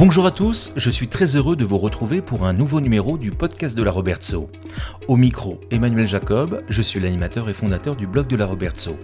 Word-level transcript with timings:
Bonjour 0.00 0.24
à 0.24 0.30
tous, 0.30 0.72
je 0.76 0.88
suis 0.88 1.08
très 1.08 1.36
heureux 1.36 1.56
de 1.56 1.64
vous 1.66 1.76
retrouver 1.76 2.22
pour 2.22 2.46
un 2.46 2.54
nouveau 2.54 2.80
numéro 2.80 3.18
du 3.18 3.32
podcast 3.32 3.76
de 3.76 3.82
la 3.82 3.90
Robertso. 3.90 4.48
Au 5.08 5.18
micro, 5.18 5.60
Emmanuel 5.70 6.06
Jacob, 6.06 6.62
je 6.70 6.80
suis 6.80 7.00
l'animateur 7.00 7.50
et 7.50 7.52
fondateur 7.52 7.96
du 7.96 8.06
blog 8.06 8.26
de 8.26 8.36
la 8.36 8.46
Robertso. 8.46 8.96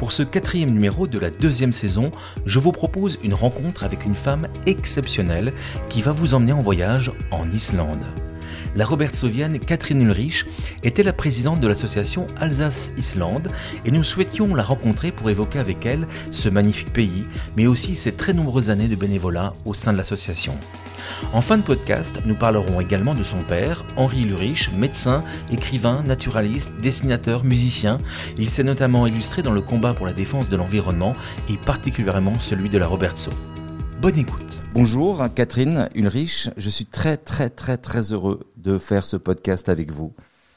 Pour 0.00 0.10
ce 0.10 0.24
quatrième 0.24 0.72
numéro 0.72 1.06
de 1.06 1.20
la 1.20 1.30
deuxième 1.30 1.72
saison, 1.72 2.10
je 2.46 2.58
vous 2.58 2.72
propose 2.72 3.20
une 3.22 3.32
rencontre 3.32 3.84
avec 3.84 4.04
une 4.04 4.16
femme 4.16 4.48
exceptionnelle 4.66 5.52
qui 5.88 6.02
va 6.02 6.10
vous 6.10 6.34
emmener 6.34 6.52
en 6.52 6.62
voyage 6.62 7.12
en 7.30 7.48
Islande 7.52 8.02
la 8.76 8.84
Robertsovienne 8.84 9.58
Catherine 9.58 10.02
Ulrich 10.02 10.46
était 10.82 11.02
la 11.02 11.12
présidente 11.12 11.60
de 11.60 11.68
l'association 11.68 12.26
Alsace-Islande 12.38 13.50
et 13.84 13.90
nous 13.90 14.02
souhaitions 14.02 14.54
la 14.54 14.62
rencontrer 14.62 15.12
pour 15.12 15.30
évoquer 15.30 15.58
avec 15.58 15.86
elle 15.86 16.06
ce 16.30 16.48
magnifique 16.48 16.92
pays, 16.92 17.24
mais 17.56 17.66
aussi 17.66 17.96
ses 17.96 18.12
très 18.12 18.32
nombreuses 18.32 18.70
années 18.70 18.88
de 18.88 18.96
bénévolat 18.96 19.52
au 19.64 19.74
sein 19.74 19.92
de 19.92 19.98
l'association. 19.98 20.54
En 21.32 21.40
fin 21.40 21.58
de 21.58 21.62
podcast, 21.62 22.20
nous 22.24 22.34
parlerons 22.34 22.80
également 22.80 23.14
de 23.14 23.24
son 23.24 23.42
père, 23.42 23.84
Henri 23.96 24.22
Ulrich, 24.22 24.70
médecin, 24.72 25.22
écrivain, 25.50 26.02
naturaliste, 26.02 26.72
dessinateur, 26.80 27.44
musicien. 27.44 27.98
Il 28.38 28.50
s'est 28.50 28.64
notamment 28.64 29.06
illustré 29.06 29.42
dans 29.42 29.52
le 29.52 29.60
combat 29.60 29.94
pour 29.94 30.06
la 30.06 30.12
défense 30.12 30.48
de 30.48 30.56
l'environnement 30.56 31.14
et 31.48 31.56
particulièrement 31.56 32.34
celui 32.40 32.70
de 32.70 32.78
la 32.78 32.86
Robertso. 32.86 33.30
Bonne 34.04 34.18
écoute. 34.18 34.60
Bonjour 34.74 35.24
Catherine 35.34 35.88
Ulrich, 35.94 36.50
je 36.58 36.68
suis 36.68 36.84
très 36.84 37.16
très 37.16 37.48
très 37.48 37.78
très 37.78 38.12
heureux 38.12 38.40
de 38.58 38.76
faire 38.76 39.02
ce 39.02 39.16
podcast 39.16 39.70
avec 39.70 39.90
vous. 39.90 40.12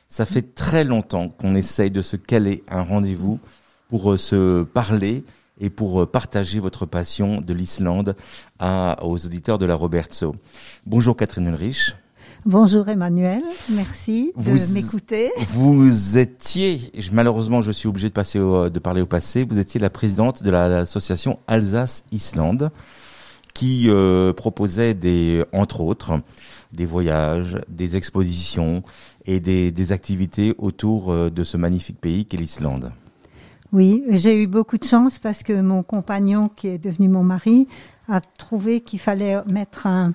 Ça 0.10 0.26
fait 0.26 0.54
très 0.54 0.84
longtemps 0.84 1.30
qu'on 1.30 1.56
essaye 1.56 1.90
de 1.90 2.02
se 2.02 2.18
caler 2.18 2.66
un 2.68 2.82
rendez-vous 2.82 3.40
pour 3.88 4.12
euh, 4.12 4.18
se 4.18 4.64
parler 4.64 5.24
et 5.62 5.70
pour 5.70 6.02
euh, 6.02 6.06
partager 6.06 6.60
votre 6.60 6.86
passion 6.86 7.40
de 7.40 7.54
l'Islande 7.54 8.18
aux 8.60 9.26
auditeurs 9.26 9.58
de 9.58 9.66
la 9.66 9.76
Robertso. 9.76 10.36
Bonjour 10.86 11.16
Catherine 11.16 11.48
Ulrich. 11.48 11.96
Bonjour 12.46 12.90
Emmanuel, 12.90 13.44
merci 13.70 14.34
de 14.36 14.74
m'écouter. 14.74 15.32
Vous 15.48 16.18
étiez, 16.18 16.92
malheureusement 17.14 17.62
je 17.62 17.72
suis 17.72 17.88
obligé 17.88 18.10
de, 18.10 18.14
passer 18.14 18.40
de 18.40 18.80
parler 18.80 19.00
au 19.00 19.06
passé, 19.06 19.46
vous 19.50 19.58
étiez 19.58 19.80
la 19.80 19.90
présidente 19.90 20.44
de 20.44 20.52
l'association 20.52 21.40
Alsace-Islande 21.48 22.72
qui 23.58 23.88
euh, 23.90 24.34
proposait 24.34 24.94
des, 24.94 25.44
entre 25.52 25.82
autres, 25.82 26.20
des 26.74 26.86
voyages, 26.86 27.58
des 27.68 27.96
expositions 27.96 28.84
et 29.26 29.40
des, 29.40 29.72
des 29.72 29.92
activités 29.92 30.54
autour 30.60 31.12
euh, 31.12 31.32
de 31.32 31.44
ce 31.44 31.58
magnifique 31.58 32.00
pays 32.00 32.28
qu'est 32.28 32.38
l'Islande. 32.38 32.92
Oui, 33.74 34.04
j'ai 34.10 34.44
eu 34.44 34.46
beaucoup 34.46 34.78
de 34.78 34.84
chance 34.84 35.18
parce 35.18 35.42
que 35.42 35.60
mon 35.60 35.82
compagnon, 35.82 36.50
qui 36.50 36.68
est 36.68 36.78
devenu 36.78 37.10
mon 37.10 37.24
mari, 37.24 37.68
a 38.08 38.22
trouvé 38.22 38.82
qu'il 38.82 39.00
fallait 39.00 39.44
mettre 39.48 39.88
un, 39.88 40.14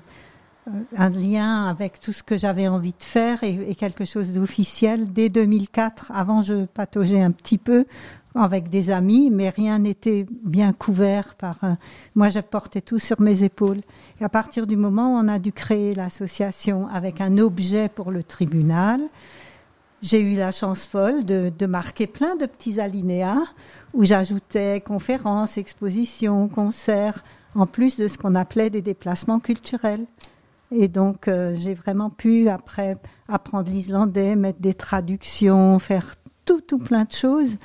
euh, 0.69 1.09
lien 1.09 1.67
avec 1.67 2.01
tout 2.01 2.13
ce 2.13 2.23
que 2.23 2.39
j'avais 2.39 2.69
envie 2.69 2.93
de 2.93 3.03
faire 3.03 3.43
et, 3.43 3.59
et 3.71 3.75
quelque 3.75 4.05
chose 4.05 4.31
d'officiel. 4.31 5.13
Dès 5.13 5.31
2004, 5.31 6.13
avant 6.15 6.43
je 6.43 6.67
pataugeais 6.67 7.21
un 7.21 7.33
petit 7.33 7.59
peu, 7.59 7.87
avec 8.35 8.71
des 8.71 8.91
amis, 8.91 9.31
mais 9.31 9.51
rien 9.51 9.79
n'était 9.79 10.27
bien 10.43 10.73
couvert 10.73 11.35
par. 11.35 11.57
Euh, 11.65 11.75
moi, 12.15 12.29
je 12.29 12.41
portais 12.41 12.81
tout 12.81 12.99
sur 12.99 13.21
mes 13.21 13.45
épaules. 13.45 13.81
Et 14.21 14.25
à 14.25 14.29
partir 14.29 14.67
du 14.67 14.77
moment 14.77 15.15
où 15.15 15.19
on 15.19 15.29
a 15.29 15.39
dû 15.39 15.53
créer 15.53 15.95
l'association 15.95 16.89
avec 16.89 17.21
un 17.21 17.39
objet 17.39 17.89
pour 17.89 18.11
le 18.11 18.23
tribunal, 18.23 19.01
j'ai 20.01 20.21
eu 20.21 20.37
la 20.37 20.51
chance 20.51 20.85
folle 20.85 21.25
de, 21.25 21.67
marquer 21.67 22.07
plein 22.07 22.35
de 22.37 22.47
petits 22.47 22.81
alinéas 22.81 23.43
où 23.95 24.05
j'ajoutais 24.05 24.81
conférences, 24.81 25.59
expositions, 25.59 26.49
concerts, 26.49 27.23
en 27.55 27.67
plus 27.67 27.99
de 27.99 28.09
ce 28.09 28.19
qu'on 28.19 28.35
appelait 28.35 28.71
des 28.71 28.83
déplacements 28.83 29.39
culturels. 29.39 30.07
Et 30.75 30.89
donc, 30.89 31.29
euh, 31.29 31.55
j'ai 31.55 31.75
vraiment 31.75 32.09
pu, 32.09 32.49
après, 32.49 32.97
apprendre 33.29 33.71
l'islandais, 33.71 34.35
mettre 34.37 34.61
des 34.61 34.73
traductions, 34.73 35.79
faire 35.79 36.17
tout, 36.47 36.63
tout 36.63 36.79
plein 36.79 37.05
de 37.05 37.13
choses 37.13 37.59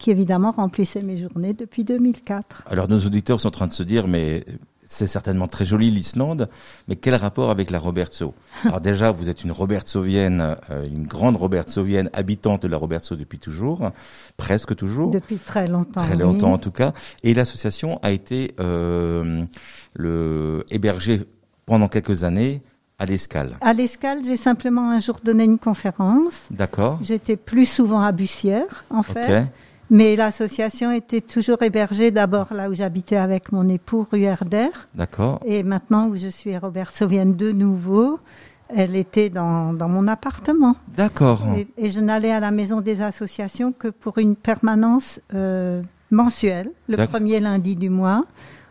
qui 0.00 0.10
évidemment 0.10 0.50
remplissait 0.50 1.02
mes 1.02 1.18
journées 1.18 1.52
depuis 1.52 1.84
2004. 1.84 2.64
Alors 2.66 2.88
nos 2.88 2.98
auditeurs 2.98 3.40
sont 3.40 3.48
en 3.48 3.52
train 3.52 3.66
de 3.68 3.72
se 3.72 3.82
dire, 3.84 4.08
mais 4.08 4.44
c'est 4.84 5.06
certainement 5.06 5.46
très 5.46 5.64
joli 5.64 5.90
l'Islande, 5.90 6.48
mais 6.88 6.96
quel 6.96 7.14
rapport 7.14 7.50
avec 7.50 7.70
la 7.70 7.78
Robertso 7.78 8.34
Alors 8.64 8.80
déjà, 8.80 9.12
vous 9.12 9.28
êtes 9.28 9.44
une 9.44 9.52
Robertsovienne, 9.52 10.56
euh, 10.70 10.88
une 10.88 11.06
grande 11.06 11.36
Robertsovienne, 11.36 12.10
habitante 12.12 12.62
de 12.62 12.68
la 12.68 12.78
Robertso 12.78 13.14
depuis 13.14 13.38
toujours, 13.38 13.92
presque 14.36 14.74
toujours. 14.74 15.12
Depuis 15.12 15.36
très 15.36 15.68
longtemps. 15.68 16.00
Très 16.00 16.16
longtemps 16.16 16.54
en 16.54 16.58
tout 16.58 16.72
cas. 16.72 16.92
Et 17.22 17.34
l'association 17.34 18.00
a 18.02 18.10
été 18.10 18.54
euh, 18.58 19.44
le 19.94 20.64
hébergée 20.70 21.20
pendant 21.66 21.88
quelques 21.88 22.24
années 22.24 22.62
à 22.98 23.04
l'escale. 23.04 23.58
À 23.60 23.74
l'escale, 23.74 24.20
j'ai 24.24 24.36
simplement 24.36 24.90
un 24.90 24.98
jour 24.98 25.20
donné 25.22 25.44
une 25.44 25.58
conférence. 25.58 26.48
D'accord. 26.50 26.98
J'étais 27.02 27.36
plus 27.36 27.66
souvent 27.66 28.02
à 28.02 28.12
Bussière, 28.12 28.84
en 28.90 29.02
fait. 29.02 29.50
Mais 29.90 30.14
l'association 30.14 30.92
était 30.92 31.20
toujours 31.20 31.62
hébergée 31.62 32.12
d'abord 32.12 32.54
là 32.54 32.70
où 32.70 32.74
j'habitais 32.74 33.16
avec 33.16 33.50
mon 33.50 33.68
époux, 33.68 34.06
rue 34.10 34.22
Herder. 34.22 34.68
D'accord. 34.94 35.40
Et 35.44 35.64
maintenant 35.64 36.06
où 36.06 36.16
je 36.16 36.28
suis 36.28 36.56
Robert 36.56 36.92
Sauvienne 36.92 37.34
de 37.34 37.50
nouveau, 37.50 38.20
elle 38.68 38.94
était 38.94 39.30
dans, 39.30 39.72
dans 39.72 39.88
mon 39.88 40.06
appartement. 40.06 40.76
D'accord. 40.96 41.42
Et, 41.76 41.90
je 41.90 41.98
n'allais 41.98 42.30
à 42.30 42.38
la 42.38 42.52
maison 42.52 42.80
des 42.80 43.02
associations 43.02 43.72
que 43.72 43.88
pour 43.88 44.18
une 44.18 44.36
permanence 44.36 45.20
euh, 45.34 45.82
mensuelle, 46.12 46.70
le 46.88 47.04
premier 47.06 47.40
lundi 47.40 47.74
du 47.74 47.90
mois, 47.90 48.24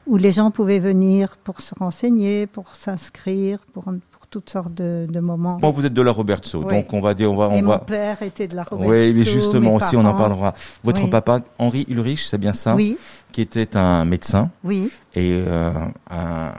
où 0.07 0.15
les 0.15 0.31
gens 0.31 0.51
pouvaient 0.51 0.79
venir 0.79 1.37
pour 1.43 1.59
se 1.59 1.75
renseigner, 1.75 2.47
pour 2.47 2.75
s'inscrire, 2.75 3.59
pour 3.73 3.85
toutes 4.29 4.49
sortes 4.49 4.73
de, 4.73 5.07
de 5.09 5.19
moments. 5.19 5.57
Bon, 5.59 5.71
vous 5.71 5.85
êtes 5.85 5.93
de 5.93 6.01
la 6.01 6.11
Robertso, 6.11 6.63
donc 6.63 6.93
on 6.93 7.01
va 7.01 7.13
dire, 7.13 7.31
on 7.31 7.35
va, 7.35 7.49
on 7.49 7.57
Et 7.57 7.61
va. 7.61 7.77
Mon 7.77 7.85
père 7.85 8.21
était 8.21 8.47
de 8.47 8.55
la 8.55 8.63
Robertso. 8.63 8.91
Oui, 8.91 9.13
mais 9.13 9.23
justement 9.23 9.75
aussi, 9.75 9.95
on 9.95 10.05
en 10.05 10.13
parlera. 10.13 10.53
Votre 10.83 11.07
papa, 11.07 11.41
Henri 11.57 11.85
Ulrich, 11.89 12.23
c'est 12.25 12.37
bien 12.37 12.53
ça 12.53 12.75
Oui. 12.75 12.97
Qui 13.31 13.41
était 13.41 13.75
un 13.75 14.05
médecin. 14.05 14.49
Oui. 14.63 14.91
Et 15.15 15.43
euh, 15.45 15.71
un, 16.09 16.51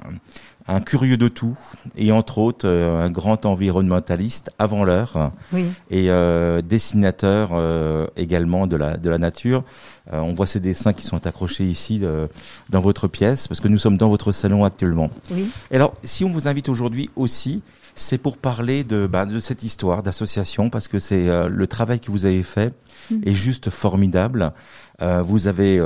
un 0.70 0.80
curieux 0.80 1.16
de 1.16 1.28
tout, 1.28 1.58
et 1.96 2.12
entre 2.12 2.38
autres 2.38 2.68
euh, 2.68 3.04
un 3.04 3.10
grand 3.10 3.44
environnementaliste 3.44 4.50
avant 4.58 4.84
l'heure, 4.84 5.32
oui. 5.52 5.64
et 5.90 6.10
euh, 6.10 6.62
dessinateur 6.62 7.50
euh, 7.52 8.06
également 8.16 8.68
de 8.68 8.76
la 8.76 8.96
de 8.96 9.10
la 9.10 9.18
nature. 9.18 9.64
Euh, 10.12 10.20
on 10.20 10.32
voit 10.32 10.46
ces 10.46 10.60
dessins 10.60 10.92
qui 10.92 11.04
sont 11.04 11.26
accrochés 11.26 11.64
ici 11.64 12.00
euh, 12.02 12.26
dans 12.68 12.80
votre 12.80 13.08
pièce, 13.08 13.48
parce 13.48 13.60
que 13.60 13.68
nous 13.68 13.78
sommes 13.78 13.96
dans 13.96 14.08
votre 14.08 14.32
salon 14.32 14.64
actuellement. 14.64 15.10
Oui. 15.32 15.50
Et 15.72 15.76
alors, 15.76 15.94
si 16.02 16.24
on 16.24 16.30
vous 16.30 16.46
invite 16.46 16.68
aujourd'hui 16.68 17.10
aussi, 17.16 17.62
c'est 17.96 18.18
pour 18.18 18.38
parler 18.38 18.84
de 18.84 19.08
bah, 19.08 19.26
de 19.26 19.40
cette 19.40 19.64
histoire 19.64 20.04
d'association, 20.04 20.70
parce 20.70 20.86
que 20.86 21.00
c'est 21.00 21.28
euh, 21.28 21.48
le 21.48 21.66
travail 21.66 21.98
que 21.98 22.12
vous 22.12 22.26
avez 22.26 22.44
fait 22.44 22.72
mmh. 23.10 23.14
est 23.26 23.34
juste 23.34 23.70
formidable. 23.70 24.52
vous 25.00 25.46
avez 25.46 25.80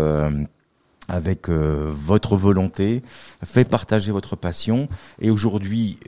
avec 1.08 1.48
euh, 1.48 1.86
votre 1.88 2.36
volonté, 2.36 3.02
fait 3.44 3.64
partager 3.64 4.10
votre 4.10 4.36
passion. 4.36 4.88
Et 5.20 5.30
aujourd'hui, 5.30 5.98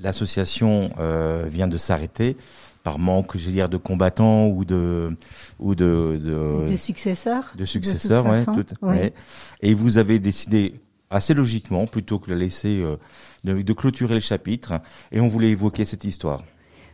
l'association 0.00 0.90
euh, 0.98 1.44
vient 1.48 1.68
de 1.68 1.78
s'arrêter 1.78 2.36
par 2.82 2.98
manque, 2.98 3.38
je 3.38 3.46
veux 3.46 3.52
dire, 3.52 3.68
de 3.68 3.76
combattants 3.76 4.48
ou 4.48 4.64
de 4.64 5.16
ou 5.60 5.74
de 5.74 6.20
de, 6.22 6.70
de 6.70 6.76
successeurs. 6.76 7.52
De 7.56 7.64
successeurs, 7.64 8.26
ouais, 8.26 8.44
tout, 8.44 8.66
oui. 8.82 8.96
ouais. 8.96 9.14
Et 9.60 9.74
vous 9.74 9.98
avez 9.98 10.18
décidé 10.18 10.80
assez 11.08 11.34
logiquement, 11.34 11.86
plutôt 11.86 12.18
que 12.18 12.30
de 12.30 12.34
laisser 12.34 12.80
euh, 12.82 12.96
de, 13.44 13.62
de, 13.62 13.72
clôturer 13.72 14.14
le 14.14 14.20
chapitre, 14.20 14.80
et 15.12 15.20
on 15.20 15.28
voulait 15.28 15.50
évoquer 15.50 15.84
cette 15.84 16.04
histoire. 16.04 16.42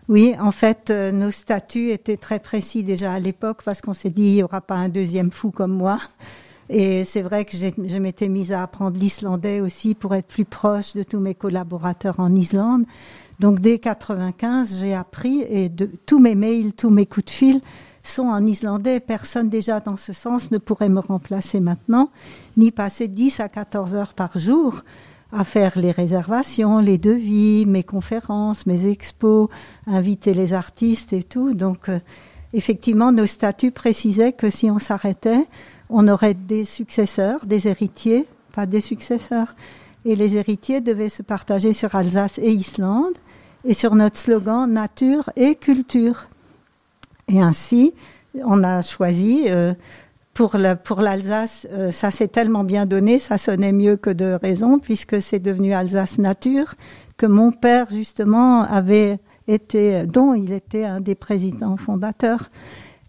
Oui, 0.08 0.34
en 0.40 0.50
fait, 0.52 0.90
euh, 0.90 1.12
nos 1.12 1.30
statuts 1.30 1.90
étaient 1.90 2.16
très 2.16 2.38
précis 2.38 2.82
déjà 2.82 3.12
à 3.12 3.18
l'époque 3.18 3.62
parce 3.62 3.82
qu'on 3.82 3.92
s'est 3.92 4.10
dit 4.10 4.22
il 4.22 4.34
n'y 4.34 4.42
aura 4.42 4.62
pas 4.62 4.74
un 4.74 4.88
deuxième 4.88 5.30
fou 5.30 5.50
comme 5.50 5.72
moi. 5.72 6.00
Et 6.70 7.04
c'est 7.04 7.22
vrai 7.22 7.44
que 7.44 7.56
je 7.56 7.98
m'étais 7.98 8.28
mise 8.28 8.52
à 8.52 8.62
apprendre 8.62 8.98
l'islandais 8.98 9.60
aussi 9.60 9.94
pour 9.94 10.14
être 10.14 10.26
plus 10.26 10.44
proche 10.44 10.94
de 10.94 11.02
tous 11.02 11.18
mes 11.18 11.34
collaborateurs 11.34 12.20
en 12.20 12.34
Islande. 12.34 12.84
Donc 13.40 13.60
dès 13.60 13.78
95, 13.78 14.78
j'ai 14.80 14.94
appris 14.94 15.42
et 15.42 15.70
tous 16.06 16.18
mes 16.18 16.34
mails, 16.34 16.72
tous 16.74 16.90
mes 16.90 17.06
coups 17.06 17.26
de 17.26 17.30
fil 17.30 17.60
sont 18.02 18.28
en 18.28 18.44
islandais. 18.46 19.00
Personne 19.00 19.48
déjà 19.48 19.80
dans 19.80 19.96
ce 19.96 20.12
sens 20.12 20.50
ne 20.50 20.58
pourrait 20.58 20.88
me 20.88 21.00
remplacer 21.00 21.60
maintenant, 21.60 22.10
ni 22.56 22.70
passer 22.70 23.08
10 23.08 23.40
à 23.40 23.48
14 23.48 23.94
heures 23.94 24.14
par 24.14 24.36
jour 24.36 24.82
à 25.30 25.44
faire 25.44 25.78
les 25.78 25.90
réservations, 25.90 26.80
les 26.80 26.98
devis, 26.98 27.66
mes 27.66 27.82
conférences, 27.82 28.66
mes 28.66 28.86
expos, 28.86 29.48
inviter 29.86 30.32
les 30.32 30.54
artistes 30.54 31.12
et 31.12 31.22
tout. 31.22 31.54
Donc 31.54 31.88
euh, 31.88 32.00
effectivement, 32.54 33.12
nos 33.12 33.26
statuts 33.26 33.72
précisaient 33.72 34.32
que 34.32 34.48
si 34.48 34.70
on 34.70 34.78
s'arrêtait, 34.78 35.46
on 35.90 36.08
aurait 36.08 36.34
des 36.34 36.64
successeurs, 36.64 37.46
des 37.46 37.68
héritiers, 37.68 38.26
pas 38.52 38.66
des 38.66 38.80
successeurs. 38.80 39.54
Et 40.04 40.16
les 40.16 40.36
héritiers 40.36 40.80
devaient 40.80 41.08
se 41.08 41.22
partager 41.22 41.72
sur 41.72 41.94
Alsace 41.94 42.38
et 42.38 42.50
Islande 42.50 43.14
et 43.64 43.74
sur 43.74 43.94
notre 43.94 44.16
slogan 44.16 44.70
nature 44.70 45.30
et 45.36 45.54
culture. 45.54 46.26
Et 47.28 47.40
ainsi, 47.40 47.94
on 48.34 48.62
a 48.62 48.82
choisi, 48.82 49.44
euh, 49.48 49.74
pour 50.34 50.56
pour 50.84 51.00
l'Alsace, 51.00 51.66
euh, 51.72 51.90
ça 51.90 52.10
s'est 52.10 52.28
tellement 52.28 52.64
bien 52.64 52.86
donné, 52.86 53.18
ça 53.18 53.38
sonnait 53.38 53.72
mieux 53.72 53.96
que 53.96 54.10
de 54.10 54.38
raison, 54.40 54.78
puisque 54.78 55.20
c'est 55.20 55.40
devenu 55.40 55.74
Alsace 55.74 56.18
Nature, 56.18 56.74
que 57.16 57.26
mon 57.26 57.50
père 57.50 57.88
justement 57.90 58.62
avait 58.62 59.18
été, 59.48 60.06
dont 60.06 60.34
il 60.34 60.52
était 60.52 60.84
un 60.84 61.00
des 61.00 61.14
présidents 61.14 61.76
fondateurs. 61.76 62.50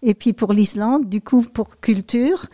Et 0.02 0.14
puis 0.14 0.32
pour 0.32 0.52
l'Islande, 0.52 1.08
du 1.08 1.20
coup 1.20 1.42
pour 1.42 1.78
culture, 1.80 2.46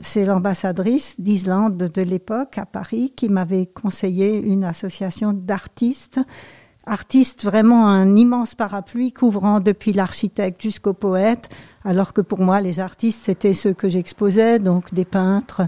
c'est 0.00 0.24
l'ambassadrice 0.24 1.16
d'Islande 1.18 1.76
de 1.76 2.02
l'époque 2.02 2.58
à 2.58 2.66
Paris 2.66 3.12
qui 3.14 3.28
m'avait 3.28 3.66
conseillé 3.66 4.38
une 4.38 4.64
association 4.64 5.32
d'artistes 5.32 6.20
artistes 6.86 7.44
vraiment 7.44 7.86
un 7.86 8.16
immense 8.16 8.54
parapluie 8.54 9.12
couvrant 9.12 9.60
depuis 9.60 9.92
l'architecte 9.92 10.60
jusqu'au 10.60 10.94
poète, 10.94 11.48
alors 11.84 12.12
que 12.12 12.20
pour 12.20 12.40
moi 12.40 12.60
les 12.60 12.80
artistes 12.80 13.22
c'était 13.24 13.52
ceux 13.52 13.72
que 13.72 13.88
j'exposais, 13.88 14.58
donc 14.58 14.92
des 14.92 15.04
peintres, 15.04 15.62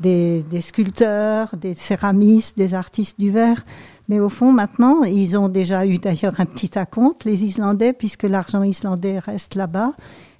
des, 0.00 0.44
sculpteurs, 0.60 1.54
des 1.56 1.74
céramistes, 1.74 2.58
des 2.58 2.74
artistes 2.74 3.18
du 3.18 3.30
verre. 3.30 3.64
Mais 4.08 4.20
au 4.20 4.28
fond 4.28 4.52
maintenant, 4.52 5.02
ils 5.02 5.38
ont 5.38 5.48
déjà 5.48 5.86
eu 5.86 5.98
d'ailleurs 5.98 6.38
un 6.38 6.44
petit 6.44 6.78
acompte, 6.78 7.24
les 7.24 7.44
Islandais, 7.44 7.94
puisque 7.94 8.24
l'argent 8.24 8.62
islandais 8.62 9.18
reste 9.18 9.54
là-bas, 9.54 9.92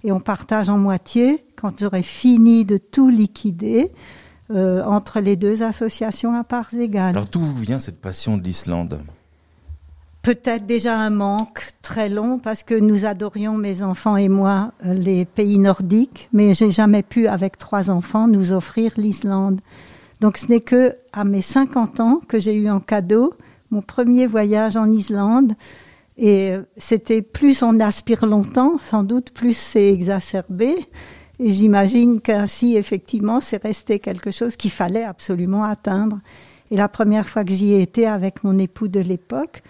et 0.05 0.13
on 0.13 0.21
partage 0.21 0.69
en 0.69 0.79
moitié 0.79 1.45
quand 1.57 1.81
j'aurai 1.81 2.03
fini 2.03 2.65
de 2.65 2.77
tout 2.77 3.09
liquider. 3.09 3.91
Euh, 4.51 4.85
entre 4.85 5.21
les 5.21 5.37
deux 5.37 5.63
associations 5.63 6.39
à 6.39 6.45
parts 6.45 6.75
égales. 6.75 7.17
Alors 7.17 7.25
d'où 7.33 7.41
vient 7.41 7.79
cette 7.79 7.99
passion 7.99 8.37
de 8.37 8.43
l'Islande? 8.43 9.01
Peut-être 10.21 10.67
déjà 10.67 10.99
un 10.99 11.09
manque 11.09 11.73
très 11.81 12.11
long 12.11 12.39
parce 12.39 12.63
que 12.63 12.75
nous 12.75 13.07
adorions 13.07 13.55
mes 13.57 13.83
enfants 13.83 14.19
et 14.19 14.29
moi 14.29 14.73
euh, 14.85 14.93
les 14.93 15.25
pays 15.25 15.57
nordiques, 15.59 16.29
mais 16.35 16.53
j'ai 16.53 16.71
jamais 16.71 17.03
pu 17.03 17.27
avec 17.27 17.57
trois 17.57 17.89
enfants 17.89 18.29
nous 18.29 18.53
offrir 18.53 18.93
l'Islande. 18.99 19.63
Donc 20.21 20.37
ce 20.37 20.49
n'est 20.49 20.61
que 20.61 20.95
à 21.15 21.25
mes 21.25 21.41
50 21.41 22.01
ans 22.01 22.21
que 22.29 22.39
j'ai 22.39 22.55
eu 22.55 22.69
en 22.69 22.81
cadeau 22.81 23.33
mon 23.71 23.81
premier 23.83 24.27
voyage 24.27 24.77
en 24.77 24.91
Islande 24.93 25.55
et 26.17 26.53
euh, 26.53 26.63
c'était 26.77 27.23
plus 27.23 27.63
on 27.63 27.81
aspire 27.81 28.27
longtemps, 28.27 28.79
sans 28.79 29.03
doute 29.03 29.31
plus 29.31 29.57
c'est 29.57 29.89
exacerbé. 29.89 30.77
Et 31.41 31.51
j'imagine 31.51 32.21
qu'ainsi, 32.21 32.77
effectivement, 32.77 33.41
c'est 33.41 33.63
resté 33.63 33.99
quelque 33.99 34.31
chose 34.31 34.57
qu'il 34.57 34.71
fallait 34.71 35.03
absolument 35.03 35.65
atteindre. 35.65 36.21
Et 36.71 36.77
la 36.77 36.89
première 36.89 37.29
fois 37.29 37.45
que 37.45 37.51
j'y 37.51 37.73
ai 37.73 37.83
été 37.83 38.07
avec 38.07 38.45
mon 38.45 38.57
époux 38.59 38.87
de 38.87 39.01
l'époque, 39.01 39.63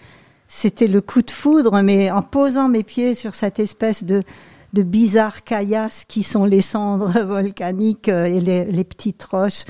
c'était 0.47 0.87
le 0.87 1.01
coup 1.01 1.23
de 1.23 1.31
foudre, 1.31 1.81
mais 1.81 2.11
en 2.11 2.21
posant 2.21 2.69
mes 2.69 2.83
pieds 2.83 3.15
sur 3.15 3.33
cette 3.33 3.59
espèce 3.59 4.03
de, 4.03 4.21
de 4.73 4.83
bizarres 4.83 5.43
caillasses 5.43 6.05
qui 6.07 6.21
sont 6.21 6.45
les 6.45 6.61
cendres 6.61 7.19
volcaniques 7.25 8.09
euh, 8.09 8.25
et 8.25 8.39
les, 8.39 8.83
petites 8.83 9.23
roches, 9.23 9.65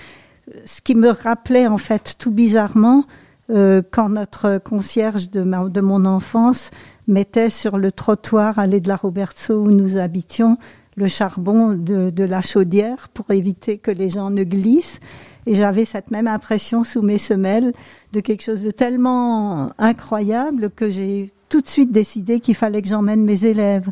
ce 0.66 0.82
qui 0.82 0.96
me 0.96 1.10
rappelait 1.10 1.68
en 1.68 1.78
fait 1.78 2.16
tout 2.20 2.32
bizarrement 2.32 3.06
euh, 3.50 3.82
quand 3.92 4.10
notre 4.10 4.58
concierge 4.58 5.30
de, 5.30 5.44
de 5.70 5.82
mon 5.82 6.06
enfance 6.06 6.72
mettait 7.08 7.50
sur 7.50 7.78
le 7.78 7.92
trottoir 7.92 8.58
allée 8.58 8.80
de 8.80 8.88
la 8.88 8.96
Robertso 8.96 9.54
où 9.54 9.72
nous 9.72 9.98
habitions 9.98 10.58
le 10.96 11.08
charbon 11.08 11.74
de, 11.74 12.10
de 12.10 12.24
la 12.24 12.42
chaudière 12.42 13.10
pour 13.10 13.30
éviter 13.32 13.78
que 13.78 13.92
les 13.92 14.10
gens 14.10 14.30
ne 14.30 14.44
glissent. 14.44 15.00
Et 15.46 15.56
j'avais 15.56 15.86
cette 15.86 16.10
même 16.10 16.28
impression 16.28 16.84
sous 16.84 17.02
mes 17.02 17.20
semelles 17.20 17.74
de 18.14 18.20
quelque 18.20 18.42
chose 18.42 18.64
de 18.64 18.72
tellement 18.72 19.70
incroyable 19.78 20.72
que 20.72 20.90
j'ai 20.90 21.32
tout 21.50 21.62
de 21.62 21.68
suite 21.68 21.92
décidé 21.92 22.40
qu'il 22.40 22.56
fallait 22.56 22.82
que 22.82 22.88
j'emmène 22.88 23.24
mes 23.24 23.46
élèves. 23.46 23.92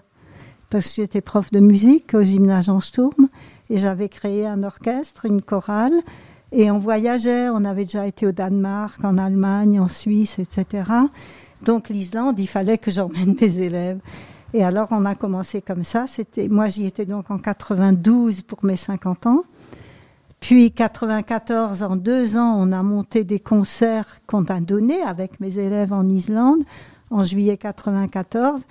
Parce 0.71 0.89
que 0.89 1.03
j'étais 1.03 1.21
prof 1.21 1.51
de 1.51 1.59
musique 1.59 2.15
au 2.15 2.23
gymnase 2.23 2.69
en 2.69 2.79
Sturm 2.79 3.27
et 3.69 3.77
j'avais 3.77 4.09
créé 4.09 4.47
un 4.47 4.63
orchestre, 4.63 5.25
une 5.25 5.43
chorale. 5.43 5.93
Et 6.55 6.69
on 6.69 6.77
voyageait, 6.77 7.49
on 7.49 7.65
avait 7.65 7.85
déjà 7.85 8.05
été 8.05 8.27
au 8.27 8.31
Danemark, 8.31 9.03
en 9.03 9.17
Allemagne, 9.17 9.79
en 9.79 9.87
Suisse, 9.87 10.37
etc. 10.37 10.83
Donc 11.63 11.89
l'Islande, 11.89 12.39
il 12.39 12.47
fallait 12.47 12.77
que 12.77 12.91
j'emmène 12.91 13.35
mes 13.41 13.59
élèves. 13.59 13.99
Et 14.53 14.63
alors 14.63 14.89
on 14.91 15.03
a 15.05 15.15
commencé 15.15 15.61
comme 15.61 15.81
ça. 15.81 16.05
C'était, 16.05 16.47
moi 16.47 16.67
j'y 16.67 16.85
étais 16.85 17.05
donc 17.05 17.31
en 17.31 17.39
92 17.39 18.43
pour 18.43 18.63
mes 18.63 18.75
50 18.75 19.25
ans. 19.25 19.43
Puis 20.39 20.71
94, 20.71 21.81
en 21.81 21.95
deux 21.95 22.37
ans, 22.37 22.55
on 22.59 22.71
a 22.71 22.83
monté 22.83 23.23
des 23.23 23.39
concerts 23.39 24.19
qu'on 24.27 24.43
a 24.45 24.59
donnés 24.59 25.01
avec 25.01 25.39
mes 25.39 25.57
élèves 25.57 25.91
en 25.91 26.07
Islande 26.07 26.59
en 27.09 27.23
juillet 27.23 27.57
94. 27.57 28.61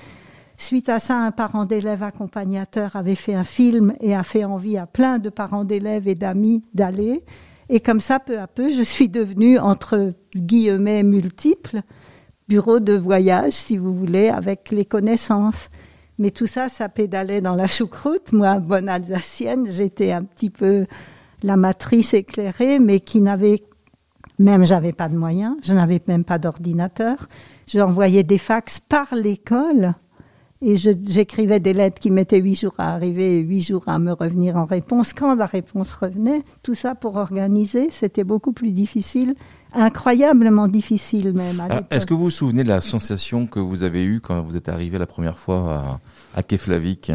Suite 0.57 0.89
à 0.89 1.01
ça, 1.01 1.17
un 1.17 1.33
parent 1.33 1.65
d'élève 1.65 2.05
accompagnateur 2.05 2.95
avait 2.95 3.17
fait 3.17 3.35
un 3.35 3.43
film 3.43 3.95
et 4.01 4.15
a 4.15 4.23
fait 4.23 4.45
envie 4.45 4.79
à 4.79 4.87
plein 4.87 5.19
de 5.19 5.31
parents 5.31 5.65
d'élèves 5.65 6.07
et 6.07 6.15
d'amis 6.15 6.63
d'aller. 6.75 7.25
Et 7.75 7.81
comme 7.81 8.01
ça, 8.01 8.21
peu 8.21 8.39
à 8.39 8.47
peu, 8.47 8.69
je 8.69 8.83
suis 8.83 9.09
devenue, 9.09 9.59
entre 9.59 10.13
guillemets 10.37 11.03
multiples, 11.03 11.81
bureau 12.47 12.81
de 12.81 12.93
voyage, 12.93 13.55
si 13.55 13.79
vous 13.79 13.95
voulez, 13.95 14.29
avec 14.29 14.71
les 14.71 14.85
connaissances. 14.85 15.71
Mais 16.19 16.31
tout 16.33 16.47
ça, 16.47 16.69
ça 16.69 16.91
pédalait 16.91 17.41
dans 17.41 17.55
la 17.55 17.67
choucroute. 17.67 18.35
Moi, 18.35 18.59
bonne 18.59 18.91
alsacienne, 18.91 19.69
j'étais 19.71 20.13
un 20.13 20.23
petit 20.23 20.51
peu 20.51 20.85
la 21.43 21.57
matrice 21.57 22.13
éclairée, 22.13 22.79
mais 22.79 23.01
qui 23.01 23.23
n'avait 23.23 23.63
même 24.39 24.67
j'avais 24.67 24.93
pas 24.93 25.09
de 25.09 25.17
moyens, 25.17 25.57
je 25.63 25.73
n'avais 25.73 26.01
même 26.09 26.25
pas 26.25 26.37
d'ordinateur. 26.37 27.27
J'envoyais 27.67 28.23
des 28.23 28.37
fax 28.37 28.81
par 28.81 29.15
l'école 29.15 29.95
et 30.63 30.77
j'écrivais 30.77 31.61
des 31.61 31.73
lettres 31.73 31.99
qui 31.99 32.11
mettaient 32.11 32.39
huit 32.39 32.55
jours 32.55 32.75
à 32.79 32.95
arriver 32.95 33.39
et 33.39 33.41
huit 33.41 33.63
jours 33.63 33.83
à 33.87 33.99
me 33.99 34.13
revenir 34.13 34.57
en 34.57 34.65
réponse. 34.65 35.13
Quand 35.13 35.35
la 35.35 35.47
réponse 35.47 35.95
revenait, 35.95 36.43
tout 36.63 36.75
ça 36.75 36.95
pour 36.95 37.17
organiser, 37.17 37.89
c'était 37.91 38.25
beaucoup 38.25 38.53
plus 38.53 38.71
difficile, 38.71 39.35
incroyablement 39.75 40.69
difficile 40.69 41.33
même. 41.33 41.63
Ah, 41.69 41.83
est-ce 41.91 42.07
que 42.07 42.15
vous 42.15 42.25
vous 42.25 42.31
souvenez 42.31 42.63
de 42.63 42.69
la 42.69 42.81
sensation 42.81 43.47
que 43.47 43.59
vous 43.59 43.83
avez 43.83 44.05
eue 44.05 44.21
quand 44.21 44.41
vous 44.43 44.57
êtes 44.57 44.69
arrivé 44.69 44.99
la 44.99 45.07
première 45.07 45.39
fois 45.39 46.01
à, 46.35 46.39
à 46.39 46.43
Keflavik? 46.43 47.11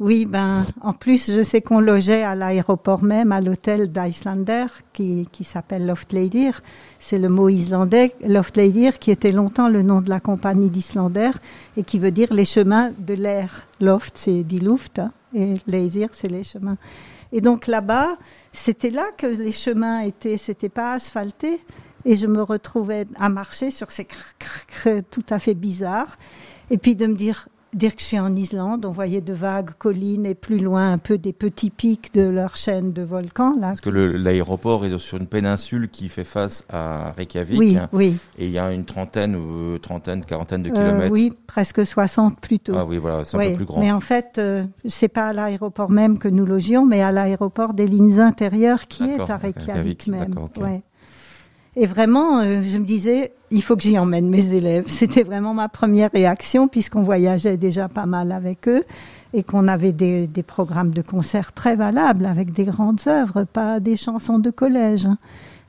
Oui, 0.00 0.26
ben, 0.26 0.64
en 0.80 0.92
plus, 0.92 1.32
je 1.32 1.42
sais 1.42 1.60
qu'on 1.60 1.80
logeait 1.80 2.22
à 2.22 2.36
l'aéroport 2.36 3.02
même, 3.02 3.32
à 3.32 3.40
l'hôtel 3.40 3.90
d'Islander, 3.90 4.66
qui, 4.92 5.26
qui 5.32 5.42
s'appelle 5.42 5.86
Loftleidir. 5.86 6.62
C'est 7.00 7.18
le 7.18 7.28
mot 7.28 7.48
islandais, 7.48 8.14
Loftleidir, 8.24 9.00
qui 9.00 9.10
était 9.10 9.32
longtemps 9.32 9.68
le 9.68 9.82
nom 9.82 10.00
de 10.00 10.08
la 10.08 10.20
compagnie 10.20 10.70
d'Islander 10.70 11.30
et 11.76 11.82
qui 11.82 11.98
veut 11.98 12.12
dire 12.12 12.32
les 12.32 12.44
chemins 12.44 12.92
de 12.96 13.14
l'air. 13.14 13.66
Loft, 13.80 14.12
c'est 14.14 14.44
dit 14.44 14.60
Luft, 14.60 15.00
hein, 15.00 15.10
et 15.34 15.54
Leidir, 15.66 16.10
c'est 16.12 16.30
les 16.30 16.44
chemins. 16.44 16.76
Et 17.32 17.40
donc 17.40 17.66
là-bas, 17.66 18.18
c'était 18.52 18.90
là 18.90 19.06
que 19.16 19.26
les 19.26 19.52
chemins 19.52 20.00
étaient, 20.00 20.36
c'était 20.36 20.68
pas 20.68 20.92
asphalté. 20.92 21.60
Et 22.04 22.14
je 22.14 22.28
me 22.28 22.42
retrouvais 22.42 23.06
à 23.16 23.28
marcher 23.28 23.72
sur 23.72 23.90
ces 23.90 24.06
tout 25.10 25.24
à 25.28 25.40
fait 25.40 25.54
bizarres. 25.54 26.16
Et 26.70 26.78
puis 26.78 26.94
de 26.94 27.06
me 27.06 27.14
dire, 27.14 27.48
dire 27.74 27.94
que 27.94 28.00
je 28.00 28.06
suis 28.06 28.18
en 28.18 28.34
Islande, 28.34 28.84
on 28.84 28.92
voyait 28.92 29.20
de 29.20 29.32
vagues 29.32 29.70
collines 29.78 30.26
et 30.26 30.34
plus 30.34 30.58
loin 30.58 30.92
un 30.92 30.98
peu 30.98 31.18
des 31.18 31.32
petits 31.32 31.70
pics 31.70 32.14
de 32.14 32.22
leur 32.22 32.56
chaîne 32.56 32.92
de 32.92 33.02
volcans. 33.02 33.54
Là, 33.58 33.68
Parce 33.68 33.80
que 33.80 33.90
l'aéroport 33.90 34.84
est 34.84 34.96
sur 34.98 35.18
une 35.18 35.26
péninsule 35.26 35.88
qui 35.88 36.08
fait 36.08 36.24
face 36.24 36.64
à 36.70 37.12
Reykjavik. 37.16 37.58
Oui, 37.58 37.78
oui. 37.92 38.16
Et 38.38 38.46
il 38.46 38.52
y 38.52 38.58
a 38.58 38.72
une 38.72 38.84
trentaine 38.84 39.36
ou 39.36 39.78
trentaine, 39.78 40.24
quarantaine 40.24 40.62
de 40.62 40.70
euh, 40.70 40.72
kilomètres. 40.72 41.12
oui, 41.12 41.32
presque 41.46 41.84
60 41.84 42.40
plutôt. 42.40 42.74
Ah 42.76 42.84
oui, 42.84 42.98
voilà, 42.98 43.24
c'est 43.24 43.36
un 43.36 43.50
peu 43.50 43.56
plus 43.56 43.64
grand. 43.64 43.80
Mais 43.80 43.92
en 43.92 44.00
fait, 44.00 44.36
euh, 44.38 44.64
c'est 44.86 45.08
pas 45.08 45.28
à 45.28 45.32
l'aéroport 45.32 45.90
même 45.90 46.18
que 46.18 46.28
nous 46.28 46.46
logions, 46.46 46.86
mais 46.86 47.02
à 47.02 47.12
l'aéroport 47.12 47.74
des 47.74 47.86
lignes 47.86 48.20
intérieures 48.20 48.88
qui 48.88 49.04
est 49.04 49.30
à 49.30 49.36
Reykjavik, 49.36 50.06
même. 50.06 50.34
Ouais. 50.56 50.82
Et 51.80 51.86
vraiment, 51.86 52.40
euh, 52.40 52.60
je 52.66 52.76
me 52.76 52.84
disais, 52.84 53.30
il 53.52 53.62
faut 53.62 53.76
que 53.76 53.82
j'y 53.82 53.96
emmène 54.00 54.28
mes 54.28 54.52
élèves. 54.52 54.84
C'était 54.88 55.22
vraiment 55.22 55.54
ma 55.54 55.68
première 55.68 56.10
réaction 56.10 56.66
puisqu'on 56.66 57.02
voyageait 57.02 57.56
déjà 57.56 57.88
pas 57.88 58.04
mal 58.04 58.32
avec 58.32 58.66
eux 58.66 58.82
et 59.32 59.44
qu'on 59.44 59.68
avait 59.68 59.92
des, 59.92 60.26
des, 60.26 60.42
programmes 60.42 60.90
de 60.90 61.02
concerts 61.02 61.52
très 61.52 61.76
valables 61.76 62.26
avec 62.26 62.52
des 62.52 62.64
grandes 62.64 63.06
œuvres, 63.06 63.44
pas 63.44 63.78
des 63.78 63.96
chansons 63.96 64.40
de 64.40 64.50
collège. 64.50 65.06
Hein. 65.06 65.18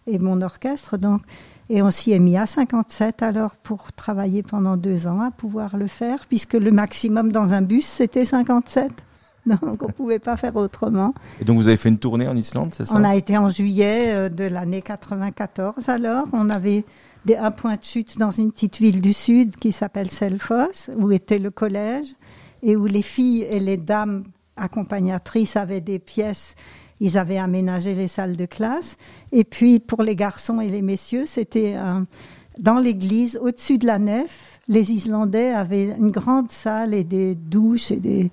Et 0.08 0.18
mon 0.18 0.42
orchestre, 0.42 0.98
donc. 0.98 1.22
Et 1.70 1.84
on 1.84 1.92
s'y 1.92 2.12
est 2.12 2.20
mis 2.20 2.36
à 2.36 2.48
57 2.48 3.22
alors 3.22 3.56
pour 3.56 3.92
travailler 3.92 4.42
pendant 4.42 4.78
deux 4.78 5.06
ans 5.06 5.22
à 5.22 5.30
pouvoir 5.30 5.78
le 5.78 5.86
faire, 5.86 6.25
puisque 6.28 6.56
le 6.56 6.72
maximum 6.72 7.32
dans 7.32 7.54
un 7.54 7.62
bus, 7.62 7.86
c'était 7.86 8.25
57. 8.25 8.92
Donc 9.62 9.82
on 9.82 9.88
ne 9.88 9.91
pouvait 9.91 10.20
pas 10.20 10.38
faire 10.38 10.56
autrement. 10.56 11.13
Et 11.41 11.44
donc 11.44 11.58
vous 11.58 11.68
avez 11.68 11.77
fait 11.77 11.89
une 11.89 12.00
tournée 12.00 12.27
en 12.27 12.36
Islande, 12.36 12.74
c'est 12.74 12.86
ça? 12.86 12.96
On 12.96 13.03
a 13.03 13.15
été 13.15 13.38
en 13.38 13.50
juillet 13.50 14.15
euh, 14.15 14.29
de 14.29 14.44
l'année 14.44 14.82
94 14.82 15.89
alors. 15.89 16.25
On 16.34 16.50
avait 16.50 16.86
des, 17.25 17.36
un 17.36 17.51
point 17.51 17.75
de 17.75 17.84
chute 17.84 18.18
dans 18.18 18.32
une 18.32 18.51
petite 18.51 18.77
ville 18.77 19.01
du 19.01 19.13
sud 19.13 19.56
qui 19.56 19.72
s'appelle 19.72 20.12
Selfoss, 20.12 20.91
où 20.96 21.12
était 21.12 21.39
le 21.39 21.51
collège, 21.51 22.08
et 22.62 22.75
où 22.75 22.86
les 22.86 23.01
filles 23.01 23.48
et 23.50 23.60
les 23.60 23.77
dames 23.77 24.24
accompagnatrices 24.56 25.56
avaient 25.56 25.82
des 25.82 26.00
pièces. 26.00 26.56
Ils 27.00 27.18
avaient 27.18 27.38
aménagé 27.38 27.96
les 27.96 28.10
salles 28.10 28.36
de 28.36 28.46
classe. 28.46 28.98
Et 29.32 29.46
puis 29.46 29.79
pour 29.79 30.03
les 30.03 30.15
garçons 30.15 30.60
et 30.60 30.70
les 30.70 30.82
messieurs, 30.82 31.25
c'était 31.25 31.77
dans 32.60 32.77
l'église, 32.77 33.39
au-dessus 33.41 33.77
de 33.77 33.88
la 33.88 34.00
nef. 34.00 34.60
Les 34.68 34.91
Islandais 34.91 35.51
avaient 35.51 35.96
une 35.98 36.12
grande 36.12 36.51
salle 36.51 36.94
et 36.94 37.06
des 37.06 37.36
douches 37.36 37.91
et 37.91 37.96
des 37.96 38.29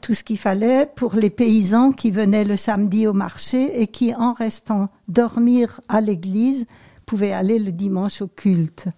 tout 0.00 0.14
ce 0.14 0.22
qu'il 0.24 0.38
fallait 0.38 0.86
pour 0.86 1.14
les 1.14 1.30
paysans 1.30 1.92
qui 1.92 2.10
venaient 2.10 2.44
le 2.44 2.56
samedi 2.56 3.06
au 3.06 3.12
marché 3.12 3.80
et 3.80 3.86
qui, 3.86 4.14
en 4.14 4.32
restant 4.32 4.88
dormir 5.08 5.80
à 5.88 6.00
l'église, 6.00 6.66
pouvaient 7.06 7.32
aller 7.32 7.58
le 7.58 7.72
dimanche 7.72 8.22
au 8.22 8.26
culte. 8.26 8.88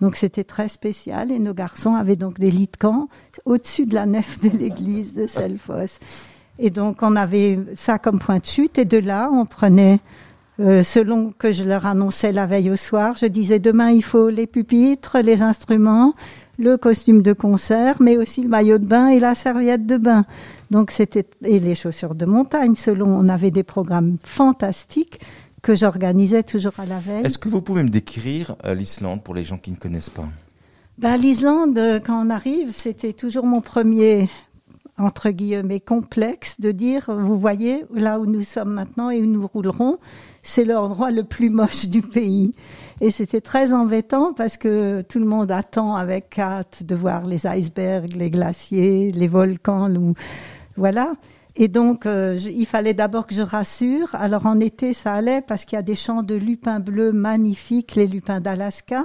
Donc 0.00 0.16
c'était 0.16 0.44
très 0.44 0.68
spécial 0.68 1.30
et 1.30 1.38
nos 1.38 1.52
garçons 1.52 1.94
avaient 1.94 2.16
donc 2.16 2.38
des 2.38 2.50
lits 2.50 2.70
de 2.72 2.76
camp 2.76 3.08
au-dessus 3.44 3.86
de 3.86 3.94
la 3.94 4.06
nef 4.06 4.40
de 4.40 4.48
l'église 4.48 5.14
de 5.14 5.26
Selfos. 5.26 5.98
Et 6.58 6.70
donc 6.70 7.02
on 7.02 7.16
avait 7.16 7.58
ça 7.74 7.98
comme 7.98 8.18
point 8.18 8.38
de 8.38 8.46
chute 8.46 8.78
et 8.78 8.84
de 8.84 8.98
là 8.98 9.30
on 9.32 9.44
prenait 9.44 10.00
euh, 10.58 10.82
selon 10.82 11.32
que 11.38 11.52
je 11.52 11.64
leur 11.64 11.86
annonçais 11.86 12.32
la 12.32 12.46
veille 12.46 12.70
au 12.70 12.76
soir, 12.76 13.16
je 13.18 13.26
disais 13.26 13.58
demain 13.58 13.90
il 13.90 14.04
faut 14.04 14.28
les 14.28 14.46
pupitres, 14.46 15.18
les 15.18 15.42
instruments, 15.42 16.14
le 16.60 16.76
costume 16.76 17.22
de 17.22 17.32
concert, 17.32 17.96
mais 18.00 18.16
aussi 18.16 18.42
le 18.42 18.48
maillot 18.48 18.78
de 18.78 18.86
bain 18.86 19.08
et 19.08 19.18
la 19.18 19.34
serviette 19.34 19.86
de 19.86 19.96
bain. 19.96 20.24
Donc 20.70 20.90
c'était 20.90 21.26
et 21.42 21.58
les 21.58 21.74
chaussures 21.74 22.14
de 22.14 22.26
montagne. 22.26 22.74
Selon, 22.74 23.08
on 23.08 23.28
avait 23.28 23.50
des 23.50 23.62
programmes 23.62 24.18
fantastiques 24.24 25.20
que 25.62 25.74
j'organisais 25.74 26.42
toujours 26.42 26.78
à 26.78 26.86
la 26.86 26.98
veille. 26.98 27.24
Est-ce 27.24 27.38
que 27.38 27.48
vous 27.48 27.62
pouvez 27.62 27.82
me 27.82 27.88
décrire 27.88 28.56
euh, 28.64 28.74
l'Islande 28.74 29.22
pour 29.22 29.34
les 29.34 29.44
gens 29.44 29.58
qui 29.58 29.70
ne 29.70 29.76
connaissent 29.76 30.10
pas? 30.10 30.28
Ben, 30.98 31.16
L'Islande, 31.16 31.76
euh, 31.78 31.98
quand 31.98 32.24
on 32.24 32.30
arrive, 32.30 32.72
c'était 32.72 33.12
toujours 33.12 33.46
mon 33.46 33.60
premier 33.60 34.28
entre 34.98 35.30
guillemets 35.30 35.80
complexe 35.80 36.60
de 36.60 36.72
dire, 36.72 37.06
vous 37.08 37.38
voyez, 37.38 37.84
là 37.94 38.20
où 38.20 38.26
nous 38.26 38.42
sommes 38.42 38.72
maintenant 38.72 39.10
et 39.10 39.20
où 39.22 39.26
nous 39.26 39.46
roulerons, 39.46 39.98
c'est 40.42 40.64
l'endroit 40.64 41.10
le 41.10 41.24
plus 41.24 41.50
moche 41.50 41.86
du 41.86 42.02
pays. 42.02 42.54
Et 43.00 43.10
c'était 43.10 43.40
très 43.40 43.72
embêtant 43.72 44.34
parce 44.34 44.56
que 44.56 45.00
tout 45.02 45.18
le 45.18 45.24
monde 45.24 45.50
attend 45.50 45.94
avec 45.94 46.38
hâte 46.38 46.82
de 46.82 46.94
voir 46.94 47.24
les 47.24 47.46
icebergs, 47.46 48.12
les 48.14 48.28
glaciers, 48.28 49.10
les 49.10 49.28
volcans. 49.28 49.88
Voilà. 50.76 51.14
Et 51.56 51.68
donc, 51.68 52.06
euh, 52.06 52.38
il 52.38 52.66
fallait 52.66 52.94
d'abord 52.94 53.26
que 53.26 53.34
je 53.34 53.42
rassure. 53.42 54.14
Alors 54.14 54.46
en 54.46 54.60
été, 54.60 54.92
ça 54.92 55.14
allait 55.14 55.40
parce 55.40 55.64
qu'il 55.64 55.76
y 55.76 55.78
a 55.78 55.82
des 55.82 55.94
champs 55.94 56.22
de 56.22 56.34
lupins 56.34 56.80
bleus 56.80 57.12
magnifiques, 57.12 57.96
les 57.96 58.06
lupins 58.06 58.40
d'Alaska. 58.40 59.04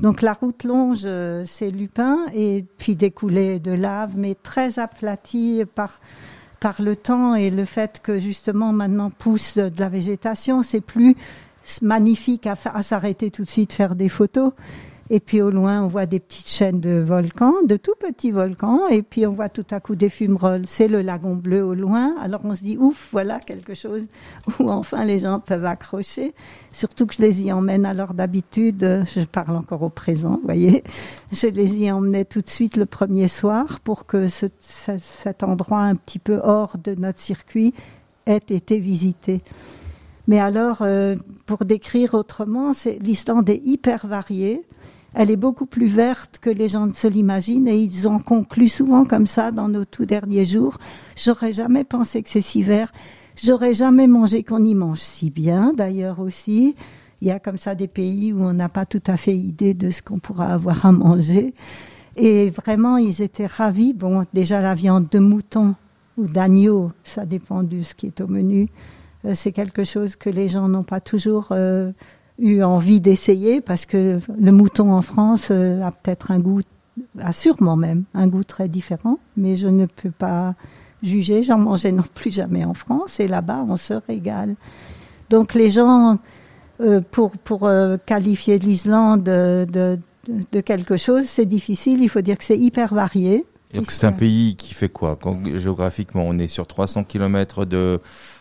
Donc 0.00 0.20
la 0.22 0.32
route 0.32 0.64
longe 0.64 1.02
euh, 1.04 1.44
ces 1.46 1.70
lupins 1.70 2.26
et 2.34 2.64
puis 2.78 2.96
des 2.96 3.10
coulées 3.10 3.60
de 3.60 3.72
lave, 3.72 4.12
mais 4.16 4.34
très 4.34 4.78
aplaties 4.78 5.62
par 5.74 6.00
par 6.60 6.80
le 6.80 6.96
temps 6.96 7.34
et 7.34 7.50
le 7.50 7.64
fait 7.64 8.00
que 8.02 8.18
justement 8.18 8.72
maintenant 8.72 9.10
pousse 9.10 9.56
de 9.56 9.78
la 9.78 9.88
végétation, 9.88 10.62
c'est 10.62 10.80
plus 10.80 11.16
magnifique 11.82 12.46
à, 12.46 12.82
s'arrêter 12.82 13.30
tout 13.30 13.44
de 13.44 13.50
suite 13.50 13.72
faire 13.72 13.94
des 13.94 14.08
photos. 14.08 14.52
Et 15.08 15.20
puis 15.20 15.40
au 15.40 15.50
loin, 15.50 15.82
on 15.82 15.86
voit 15.86 16.06
des 16.06 16.18
petites 16.18 16.48
chaînes 16.48 16.80
de 16.80 16.98
volcans, 16.98 17.54
de 17.64 17.76
tout 17.76 17.94
petits 17.98 18.32
volcans, 18.32 18.88
et 18.88 19.02
puis 19.02 19.24
on 19.26 19.32
voit 19.32 19.48
tout 19.48 19.66
à 19.70 19.78
coup 19.78 19.94
des 19.94 20.08
fumerolles. 20.08 20.66
C'est 20.66 20.88
le 20.88 21.00
lagon 21.00 21.36
bleu 21.36 21.64
au 21.64 21.74
loin. 21.74 22.16
Alors 22.20 22.40
on 22.44 22.54
se 22.54 22.62
dit, 22.62 22.76
ouf, 22.76 23.08
voilà 23.12 23.38
quelque 23.38 23.74
chose 23.74 24.02
où 24.58 24.70
enfin 24.70 25.04
les 25.04 25.20
gens 25.20 25.38
peuvent 25.38 25.64
accrocher. 25.64 26.34
Surtout 26.72 27.06
que 27.06 27.14
je 27.14 27.22
les 27.22 27.42
y 27.42 27.52
emmène 27.52 27.86
alors 27.86 28.14
d'habitude, 28.14 29.04
je 29.06 29.24
parle 29.24 29.56
encore 29.56 29.82
au 29.82 29.90
présent, 29.90 30.36
vous 30.36 30.44
voyez, 30.44 30.82
je 31.32 31.46
les 31.46 31.76
y 31.76 31.90
emmenais 31.90 32.24
tout 32.24 32.40
de 32.40 32.48
suite 32.48 32.76
le 32.76 32.86
premier 32.86 33.28
soir 33.28 33.80
pour 33.80 34.06
que 34.06 34.26
ce, 34.26 34.46
cet 34.60 35.44
endroit 35.44 35.80
un 35.80 35.94
petit 35.94 36.18
peu 36.18 36.40
hors 36.42 36.76
de 36.78 36.94
notre 36.94 37.20
circuit 37.20 37.74
ait 38.26 38.36
été 38.36 38.78
visité. 38.78 39.40
Mais 40.28 40.40
alors, 40.40 40.78
euh, 40.80 41.14
pour 41.46 41.64
décrire 41.64 42.14
autrement, 42.14 42.72
l'Islande 43.00 43.48
est 43.48 43.62
hyper 43.64 44.06
variée 44.06 44.62
elle 45.18 45.30
est 45.30 45.36
beaucoup 45.36 45.64
plus 45.64 45.86
verte 45.86 46.38
que 46.42 46.50
les 46.50 46.68
gens 46.68 46.86
ne 46.86 46.92
se 46.92 47.08
l'imaginent 47.08 47.68
et 47.68 47.80
ils 47.80 48.06
ont 48.06 48.18
conclu 48.18 48.68
souvent 48.68 49.06
comme 49.06 49.26
ça 49.26 49.50
dans 49.50 49.66
nos 49.66 49.86
tout 49.86 50.04
derniers 50.04 50.44
jours. 50.44 50.76
J'aurais 51.16 51.54
jamais 51.54 51.84
pensé 51.84 52.22
que 52.22 52.28
c'est 52.28 52.42
si 52.42 52.62
vert. 52.62 52.92
J'aurais 53.42 53.72
jamais 53.72 54.08
mangé 54.08 54.42
qu'on 54.42 54.62
y 54.62 54.74
mange 54.74 54.98
si 54.98 55.30
bien, 55.30 55.72
d'ailleurs 55.74 56.20
aussi. 56.20 56.76
Il 57.22 57.28
y 57.28 57.30
a 57.30 57.38
comme 57.38 57.56
ça 57.56 57.74
des 57.74 57.88
pays 57.88 58.34
où 58.34 58.42
on 58.42 58.52
n'a 58.52 58.68
pas 58.68 58.84
tout 58.84 59.02
à 59.06 59.16
fait 59.16 59.34
idée 59.34 59.72
de 59.72 59.90
ce 59.90 60.02
qu'on 60.02 60.18
pourra 60.18 60.52
avoir 60.52 60.84
à 60.84 60.92
manger. 60.92 61.54
Et 62.16 62.50
vraiment, 62.50 62.98
ils 62.98 63.22
étaient 63.22 63.46
ravis. 63.46 63.94
Bon, 63.94 64.26
déjà 64.34 64.60
la 64.60 64.74
viande 64.74 65.08
de 65.08 65.18
mouton 65.18 65.76
ou 66.18 66.26
d'agneau, 66.26 66.92
ça 67.04 67.24
dépend 67.24 67.62
de 67.62 67.80
ce 67.80 67.94
qui 67.94 68.06
est 68.08 68.20
au 68.20 68.26
menu. 68.26 68.68
Euh, 69.24 69.32
c'est 69.32 69.52
quelque 69.52 69.84
chose 69.84 70.14
que 70.14 70.28
les 70.28 70.48
gens 70.48 70.68
n'ont 70.68 70.84
pas 70.84 71.00
toujours 71.00 71.48
euh, 71.52 71.92
eu 72.38 72.62
envie 72.62 73.00
d'essayer 73.00 73.60
parce 73.60 73.86
que 73.86 74.18
le 74.38 74.52
mouton 74.52 74.92
en 74.92 75.02
France 75.02 75.48
euh, 75.50 75.82
a 75.82 75.90
peut-être 75.90 76.30
un 76.30 76.38
goût, 76.38 76.60
a 77.18 77.32
sûrement 77.32 77.76
même 77.76 78.04
un 78.14 78.26
goût 78.26 78.44
très 78.44 78.68
différent, 78.68 79.18
mais 79.36 79.56
je 79.56 79.68
ne 79.68 79.86
peux 79.86 80.10
pas 80.10 80.54
juger. 81.02 81.42
J'en 81.42 81.58
mangeais 81.58 81.92
non 81.92 82.04
plus 82.14 82.32
jamais 82.32 82.64
en 82.64 82.74
France 82.74 83.20
et 83.20 83.28
là-bas 83.28 83.64
on 83.68 83.76
se 83.76 83.94
régale. 84.06 84.56
Donc 85.30 85.54
les 85.54 85.70
gens, 85.70 86.18
euh, 86.80 87.00
pour, 87.10 87.32
pour 87.32 87.66
euh, 87.66 87.96
qualifier 88.04 88.58
l'Islande 88.58 89.22
de, 89.24 89.66
de, 89.70 89.98
de, 90.52 90.60
quelque 90.60 90.96
chose, 90.96 91.24
c'est 91.24 91.46
difficile. 91.46 92.00
Il 92.02 92.08
faut 92.08 92.20
dire 92.20 92.38
que 92.38 92.44
c'est 92.44 92.58
hyper 92.58 92.94
varié. 92.94 93.44
Donc 93.74 93.90
c'est 93.90 94.06
un 94.06 94.12
pays 94.12 94.56
qui 94.56 94.74
fait 94.74 94.88
quoi? 94.88 95.18
Quand, 95.20 95.38
Géographiquement, 95.56 96.24
on 96.26 96.38
est 96.38 96.46
sur 96.46 96.66
300 96.66 97.04
km 97.04 97.64
de 97.64 98.00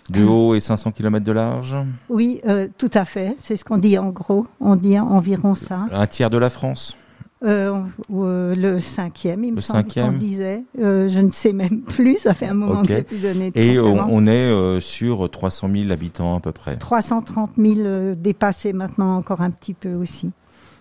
de 0.09 0.23
haut 0.23 0.55
et 0.55 0.59
500 0.59 0.91
km 0.91 1.25
de 1.25 1.31
large 1.31 1.75
Oui, 2.09 2.41
euh, 2.45 2.67
tout 2.77 2.91
à 2.93 3.05
fait. 3.05 3.35
C'est 3.41 3.55
ce 3.55 3.65
qu'on 3.65 3.77
dit 3.77 3.97
en 3.97 4.09
gros. 4.09 4.47
On 4.59 4.75
dit 4.75 4.99
environ 4.99 5.55
ça. 5.55 5.85
Un 5.91 6.07
tiers 6.07 6.29
de 6.29 6.37
la 6.37 6.49
France 6.49 6.97
euh, 7.43 7.79
euh, 8.11 8.55
le 8.55 8.79
cinquième, 8.79 9.43
il 9.43 9.53
me 9.53 9.59
semble 9.59 9.85
qu'on 9.93 10.13
disait. 10.13 10.63
je 10.75 11.19
ne 11.19 11.29
sais 11.29 11.53
même 11.53 11.81
plus, 11.87 12.17
ça 12.19 12.33
fait 12.33 12.47
un 12.47 12.55
moment 12.55 12.81
que 12.81 12.87
j'ai 12.87 13.03
pu 13.03 13.17
donner. 13.17 13.51
Et 13.53 13.77
on, 13.79 14.25
est 14.25 14.79
sur 14.79 15.29
300 15.29 15.69
000 15.71 15.91
habitants 15.91 16.37
à 16.37 16.39
peu 16.39 16.51
près. 16.51 16.77
330 16.77 17.51
000 17.57 18.15
dépassés 18.15 18.73
maintenant 18.73 19.17
encore 19.17 19.41
un 19.41 19.51
petit 19.51 19.75
peu 19.75 19.93
aussi. 19.93 20.31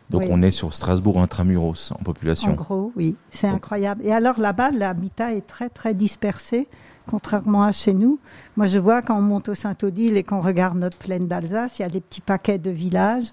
Donc 0.09 0.23
on 0.31 0.41
est 0.43 0.51
sur 0.51 0.73
Strasbourg 0.73 1.21
intramuros 1.21 1.93
en 1.93 2.03
population. 2.03 2.53
En 2.53 2.55
gros, 2.55 2.93
oui, 2.97 3.17
c'est 3.31 3.49
incroyable. 3.49 4.01
Et 4.05 4.13
alors 4.13 4.39
là-bas, 4.39 4.71
l'habitat 4.71 5.35
est 5.35 5.47
très 5.47 5.69
très 5.69 5.93
dispersé 5.93 6.69
contrairement 7.09 7.65
à 7.65 7.73
chez 7.73 7.95
nous. 7.95 8.19
Moi, 8.57 8.67
je 8.67 8.79
vois 8.79 9.03
quand 9.03 9.17
on 9.17 9.23
monte 9.23 9.49
au 9.49 9.55
Saint-Odile 9.55 10.17
et 10.17 10.23
qu'on 10.23 10.41
regarde 10.41 10.79
notre 10.79 10.99
plaine 10.99 11.27
d'Alsace, 11.27 11.79
il 11.79 11.83
y 11.83 11.85
a 11.85 11.89
des 11.89 12.01
petits 12.01 12.21
paquets 12.21 12.59
de 12.59 12.71
villages 12.71 13.33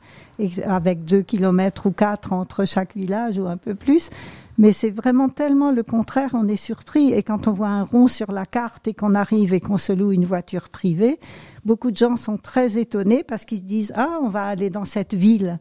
avec 0.66 1.06
deux 1.06 1.22
kilomètres 1.22 1.86
ou 1.86 1.92
quatre 1.92 2.34
entre 2.34 2.66
chaque 2.66 2.96
village 2.96 3.38
ou 3.38 3.48
un 3.48 3.58
peu 3.58 3.76
plus. 3.76 4.10
Mais 4.58 4.74
c'est 4.74 4.90
vraiment 4.90 5.30
tellement 5.30 5.72
le 5.72 5.84
contraire, 5.84 6.32
on 6.34 6.48
est 6.48 6.56
surpris. 6.56 7.14
Et 7.14 7.24
quand 7.24 7.48
on 7.48 7.52
voit 7.52 7.70
un 7.70 7.84
rond 7.84 8.08
sur 8.08 8.32
la 8.32 8.46
carte 8.46 8.88
et 8.88 8.94
qu'on 8.94 9.16
arrive 9.16 9.54
et 9.54 9.60
qu'on 9.60 9.78
se 9.78 9.94
loue 9.94 10.12
une 10.12 10.26
voiture 10.26 10.70
privée, 10.70 11.20
beaucoup 11.66 11.92
de 11.92 11.98
gens 11.98 12.16
sont 12.16 12.38
très 12.38 12.78
étonnés 12.78 13.24
parce 13.24 13.46
qu'ils 13.46 13.60
se 13.60 13.64
disent, 13.64 13.94
ah, 13.96 14.20
on 14.22 14.30
va 14.30 14.46
aller 14.46 14.70
dans 14.70 14.86
cette 14.86 15.14
ville. 15.14 15.60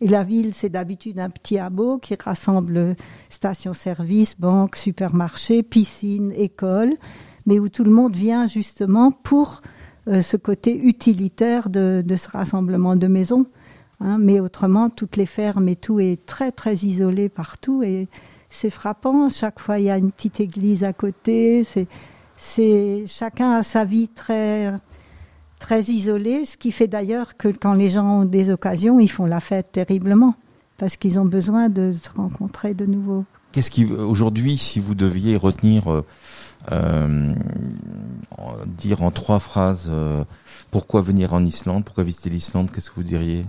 Et 0.00 0.08
la 0.08 0.24
ville, 0.24 0.54
c'est 0.54 0.70
d'habitude 0.70 1.18
un 1.18 1.28
petit 1.28 1.58
hameau 1.58 1.98
qui 1.98 2.16
rassemble 2.18 2.96
stations-service, 3.28 4.40
banques, 4.40 4.76
supermarchés, 4.76 5.62
piscines, 5.62 6.32
écoles 6.32 6.96
mais 7.46 7.58
où 7.58 7.68
tout 7.68 7.84
le 7.84 7.90
monde 7.90 8.14
vient 8.14 8.46
justement 8.46 9.10
pour 9.10 9.62
euh, 10.08 10.22
ce 10.22 10.36
côté 10.36 10.76
utilitaire 10.76 11.68
de, 11.68 12.04
ce 12.16 12.28
rassemblement 12.28 12.96
de 12.96 13.06
maisons. 13.06 13.46
Hein. 14.02 14.16
mais 14.18 14.40
autrement, 14.40 14.88
toutes 14.88 15.16
les 15.16 15.26
fermes 15.26 15.68
et 15.68 15.76
tout 15.76 16.00
est 16.00 16.24
très 16.24 16.52
très 16.52 16.74
isolé 16.74 17.28
partout 17.28 17.82
et 17.82 18.08
c'est 18.48 18.70
frappant. 18.70 19.28
Chaque 19.28 19.60
fois, 19.60 19.78
il 19.78 19.84
y 19.84 19.90
a 19.90 19.98
une 19.98 20.10
petite 20.10 20.40
église 20.40 20.84
à 20.84 20.92
côté. 20.92 21.66
C'est, 22.36 23.04
chacun 23.06 23.52
a 23.52 23.62
sa 23.62 23.84
vie 23.84 24.08
très 24.08 24.72
très 25.58 25.82
isolée, 25.82 26.46
ce 26.46 26.56
qui 26.56 26.72
fait 26.72 26.88
d'ailleurs 26.88 27.36
que 27.36 27.48
quand 27.48 27.74
les 27.74 27.90
gens 27.90 28.22
ont 28.22 28.24
des 28.24 28.50
occasions, 28.50 28.98
ils 28.98 29.10
font 29.10 29.26
la 29.26 29.40
fête 29.40 29.72
terriblement 29.72 30.34
parce 30.78 30.96
qu'ils 30.96 31.18
ont 31.18 31.26
besoin 31.26 31.68
de 31.68 31.92
se 31.92 32.10
rencontrer 32.16 32.72
de 32.72 32.86
nouveau. 32.86 33.26
Qu'est-ce 33.52 33.70
qui 33.70 33.84
aujourd'hui, 33.84 34.56
si 34.56 34.80
vous 34.80 34.94
deviez 34.94 35.36
retenir 35.36 35.92
euh, 35.92 36.04
dire 38.66 39.02
en 39.02 39.10
trois 39.10 39.38
phrases 39.38 39.88
euh, 39.90 40.24
pourquoi 40.70 41.00
venir 41.00 41.34
en 41.34 41.44
Islande, 41.44 41.84
pourquoi 41.84 42.04
visiter 42.04 42.30
l'Islande, 42.30 42.70
qu'est-ce 42.70 42.90
que 42.90 42.96
vous 42.96 43.02
diriez? 43.02 43.44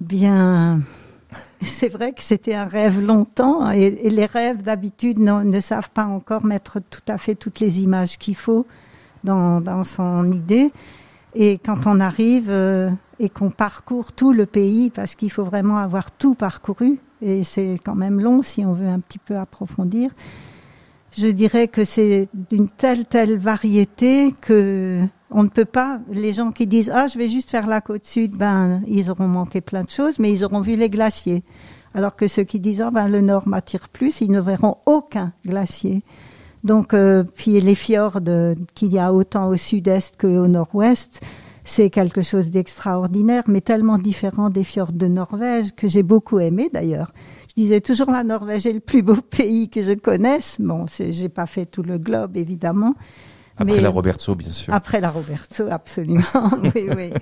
Bien, 0.00 0.80
c'est 1.62 1.88
vrai 1.88 2.12
que 2.12 2.22
c'était 2.22 2.54
un 2.54 2.66
rêve 2.66 3.00
longtemps 3.00 3.70
et, 3.70 4.10
les 4.10 4.26
rêves 4.26 4.62
d'habitude 4.62 5.18
ne, 5.18 5.60
savent 5.60 5.90
pas 5.90 6.04
encore 6.04 6.44
mettre 6.44 6.80
tout 6.80 7.04
à 7.08 7.18
fait 7.18 7.34
toutes 7.34 7.60
les 7.60 7.82
images 7.82 8.18
qu'il 8.18 8.36
faut 8.36 8.66
dans, 9.24 9.60
dans, 9.60 9.82
son 9.82 10.32
idée. 10.32 10.72
Et 11.34 11.58
quand 11.58 11.86
on 11.86 12.00
arrive 12.00 12.50
euh, 12.50 12.90
et 13.18 13.28
qu'on 13.28 13.50
parcourt 13.50 14.12
tout 14.12 14.32
le 14.32 14.44
pays, 14.44 14.90
parce 14.90 15.14
qu'il 15.14 15.30
faut 15.30 15.44
vraiment 15.44 15.78
avoir 15.78 16.10
tout 16.10 16.34
parcouru, 16.34 16.98
et 17.22 17.44
c'est 17.44 17.78
quand 17.82 17.94
même 17.94 18.20
long 18.20 18.42
si 18.42 18.66
on 18.66 18.72
veut 18.72 18.88
un 18.88 18.98
petit 18.98 19.18
peu 19.18 19.36
approfondir, 19.36 20.10
je 21.16 21.28
dirais 21.28 21.68
que 21.68 21.84
c'est 21.84 22.28
d'une 22.50 22.68
telle 22.68 23.04
telle 23.04 23.36
variété 23.38 24.32
que 24.40 25.00
on 25.30 25.42
ne 25.44 25.48
peut 25.48 25.64
pas. 25.64 26.00
Les 26.10 26.32
gens 26.32 26.52
qui 26.52 26.66
disent 26.66 26.90
ah 26.94 27.06
je 27.06 27.18
vais 27.18 27.28
juste 27.28 27.50
faire 27.50 27.66
la 27.66 27.80
côte 27.80 28.04
sud, 28.04 28.36
ben 28.36 28.82
ils 28.86 29.10
auront 29.10 29.28
manqué 29.28 29.60
plein 29.60 29.82
de 29.82 29.90
choses, 29.90 30.18
mais 30.18 30.32
ils 30.32 30.44
auront 30.44 30.60
vu 30.60 30.76
les 30.76 30.90
glaciers. 30.90 31.42
Alors 31.94 32.16
que 32.16 32.26
ceux 32.26 32.44
qui 32.44 32.60
disent 32.60 32.80
ah 32.80 32.90
ben 32.90 33.08
le 33.08 33.20
nord 33.20 33.46
m'attire 33.46 33.88
plus, 33.88 34.20
ils 34.20 34.30
ne 34.30 34.40
verront 34.40 34.78
aucun 34.86 35.32
glacier. 35.46 36.02
Donc, 36.64 36.94
euh, 36.94 37.24
puis 37.34 37.60
les 37.60 37.74
fjords 37.74 38.20
qu'il 38.74 38.92
y 38.92 38.98
a 38.98 39.12
autant 39.12 39.48
au 39.48 39.56
sud-est 39.56 40.16
qu'au 40.20 40.46
nord-ouest, 40.46 41.20
c'est 41.64 41.90
quelque 41.90 42.22
chose 42.22 42.50
d'extraordinaire, 42.50 43.44
mais 43.46 43.60
tellement 43.60 43.98
différent 43.98 44.50
des 44.50 44.64
fjords 44.64 44.92
de 44.92 45.06
Norvège 45.06 45.74
que 45.74 45.88
j'ai 45.88 46.02
beaucoup 46.02 46.38
aimé 46.38 46.70
d'ailleurs. 46.72 47.12
Je 47.54 47.62
disais 47.62 47.80
toujours 47.80 48.10
la 48.10 48.24
Norvège 48.24 48.66
est 48.66 48.72
le 48.72 48.80
plus 48.80 49.02
beau 49.02 49.16
pays 49.16 49.68
que 49.68 49.82
je 49.82 49.92
connaisse. 49.92 50.56
Bon, 50.58 50.86
j'ai 50.88 51.28
pas 51.28 51.46
fait 51.46 51.66
tout 51.66 51.82
le 51.82 51.98
globe 51.98 52.36
évidemment, 52.36 52.94
après 53.58 53.80
la 53.80 53.90
Roberto, 53.90 54.34
bien 54.34 54.50
sûr. 54.50 54.72
Après 54.72 55.00
la 55.00 55.10
Roberto, 55.10 55.64
absolument. 55.70 56.22
oui, 56.74 56.88
oui. 56.96 57.12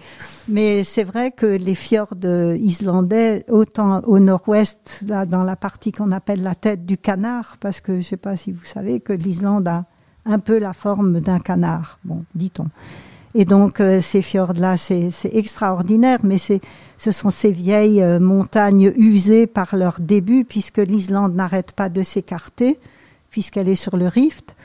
Mais 0.49 0.85
c'est 0.85 1.05
vrai 1.05 1.33
que 1.33 1.47
les 1.47 1.75
fjords 1.75 2.15
islandais, 2.25 3.45
autant 3.49 4.01
au 4.05 4.19
nord-ouest, 4.19 5.01
là, 5.07 5.27
dans 5.27 5.43
la 5.43 5.57
partie 5.57 5.93
qu'on 5.93 6.13
appelle 6.13 6.43
la 6.43 6.55
tête 6.55 6.87
du 6.87 6.97
canard, 6.97 7.57
parce 7.61 7.81
que 7.81 8.01
je 8.01 8.07
sais 8.07 8.17
pas 8.17 8.37
si 8.37 8.53
vous 8.53 8.65
savez 8.65 9.01
que 9.01 9.13
l'Islande 9.13 9.69
a 9.69 9.85
un 10.25 10.39
peu 10.39 10.59
la 10.59 10.73
forme 10.73 11.21
d'un 11.21 11.39
canard, 11.39 11.99
bon, 12.05 12.25
dit-on. 12.35 12.67
Et 13.35 13.45
donc 13.45 13.81
euh, 13.81 14.01
ces 14.01 14.23
fjords-là, 14.23 14.77
c'est 14.77 15.11
extraordinaire, 15.33 16.19
mais 16.25 16.39
ce 16.39 17.11
sont 17.11 17.31
ces 17.31 17.53
vieilles 17.53 18.03
euh, 18.03 18.19
montagnes 18.19 18.93
usées 18.97 19.47
par 19.47 19.77
leur 19.77 20.01
début, 20.01 20.45
puisque 20.45 20.79
l'Islande 20.79 21.35
n'arrête 21.35 21.73
pas 21.73 21.89
de 21.89 22.03
s'écarter, 22.03 22.79
puisqu'elle 23.31 23.69
est 23.69 23.77
sur 23.77 23.97
le 23.97 24.09
rift 24.09 24.57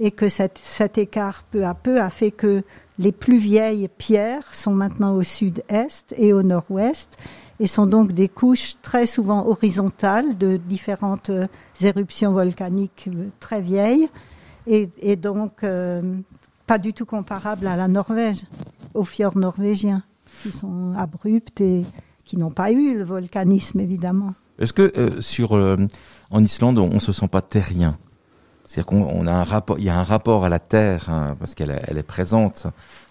et 0.00 0.10
que 0.10 0.28
cet, 0.28 0.58
cet, 0.58 0.98
écart 0.98 1.44
peu 1.50 1.64
à 1.64 1.74
peu 1.74 2.00
a 2.00 2.10
fait 2.10 2.30
que 2.30 2.62
les 2.98 3.12
plus 3.12 3.38
vieilles 3.38 3.88
pierres 3.98 4.54
sont 4.54 4.72
maintenant 4.72 5.14
au 5.14 5.22
sud-est 5.22 6.14
et 6.18 6.32
au 6.32 6.42
nord-ouest 6.42 7.16
et 7.60 7.66
sont 7.66 7.86
donc 7.86 8.12
des 8.12 8.28
couches 8.28 8.74
très 8.82 9.06
souvent 9.06 9.46
horizontales 9.46 10.36
de 10.36 10.56
différentes 10.56 11.30
euh, 11.30 11.46
éruptions 11.80 12.32
volcaniques 12.32 13.08
euh, 13.08 13.28
très 13.40 13.60
vieilles. 13.60 14.08
Et, 14.66 14.88
et 15.00 15.16
donc 15.16 15.62
euh, 15.62 16.00
pas 16.66 16.78
du 16.78 16.92
tout 16.92 17.06
comparables 17.06 17.66
à 17.66 17.76
la 17.76 17.88
Norvège, 17.88 18.42
aux 18.94 19.04
fjords 19.04 19.36
norvégiens 19.36 20.02
qui 20.42 20.50
sont 20.50 20.94
abruptes 20.96 21.60
et 21.60 21.84
qui 22.24 22.36
n'ont 22.36 22.50
pas 22.50 22.72
eu 22.72 22.96
le 22.96 23.04
volcanisme 23.04 23.80
évidemment. 23.80 24.34
Est-ce 24.58 24.72
que 24.72 24.92
euh, 24.96 25.20
sur 25.20 25.52
en 26.30 26.42
Islande 26.42 26.78
on, 26.78 26.88
on 26.92 27.00
se 27.00 27.12
sent 27.12 27.28
pas 27.28 27.42
terrien? 27.42 27.98
C'est-à-dire 28.64 28.86
qu'on 28.86 29.26
a 29.26 29.32
un 29.32 29.44
rapport, 29.44 29.78
il 29.78 29.84
y 29.84 29.90
a 29.90 29.98
un 29.98 30.04
rapport 30.04 30.44
à 30.44 30.48
la 30.48 30.58
terre 30.58 31.10
hein, 31.10 31.36
parce 31.38 31.54
qu'elle 31.54 31.82
elle 31.86 31.98
est 31.98 32.02
présente 32.02 32.66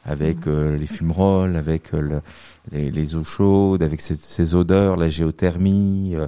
avec 0.05 0.47
euh, 0.47 0.77
les 0.77 0.85
fumerolles, 0.85 1.55
avec 1.55 1.93
euh, 1.93 2.19
les, 2.71 2.91
les, 2.91 3.15
eaux 3.15 3.23
chaudes, 3.23 3.83
avec 3.83 4.01
ces, 4.01 4.17
ces 4.17 4.55
odeurs, 4.55 4.97
la 4.97 5.09
géothermie. 5.09 6.15
Euh, 6.15 6.27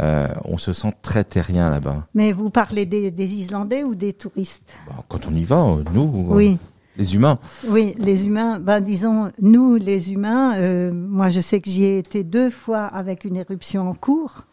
euh 0.00 0.28
on 0.44 0.58
se 0.58 0.72
sent 0.72 0.92
très 1.02 1.24
terrien 1.24 1.70
là-bas. 1.70 2.06
Mais 2.14 2.32
vous 2.32 2.50
parlez 2.50 2.86
des, 2.86 3.10
des 3.10 3.34
Islandais 3.34 3.84
ou 3.84 3.94
des 3.94 4.12
touristes? 4.12 4.74
Bah, 4.86 5.02
Quand 5.08 5.26
on 5.26 5.34
y 5.34 5.44
va, 5.44 5.78
nous. 5.92 6.26
Oui. 6.28 6.58
Les 6.96 7.14
humains. 7.14 7.38
Oui, 7.68 7.94
les 7.98 8.26
humains. 8.26 8.58
Ben 8.58 8.80
disons, 8.80 9.30
nous, 9.40 9.76
les 9.76 10.12
humains. 10.12 10.90
moi, 10.90 11.28
je 11.28 11.40
sais 11.40 11.60
que 11.60 11.70
j'y 11.70 11.84
ai 11.84 11.98
été 11.98 12.24
deux 12.24 12.50
fois 12.50 12.86
avec 12.86 13.24
une 13.24 13.36
éruption 13.36 13.88
en 13.88 13.94
cours, 13.94 14.46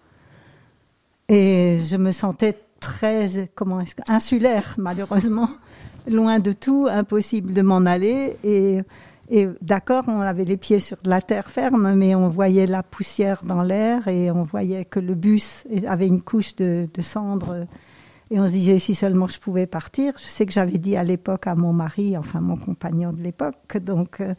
et 1.28 1.80
je 1.84 1.98
me 1.98 2.12
sentais 2.12 2.56
très 2.80 3.50
comment 3.56 3.82
insulaire 4.08 4.76
malheureusement, 4.78 5.50
loin 6.08 6.40
de 6.40 6.52
tout, 6.52 6.88
impossible 6.90 7.54
de 7.54 7.62
m'en 7.62 7.86
aller 7.86 8.38
et 8.44 8.82
et 9.30 9.48
d'accord, 9.62 10.04
on 10.08 10.22
avait 10.22 10.46
les 10.46 10.58
pieds 10.58 10.80
sur 10.80 10.98
de 11.04 11.10
la 11.10 11.20
terre 11.20 11.50
ferme, 11.50 11.96
mais 11.96 12.14
on 12.14 12.30
voyait 12.30 12.68
la 12.68 12.84
poussière 12.84 13.42
dans 13.44 13.64
l'air 13.64 14.08
et 14.08 14.30
on 14.30 14.44
voyait 14.44 14.86
que 14.86 15.00
le 15.00 15.16
bus 15.16 15.66
avait 15.88 16.08
une 16.08 16.22
couche 16.22 16.56
de, 16.56 16.88
de 16.94 17.02
cendres. 17.02 17.66
Et 18.30 18.40
on 18.40 18.46
se 18.46 18.52
disait 18.52 18.78
si 18.78 18.94
seulement 18.94 19.28
je 19.28 19.40
pouvais 19.40 19.66
partir. 19.66 20.14
Je 20.20 20.28
sais 20.28 20.46
que 20.46 20.54
j'avais 20.54 20.78
dit 20.78 20.96
à 20.96 21.04
l'époque 21.04 21.48
à 21.48 21.56
mon 21.56 21.74
mari, 21.74 22.16
enfin 22.18 22.40
mon 22.40 22.56
compagnon 22.56 23.14
de 23.14 23.22
l'époque, 23.22 23.78
donc 23.78 24.22
euh, 24.22 24.36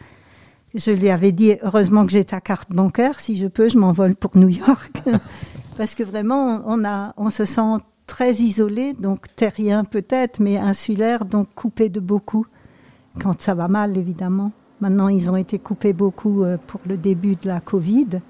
je 0.75 0.91
lui 0.93 1.11
avais 1.11 1.33
dit 1.33 1.55
heureusement 1.63 2.07
que 2.07 2.13
j'ai 2.13 2.25
ta 2.25 2.41
carte 2.41 2.71
bancaire, 2.71 3.19
si 3.19 3.37
je 3.37 3.47
peux, 3.47 3.69
je 3.69 3.79
m'envole 3.79 4.15
pour 4.15 4.37
New 4.37 4.49
York, 4.49 5.03
parce 5.77 5.95
que 5.95 6.05
vraiment 6.05 6.63
on 6.67 6.85
a, 6.85 7.13
on 7.17 7.31
se 7.31 7.45
sent 7.45 7.79
très 8.07 8.35
isolé, 8.35 8.95
donc 8.95 9.35
terrien 9.35 9.85
peut-être, 9.85 10.41
mais 10.41 10.57
insulaire, 10.59 11.25
donc 11.25 11.49
coupé 11.55 11.89
de 11.89 12.01
beaucoup, 12.01 12.47
quand 13.21 13.41
ça 13.41 13.55
va 13.55 13.69
mal 13.69 13.97
évidemment. 13.97 14.53
Maintenant, 14.81 15.09
ils 15.09 15.31
ont 15.31 15.37
été 15.37 15.59
coupés 15.59 15.93
beaucoup 15.93 16.45
euh, 16.45 16.59
pour 16.59 16.81
le 16.87 16.97
début 16.97 17.35
de 17.37 17.49
la 17.49 17.61
Covid, 17.61 18.21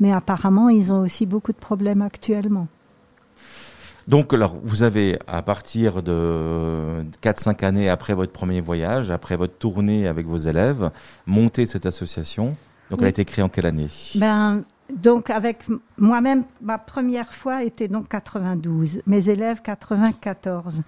mais 0.00 0.12
apparemment, 0.12 0.68
ils 0.68 0.92
ont 0.92 1.00
aussi 1.00 1.26
beaucoup 1.26 1.52
de 1.52 1.58
problèmes 1.58 2.02
actuellement. 2.02 2.66
Donc, 4.08 4.32
alors, 4.32 4.56
vous 4.62 4.82
avez, 4.82 5.18
à 5.28 5.42
partir 5.42 6.02
de 6.02 7.04
4-5 7.22 7.64
années 7.64 7.88
après 7.88 8.14
votre 8.14 8.32
premier 8.32 8.60
voyage, 8.60 9.10
après 9.10 9.36
votre 9.36 9.54
tournée 9.54 10.08
avec 10.08 10.26
vos 10.26 10.38
élèves, 10.38 10.90
monté 11.26 11.66
cette 11.66 11.86
association. 11.86 12.56
Donc, 12.90 13.00
elle 13.00 13.06
a 13.06 13.10
été 13.10 13.24
créée 13.24 13.44
en 13.44 13.48
quelle 13.48 13.66
année? 13.66 13.86
Ben, 14.16 14.64
donc 14.90 15.30
avec 15.30 15.64
moi-même, 15.98 16.44
ma 16.60 16.78
première 16.78 17.32
fois 17.32 17.64
était 17.64 17.88
donc 17.88 18.08
92, 18.08 19.02
mes 19.06 19.28
élèves 19.28 19.62
94. 19.62 20.82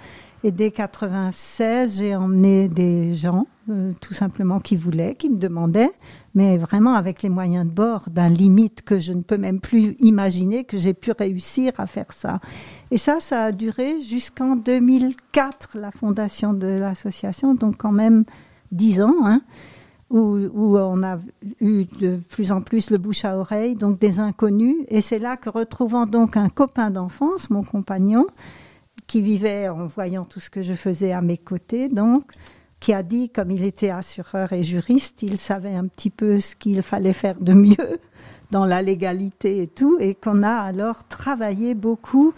Et 0.47 0.51
dès 0.51 0.71
96, 0.71 2.01
j'ai 2.01 2.15
emmené 2.15 2.69
des 2.69 3.15
gens, 3.15 3.47
euh, 3.71 3.95
tout 4.03 4.13
simplement, 4.13 4.61
qui 4.61 4.77
voulaient, 4.77 5.15
qui 5.15 5.31
me 5.31 5.39
demandaient, 5.39 5.91
mais 6.35 6.59
vraiment 6.59 6.97
avec 6.97 7.23
les 7.23 7.31
moyens 7.31 7.67
de 7.67 7.71
bord, 7.71 8.11
d'un 8.11 8.29
limite 8.29 8.83
que 8.83 8.99
je 8.99 9.15
ne 9.15 9.23
peux 9.23 9.39
même 9.39 9.61
plus 9.61 9.97
imaginer 10.01 10.65
que 10.65 10.77
j'ai 10.77 10.93
pu 10.93 11.13
réussir 11.13 11.73
à 11.79 11.87
faire 11.87 12.13
ça. 12.13 12.41
Et 12.91 12.99
ça, 12.99 13.21
ça 13.21 13.45
a 13.45 13.53
duré 13.53 14.03
jusqu'en 14.03 14.55
2004, 14.55 15.79
la 15.79 15.91
fondation 15.91 16.53
de 16.53 16.67
l'association, 16.67 17.55
donc 17.55 17.79
quand 17.79 17.93
même 17.93 18.25
dix 18.71 19.01
ans. 19.01 19.17
Hein 19.25 19.41
où, 20.15 20.79
on 20.79 21.03
a 21.03 21.17
eu 21.61 21.87
de 21.87 22.21
plus 22.29 22.53
en 22.53 22.61
plus 22.61 22.91
le 22.91 22.99
bouche 22.99 23.25
à 23.25 23.37
oreille, 23.37 23.75
donc 23.75 23.99
des 23.99 24.21
inconnus. 24.21 24.77
Et 24.89 25.01
c'est 25.01 25.19
là 25.19 25.37
que 25.37 25.51
retrouvant 25.51 26.07
donc 26.07 26.37
un 26.37 26.49
copain 26.49 26.91
d'enfance, 26.91 27.51
mon 27.51 27.65
compagnon, 27.65 28.27
qui 29.09 29.23
vivait 29.23 29.69
en 29.69 29.87
voyant 29.87 30.25
tout 30.25 30.39
ce 30.39 30.51
que 30.51 30.63
je 30.63 30.75
faisais 30.75 31.11
à 31.11 31.21
mes 31.21 31.37
côtés, 31.37 31.89
donc, 31.89 32.31
qui 32.79 32.93
a 32.93 33.03
dit, 33.03 33.29
comme 33.29 33.51
il 33.51 33.65
était 33.65 33.91
assureur 33.91 34.53
et 34.53 34.63
juriste, 34.63 35.23
il 35.23 35.37
savait 35.37 35.75
un 35.75 35.89
petit 35.89 36.11
peu 36.11 36.39
ce 36.39 36.55
qu'il 36.55 36.81
fallait 36.83 37.13
faire 37.13 37.41
de 37.41 37.53
mieux 37.53 37.99
dans 38.53 38.67
la 38.67 38.83
légalité 38.83 39.63
et 39.63 39.67
tout, 39.67 39.99
et 39.99 40.15
qu'on 40.15 40.45
a 40.45 40.55
alors 40.55 41.09
travaillé 41.09 41.75
beaucoup, 41.75 42.35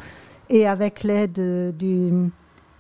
et 0.49 0.67
avec 0.67 1.03
l'aide 1.03 1.77
du, 1.77 2.11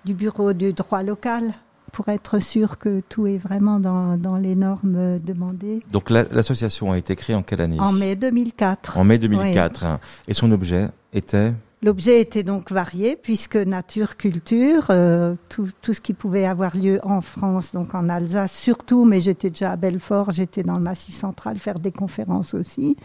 du 0.07 0.15
bureau 0.15 0.55
du 0.55 0.73
droit 0.73 1.03
local 1.03 1.53
pour 1.97 2.11
être 2.11 2.41
sûr 2.41 2.77
que 2.77 3.01
tout 3.09 3.27
est 3.27 3.39
vraiment 3.39 3.81
dans, 3.81 4.19
dans 4.19 4.37
les 4.37 4.55
normes 4.55 5.19
demandées. 5.19 5.81
Donc 5.91 6.11
l'association 6.11 6.93
a 6.93 6.99
été 6.99 7.17
créée 7.17 7.35
en 7.35 7.43
quelle 7.43 7.63
année 7.63 7.81
En 7.81 7.91
mai 7.91 8.17
2004. 8.17 8.99
En 8.99 9.05
mai 9.05 9.17
2004. 9.17 9.87
Hein. 9.87 9.99
Et 10.29 10.35
son 10.35 10.53
objet 10.53 10.91
était 11.15 11.55
L'objet 11.83 12.21
était 12.21 12.43
donc 12.43 12.71
varié 12.71 13.17
puisque 13.17 13.57
nature, 13.57 14.19
culture, 14.19 14.89
euh, 14.91 15.37
tout, 15.49 15.71
tout, 15.81 15.95
ce 15.95 16.03
qui 16.03 16.13
pouvait 16.13 16.45
avoir 16.45 16.77
lieu 16.77 17.01
en 17.03 17.23
France, 17.23 17.73
donc 17.73 17.95
en 17.95 18.11
Alsace 18.11 18.55
surtout, 18.55 19.07
mais 19.07 19.21
j'étais 19.21 19.49
déjà 19.49 19.73
à 19.73 19.77
Belfort, 19.77 20.33
j'étais 20.33 20.65
dans 20.65 20.77
le 20.77 20.83
Massif 20.83 21.15
central 21.15 21.59
faire 21.59 21.79
des 21.79 21.93
conférences 21.93 22.53
aussi. 22.53 22.99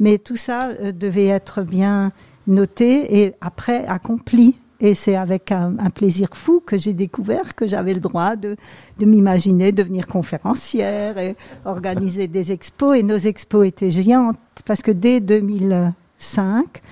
Mais 0.00 0.18
tout 0.18 0.36
ça 0.36 0.70
euh, 0.80 0.90
devait 0.90 1.26
être 1.28 1.62
bien 1.62 2.10
noté 2.48 3.22
et 3.22 3.34
après 3.40 3.86
accompli 3.86 4.56
et 4.84 4.92
c'est 4.92 5.16
avec 5.16 5.50
un, 5.50 5.78
un, 5.78 5.88
plaisir 5.88 6.28
fou 6.34 6.60
que 6.64 6.76
j'ai 6.76 6.92
découvert 6.92 7.54
que 7.54 7.66
j'avais 7.66 7.94
le 7.94 8.00
droit 8.00 8.36
de, 8.36 8.54
de 8.98 9.06
m'imaginer 9.06 9.72
devenir 9.72 10.06
conférencière 10.06 11.16
et 11.16 11.36
organiser 11.64 12.28
des 12.28 12.52
expos. 12.52 12.94
Et 12.94 13.02
nos 13.02 13.16
expos 13.16 13.66
étaient 13.66 13.90
géantes 13.90 14.36
parce 14.66 14.82
que 14.82 14.90
dès 14.90 15.20
2005, 15.20 16.82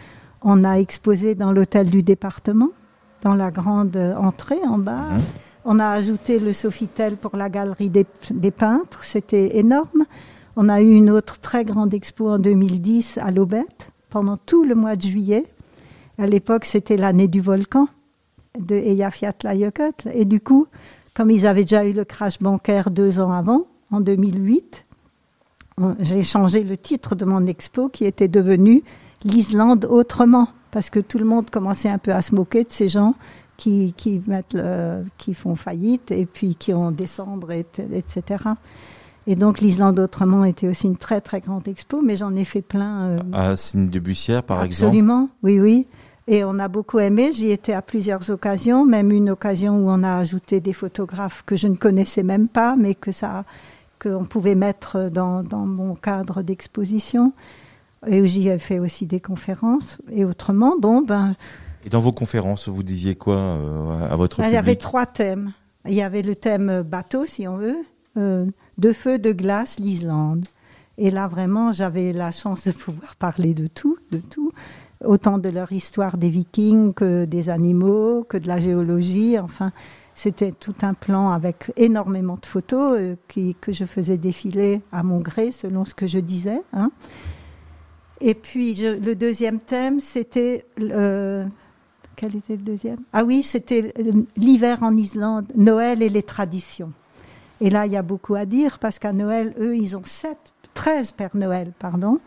on 0.40 0.64
a 0.64 0.76
exposé 0.76 1.34
dans 1.34 1.52
l'hôtel 1.52 1.90
du 1.90 2.02
département, 2.02 2.70
dans 3.20 3.34
la 3.34 3.50
grande 3.50 3.98
entrée 4.18 4.60
en 4.66 4.78
bas. 4.78 5.10
Mmh. 5.10 5.20
On 5.66 5.78
a 5.78 5.90
ajouté 5.90 6.38
le 6.38 6.54
Sofitel 6.54 7.16
pour 7.18 7.36
la 7.36 7.50
galerie 7.50 7.90
des, 7.90 8.06
des 8.30 8.50
peintres. 8.52 9.04
C'était 9.04 9.58
énorme. 9.58 10.06
On 10.56 10.70
a 10.70 10.80
eu 10.80 10.90
une 10.90 11.10
autre 11.10 11.40
très 11.40 11.62
grande 11.62 11.92
expo 11.92 12.30
en 12.30 12.38
2010 12.38 13.18
à 13.18 13.30
l'Aubette 13.30 13.90
pendant 14.08 14.38
tout 14.38 14.64
le 14.64 14.74
mois 14.74 14.96
de 14.96 15.02
juillet 15.02 15.44
à 16.18 16.26
l'époque, 16.26 16.64
c'était 16.64 16.96
l'année 16.96 17.28
du 17.28 17.40
volcan 17.40 17.88
de 18.58 18.76
Eyjafjallajökull. 18.76 19.92
Et 20.14 20.24
du 20.24 20.40
coup, 20.40 20.66
comme 21.14 21.30
ils 21.30 21.46
avaient 21.46 21.62
déjà 21.62 21.84
eu 21.84 21.92
le 21.92 22.04
crash 22.04 22.38
bancaire 22.38 22.90
deux 22.90 23.20
ans 23.20 23.32
avant, 23.32 23.66
en 23.90 24.00
2008, 24.00 24.84
j'ai 26.00 26.22
changé 26.22 26.64
le 26.64 26.76
titre 26.76 27.14
de 27.14 27.24
mon 27.24 27.46
expo 27.46 27.88
qui 27.88 28.04
était 28.04 28.28
devenu 28.28 28.82
l'Islande 29.24 29.86
autrement, 29.86 30.48
parce 30.70 30.90
que 30.90 31.00
tout 31.00 31.18
le 31.18 31.24
monde 31.24 31.50
commençait 31.50 31.88
un 31.88 31.98
peu 31.98 32.12
à 32.12 32.22
se 32.22 32.34
moquer 32.34 32.64
de 32.64 32.70
ces 32.70 32.88
gens 32.88 33.14
qui, 33.56 33.94
qui, 33.96 34.20
mettent 34.26 34.54
le, 34.54 35.04
qui 35.18 35.34
font 35.34 35.54
faillite 35.54 36.10
et 36.10 36.26
puis 36.26 36.56
qui 36.56 36.72
ont 36.72 36.90
décembre, 36.90 37.52
etc. 37.52 38.22
Et 39.26 39.34
donc 39.34 39.60
l'Islande 39.60 39.98
autrement 39.98 40.44
était 40.44 40.66
aussi 40.66 40.86
une 40.88 40.96
très 40.96 41.20
très 41.20 41.40
grande 41.40 41.68
expo, 41.68 42.02
mais 42.02 42.16
j'en 42.16 42.34
ai 42.34 42.44
fait 42.44 42.62
plein. 42.62 43.02
Euh, 43.02 43.18
à 43.32 43.56
Signe 43.56 43.88
de 43.88 43.98
Bussière, 44.00 44.42
par 44.42 44.64
exemple? 44.64 44.88
Absolument, 44.88 45.28
oui, 45.42 45.60
oui. 45.60 45.86
Et 46.28 46.44
on 46.44 46.58
a 46.58 46.68
beaucoup 46.68 47.00
aimé. 47.00 47.32
J'y 47.32 47.50
étais 47.50 47.72
à 47.72 47.82
plusieurs 47.82 48.30
occasions, 48.30 48.84
même 48.84 49.10
une 49.10 49.30
occasion 49.30 49.76
où 49.76 49.90
on 49.90 50.02
a 50.02 50.16
ajouté 50.16 50.60
des 50.60 50.72
photographes 50.72 51.42
que 51.44 51.56
je 51.56 51.66
ne 51.66 51.74
connaissais 51.74 52.22
même 52.22 52.48
pas, 52.48 52.76
mais 52.76 52.94
que 52.94 53.10
ça, 53.10 53.44
qu'on 54.00 54.24
pouvait 54.24 54.54
mettre 54.54 55.10
dans, 55.10 55.42
dans 55.42 55.66
mon 55.66 55.94
cadre 55.94 56.42
d'exposition. 56.42 57.32
Et 58.06 58.20
où 58.20 58.26
j'y 58.26 58.48
ai 58.48 58.58
fait 58.58 58.78
aussi 58.78 59.06
des 59.06 59.20
conférences. 59.20 59.98
Et 60.10 60.24
autrement, 60.24 60.74
bon, 60.78 61.02
ben. 61.02 61.34
Et 61.84 61.88
dans 61.88 62.00
vos 62.00 62.12
conférences, 62.12 62.68
vous 62.68 62.82
disiez 62.82 63.14
quoi 63.14 63.36
euh, 63.36 64.08
à 64.08 64.16
votre 64.16 64.36
public 64.36 64.50
Il 64.50 64.54
y 64.54 64.58
avait 64.58 64.76
trois 64.76 65.06
thèmes. 65.06 65.52
Il 65.86 65.94
y 65.94 66.02
avait 66.02 66.22
le 66.22 66.36
thème 66.36 66.82
bateau, 66.82 67.26
si 67.26 67.46
on 67.48 67.56
veut, 67.56 67.78
euh, 68.16 68.46
de 68.78 68.92
feu, 68.92 69.18
de 69.18 69.32
glace, 69.32 69.78
l'Islande. 69.80 70.46
Et 70.98 71.10
là, 71.10 71.26
vraiment, 71.26 71.72
j'avais 71.72 72.12
la 72.12 72.30
chance 72.30 72.64
de 72.64 72.72
pouvoir 72.72 73.16
parler 73.16 73.54
de 73.54 73.66
tout, 73.66 73.98
de 74.12 74.18
tout 74.18 74.52
autant 75.04 75.38
de 75.38 75.48
leur 75.48 75.72
histoire 75.72 76.16
des 76.16 76.30
vikings 76.30 76.94
que 76.94 77.24
des 77.24 77.50
animaux, 77.50 78.24
que 78.28 78.36
de 78.36 78.48
la 78.48 78.58
géologie. 78.58 79.38
Enfin, 79.38 79.72
c'était 80.14 80.52
tout 80.52 80.74
un 80.82 80.94
plan 80.94 81.30
avec 81.30 81.72
énormément 81.76 82.38
de 82.40 82.46
photos 82.46 82.98
euh, 82.98 83.16
que 83.60 83.72
je 83.72 83.84
faisais 83.84 84.18
défiler 84.18 84.80
à 84.92 85.02
mon 85.02 85.20
gré 85.20 85.52
selon 85.52 85.84
ce 85.84 85.94
que 85.94 86.06
je 86.06 86.18
disais. 86.18 86.62
Hein. 86.72 86.90
Et 88.20 88.34
puis 88.34 88.74
le 88.74 89.14
deuxième 89.14 89.58
thème, 89.58 90.00
c'était 90.00 90.64
euh, 90.80 91.44
quel 92.14 92.36
était 92.36 92.56
le 92.56 92.62
deuxième? 92.62 93.00
Ah 93.12 93.24
oui, 93.24 93.42
c'était 93.42 93.92
l'hiver 94.36 94.82
en 94.82 94.96
Islande, 94.96 95.46
Noël 95.56 96.02
et 96.02 96.08
les 96.08 96.22
traditions. 96.22 96.92
Et 97.60 97.70
là, 97.70 97.86
il 97.86 97.92
y 97.92 97.96
a 97.96 98.02
beaucoup 98.02 98.34
à 98.34 98.44
dire 98.44 98.78
parce 98.78 98.98
qu'à 98.98 99.12
Noël, 99.12 99.54
eux, 99.58 99.76
ils 99.76 99.96
ont 99.96 100.04
sept, 100.04 100.52
13 100.74 101.12
Pères 101.12 101.36
Noël, 101.36 101.72
pardon. 101.78 102.18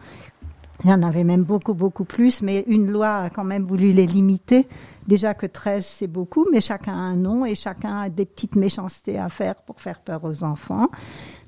Il 0.84 0.90
y 0.90 0.94
en 0.94 1.04
avait 1.04 1.24
même 1.24 1.44
beaucoup, 1.44 1.74
beaucoup 1.74 2.04
plus, 2.04 2.42
mais 2.42 2.64
une 2.68 2.92
loi 2.92 3.16
a 3.16 3.30
quand 3.30 3.46
même 3.46 3.64
voulu 3.64 3.92
les 3.92 4.06
limiter. 4.06 4.68
Déjà 5.08 5.34
que 5.34 5.46
13, 5.46 5.86
c'est 5.86 6.08
beaucoup, 6.08 6.46
mais 6.52 6.60
chacun 6.60 6.94
a 6.94 6.98
un 6.98 7.16
nom 7.16 7.46
et 7.46 7.56
chacun 7.56 8.02
a 8.02 8.10
des 8.10 8.26
petites 8.26 8.56
méchancetés 8.56 9.18
à 9.18 9.30
faire 9.30 9.56
pour 9.56 9.80
faire 9.80 10.00
peur 10.02 10.24
aux 10.24 10.44
enfants. 10.44 10.90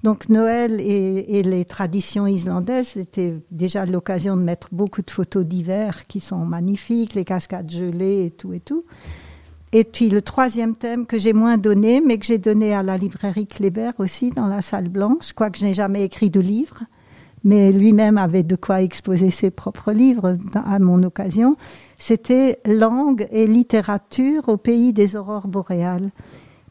Donc 0.04 0.30
Noël 0.30 0.80
et, 0.80 1.42
les 1.42 1.66
traditions 1.66 2.28
islandaises, 2.28 2.90
c'était 2.90 3.36
déjà 3.52 3.86
l'occasion 3.86 4.38
de 4.38 4.44
mettre 4.44 4.70
beaucoup 4.72 5.02
de 5.02 5.10
photos 5.10 5.44
d'hiver 5.44 6.06
qui 6.08 6.20
sont 6.20 6.46
magnifiques, 6.46 7.16
les 7.16 7.26
cascades 7.26 7.72
gelées 7.72 8.26
et 8.26 8.32
tout 8.32 8.54
et 8.54 8.60
tout. 8.60 8.86
Et 9.74 9.84
puis 9.84 10.10
le 10.10 10.22
troisième 10.22 10.76
thème 10.76 11.06
que 11.06 11.18
j'ai 11.18 11.34
moins 11.34 11.58
donné, 11.58 12.00
mais 12.00 12.20
que 12.20 12.26
j'ai 12.26 12.38
donné 12.38 12.74
à 12.74 12.84
la 12.84 12.96
librairie 12.96 13.48
Kléber 13.48 13.92
aussi 13.98 14.30
dans 14.30 14.48
la 14.48 14.62
salle 14.62 14.88
blanche, 14.88 15.34
quoique 15.34 15.58
je 15.58 15.66
n'ai 15.66 15.74
jamais 15.74 16.04
écrit 16.04 16.30
de 16.30 16.40
livre, 16.40 16.84
mais 17.48 17.72
lui-même 17.72 18.18
avait 18.18 18.44
de 18.44 18.58
quoi 18.58 18.82
exposer 18.82 19.32
ses 19.32 19.52
propres 19.52 19.94
livres 19.94 20.36
à 20.54 20.80
mon 20.80 21.02
occasion, 21.04 21.56
c'était 21.98 22.60
langue 22.66 23.26
et 23.32 23.48
littérature 23.48 24.50
au 24.50 24.58
pays 24.58 24.92
des 24.92 25.16
aurores 25.16 25.48
boréales. 25.48 26.12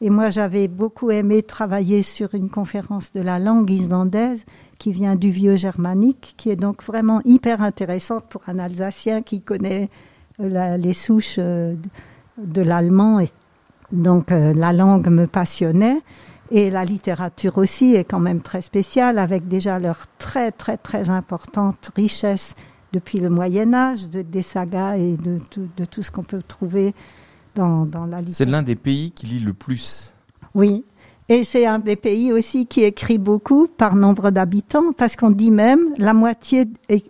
Et 0.02 0.10
moi, 0.10 0.28
j'avais 0.28 0.68
beaucoup 0.68 1.10
aimé 1.10 1.42
travailler 1.42 2.02
sur 2.02 2.34
une 2.34 2.50
conférence 2.50 3.10
de 3.14 3.22
la 3.22 3.38
langue 3.38 3.70
islandaise 3.70 4.44
qui 4.78 4.92
vient 4.92 5.16
du 5.16 5.30
vieux 5.30 5.56
germanique, 5.56 6.34
qui 6.36 6.50
est 6.50 6.56
donc 6.56 6.82
vraiment 6.82 7.22
hyper 7.24 7.62
intéressante 7.62 8.24
pour 8.28 8.42
un 8.46 8.58
Alsacien 8.58 9.22
qui 9.22 9.40
connaît 9.40 9.88
euh, 10.40 10.76
les 10.76 10.92
souches 10.92 11.36
euh, 11.38 11.74
de 12.36 12.60
l'allemand. 12.60 13.20
Et 13.20 13.30
donc, 13.92 14.30
euh, 14.30 14.52
la 14.52 14.74
langue 14.74 15.08
me 15.08 15.26
passionnait. 15.26 16.02
Et 16.50 16.70
la 16.70 16.84
littérature 16.84 17.58
aussi 17.58 17.94
est 17.94 18.04
quand 18.04 18.20
même 18.20 18.40
très 18.40 18.60
spéciale, 18.60 19.18
avec 19.18 19.48
déjà 19.48 19.78
leur 19.78 20.06
très 20.18 20.52
très 20.52 20.76
très 20.76 21.10
importante 21.10 21.90
richesse 21.96 22.54
depuis 22.92 23.18
le 23.18 23.30
Moyen 23.30 23.74
Âge, 23.74 24.08
de, 24.08 24.22
des 24.22 24.42
sagas 24.42 24.96
et 24.96 25.16
de, 25.16 25.40
de, 25.76 25.84
tout 25.84 26.02
ce 26.02 26.10
qu'on 26.10 26.22
peut 26.22 26.42
trouver 26.42 26.94
dans, 27.54 27.84
dans 27.84 28.06
la 28.06 28.18
littérature. 28.18 28.34
C'est 28.34 28.46
l'un 28.46 28.62
des 28.62 28.76
pays 28.76 29.10
qui 29.10 29.26
lit 29.26 29.40
le 29.40 29.52
plus. 29.52 30.14
Oui, 30.54 30.84
et 31.28 31.42
c'est 31.42 31.66
un 31.66 31.80
des 31.80 31.96
pays 31.96 32.32
aussi 32.32 32.66
qui 32.66 32.84
écrit 32.84 33.18
beaucoup 33.18 33.66
par 33.66 33.96
nombre 33.96 34.30
d'habitants, 34.30 34.92
parce 34.96 35.16
qu'on 35.16 35.30
dit 35.30 35.50
même 35.50 35.80
la 35.98 36.14
moitié, 36.14 36.68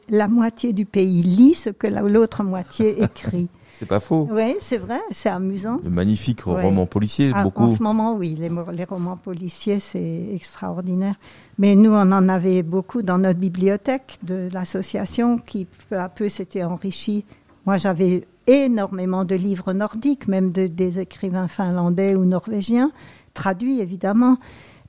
la 0.09 0.27
moitié 0.27 0.73
du 0.73 0.87
pays 0.87 1.23
lit 1.23 1.55
ce 1.55 1.71
que 1.71 1.87
l'autre 1.87 2.43
moitié 2.43 3.03
écrit. 3.03 3.49
C'est 3.79 3.85
pas 3.85 4.01
faux. 4.01 4.27
Oui, 4.31 4.57
c'est 4.59 4.79
vrai, 4.79 5.01
c'est 5.11 5.29
amusant. 5.29 5.81
Le 5.85 5.91
magnifique 5.91 6.41
roman 6.41 6.87
policier, 6.87 7.31
ah, 7.35 7.43
beaucoup. 7.43 7.65
En 7.65 7.69
ce 7.69 7.83
moment, 7.83 8.15
oui, 8.15 8.35
les, 8.35 8.49
les 8.73 8.85
romans 8.85 9.19
policiers, 9.19 9.81
c'est 9.81 10.29
extraordinaire. 10.33 11.17
Mais 11.59 11.77
nous, 11.77 11.93
on 11.93 12.11
en 12.13 12.29
avait 12.31 12.63
beaucoup 12.63 13.03
dans 13.03 13.19
notre 13.19 13.39
bibliothèque 13.39 14.17
de 14.23 14.49
l'association 14.51 15.37
qui, 15.37 15.67
peu 15.91 15.99
à 15.99 16.09
peu, 16.09 16.31
s'était 16.31 16.65
enrichie. 16.65 17.27
Moi, 17.67 17.77
j'avais 17.77 18.27
énormément 18.47 19.27
de 19.27 19.35
livres 19.35 19.75
nordiques, 19.75 20.27
même 20.27 20.53
de, 20.53 20.69
des 20.69 20.99
écrivains 20.99 21.47
finlandais 21.47 22.15
ou 22.15 22.25
norvégiens, 22.25 22.93
traduits 23.35 23.81
évidemment. 23.81 24.39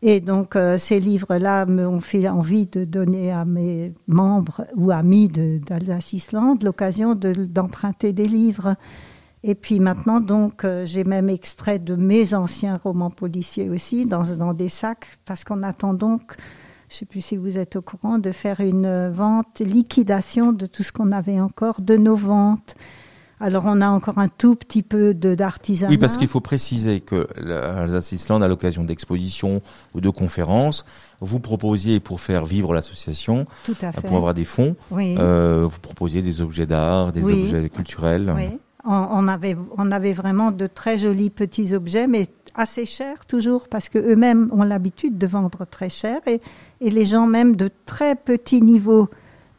Et 0.01 0.19
donc, 0.19 0.55
euh, 0.55 0.77
ces 0.77 0.99
livres-là 0.99 1.65
m'ont 1.65 1.99
fait 1.99 2.27
envie 2.27 2.67
de 2.67 2.83
donner 2.83 3.31
à 3.31 3.45
mes 3.45 3.93
membres 4.07 4.67
ou 4.75 4.91
amis 4.91 5.27
d'Alsace-Islande 5.27 6.63
l'occasion 6.63 7.15
d'emprunter 7.15 8.13
des 8.13 8.27
livres. 8.27 8.75
Et 9.43 9.55
puis 9.55 9.79
maintenant, 9.79 10.19
donc, 10.19 10.65
euh, 10.65 10.85
j'ai 10.85 11.03
même 11.03 11.29
extrait 11.29 11.79
de 11.79 11.95
mes 11.95 12.33
anciens 12.33 12.79
romans 12.83 13.09
policiers 13.09 13.69
aussi 13.69 14.05
dans, 14.05 14.23
dans 14.35 14.53
des 14.53 14.69
sacs, 14.69 15.07
parce 15.25 15.43
qu'on 15.43 15.63
attend 15.63 15.93
donc, 15.93 16.35
je 16.89 16.95
ne 16.95 16.97
sais 16.99 17.05
plus 17.05 17.21
si 17.21 17.37
vous 17.37 17.57
êtes 17.57 17.75
au 17.75 17.81
courant, 17.81 18.17
de 18.19 18.31
faire 18.31 18.59
une 18.59 19.09
vente, 19.09 19.59
liquidation 19.59 20.53
de 20.53 20.67
tout 20.67 20.83
ce 20.83 20.91
qu'on 20.91 21.11
avait 21.11 21.39
encore, 21.39 21.81
de 21.81 21.97
nos 21.97 22.15
ventes. 22.15 22.75
Alors 23.39 23.63
on 23.67 23.81
a 23.81 23.87
encore 23.87 24.17
un 24.17 24.29
tout 24.29 24.55
petit 24.55 24.81
peu 24.81 25.13
d'artisanat. 25.13 25.91
Oui, 25.91 25.97
parce 25.97 26.17
qu'il 26.17 26.27
faut 26.27 26.41
préciser 26.41 27.01
que 27.01 27.27
l'Alsace 27.37 28.11
Island, 28.11 28.41
à 28.41 28.47
l'occasion 28.47 28.83
d'expositions 28.83 29.61
ou 29.93 30.01
de 30.01 30.09
conférences, 30.09 30.85
vous 31.21 31.39
proposiez 31.39 31.99
pour 31.99 32.19
faire 32.19 32.45
vivre 32.45 32.73
l'association, 32.73 33.45
pour 34.05 34.17
avoir 34.17 34.33
des 34.33 34.45
fonds, 34.45 34.75
euh, 34.91 35.67
vous 35.69 35.79
proposiez 35.79 36.21
des 36.23 36.41
objets 36.41 36.65
d'art, 36.65 37.11
des 37.11 37.23
objets 37.23 37.69
culturels. 37.69 38.33
Oui. 38.35 38.59
On, 38.89 39.27
avait, 39.27 39.57
on 39.77 39.91
avait 39.91 40.13
vraiment 40.13 40.51
de 40.51 40.65
très 40.65 40.97
jolis 40.97 41.29
petits 41.29 41.75
objets, 41.75 42.07
mais 42.07 42.27
assez 42.55 42.85
chers 42.85 43.25
toujours, 43.25 43.67
parce 43.67 43.89
que 43.89 43.99
eux-mêmes 43.99 44.49
ont 44.53 44.63
l'habitude 44.63 45.17
de 45.17 45.27
vendre 45.27 45.65
très 45.69 45.89
cher, 45.89 46.21
et, 46.25 46.39
et 46.79 46.89
les 46.89 47.05
gens 47.05 47.27
même 47.27 47.57
de 47.57 47.69
très 47.85 48.15
petits 48.15 48.61
niveaux 48.61 49.09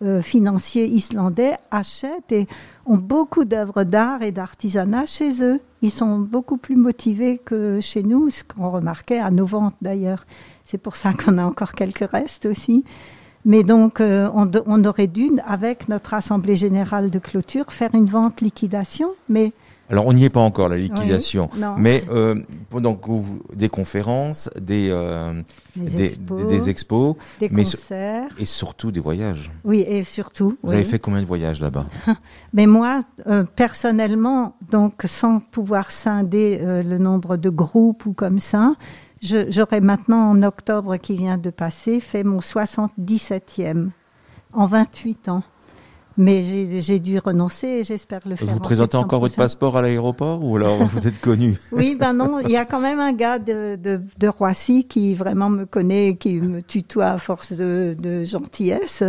euh, 0.02 0.22
financiers 0.22 0.86
islandais 0.86 1.56
achètent 1.70 2.30
et 2.30 2.46
ont 2.86 2.96
beaucoup 2.96 3.44
d'œuvres 3.44 3.84
d'art 3.84 4.22
et 4.22 4.32
d'artisanat 4.32 5.06
chez 5.06 5.42
eux. 5.42 5.60
Ils 5.82 5.90
sont 5.90 6.18
beaucoup 6.18 6.56
plus 6.56 6.76
motivés 6.76 7.38
que 7.38 7.80
chez 7.80 8.02
nous, 8.02 8.30
ce 8.30 8.44
qu'on 8.44 8.70
remarquait 8.70 9.18
à 9.18 9.30
nos 9.30 9.46
ventes 9.46 9.74
d'ailleurs. 9.82 10.24
C'est 10.64 10.78
pour 10.78 10.96
ça 10.96 11.12
qu'on 11.12 11.38
a 11.38 11.44
encore 11.44 11.72
quelques 11.72 12.10
restes 12.10 12.46
aussi. 12.46 12.84
Mais 13.44 13.62
donc, 13.62 14.00
euh, 14.00 14.30
on, 14.34 14.50
on, 14.66 14.84
aurait 14.84 15.06
dû, 15.06 15.30
avec 15.46 15.88
notre 15.88 16.14
assemblée 16.14 16.56
générale 16.56 17.10
de 17.10 17.18
clôture, 17.18 17.72
faire 17.72 17.94
une 17.94 18.06
vente 18.06 18.40
liquidation, 18.40 19.10
mais 19.28 19.52
alors 19.88 20.06
on 20.06 20.12
n'y 20.12 20.24
est 20.24 20.30
pas 20.30 20.40
encore 20.40 20.68
la 20.68 20.76
liquidation, 20.76 21.48
mais 21.76 22.04
euh, 22.10 22.34
donc 22.72 23.00
des 23.54 23.68
conférences, 23.68 24.50
des 24.60 24.88
euh, 24.90 25.42
des, 25.78 26.04
expos, 26.04 26.46
des, 26.46 26.70
expos, 26.70 27.16
des 27.40 27.48
mais 27.50 27.64
concerts 27.64 28.30
et 28.38 28.44
surtout 28.44 28.90
des 28.90 29.00
voyages. 29.00 29.50
Oui, 29.64 29.84
et 29.86 30.04
surtout. 30.04 30.58
Vous 30.62 30.72
avez 30.72 30.84
fait 30.84 30.98
combien 30.98 31.20
de 31.20 31.26
voyages 31.26 31.60
là-bas? 31.60 31.86
Mais 32.52 32.66
moi, 32.66 33.02
euh, 33.26 33.44
personnellement, 33.56 34.56
donc 34.70 35.02
sans 35.06 35.40
pouvoir 35.40 35.90
scinder 35.90 36.58
euh, 36.60 36.82
le 36.82 36.98
nombre 36.98 37.36
de 37.36 37.50
groupes 37.50 38.06
ou 38.06 38.12
comme 38.12 38.40
ça, 38.40 38.74
j'aurais 39.22 39.80
maintenant 39.80 40.30
en 40.30 40.42
octobre 40.42 40.96
qui 40.96 41.16
vient 41.16 41.38
de 41.38 41.50
passer 41.50 42.00
fait 42.00 42.24
mon 42.24 42.40
77e 42.40 43.90
en 44.52 44.66
28 44.66 45.28
ans. 45.28 45.42
Mais 46.18 46.42
j'ai 46.80 46.98
dû 46.98 47.20
renoncer 47.20 47.68
et 47.68 47.84
j'espère 47.84 48.20
le 48.28 48.34
faire. 48.34 48.48
Vous 48.48 48.58
présentez 48.58 48.96
encore 48.96 49.20
votre 49.20 49.36
passeport 49.36 49.76
à 49.76 49.82
l'aéroport 49.82 50.44
ou 50.44 50.56
alors 50.56 50.78
vous 50.78 51.06
êtes 51.06 51.20
connu 51.20 51.56
Oui, 51.72 51.96
ben 51.98 52.12
non, 52.12 52.40
il 52.40 52.50
y 52.50 52.56
a 52.56 52.64
quand 52.64 52.80
même 52.80 52.98
un 52.98 53.12
gars 53.12 53.38
de, 53.38 53.76
de, 53.76 54.00
de 54.18 54.28
Roissy 54.28 54.84
qui 54.84 55.14
vraiment 55.14 55.48
me 55.48 55.64
connaît, 55.64 56.16
qui 56.16 56.40
me 56.40 56.60
tutoie 56.60 57.10
à 57.10 57.18
force 57.18 57.52
de, 57.52 57.96
de 57.96 58.24
gentillesse. 58.24 59.04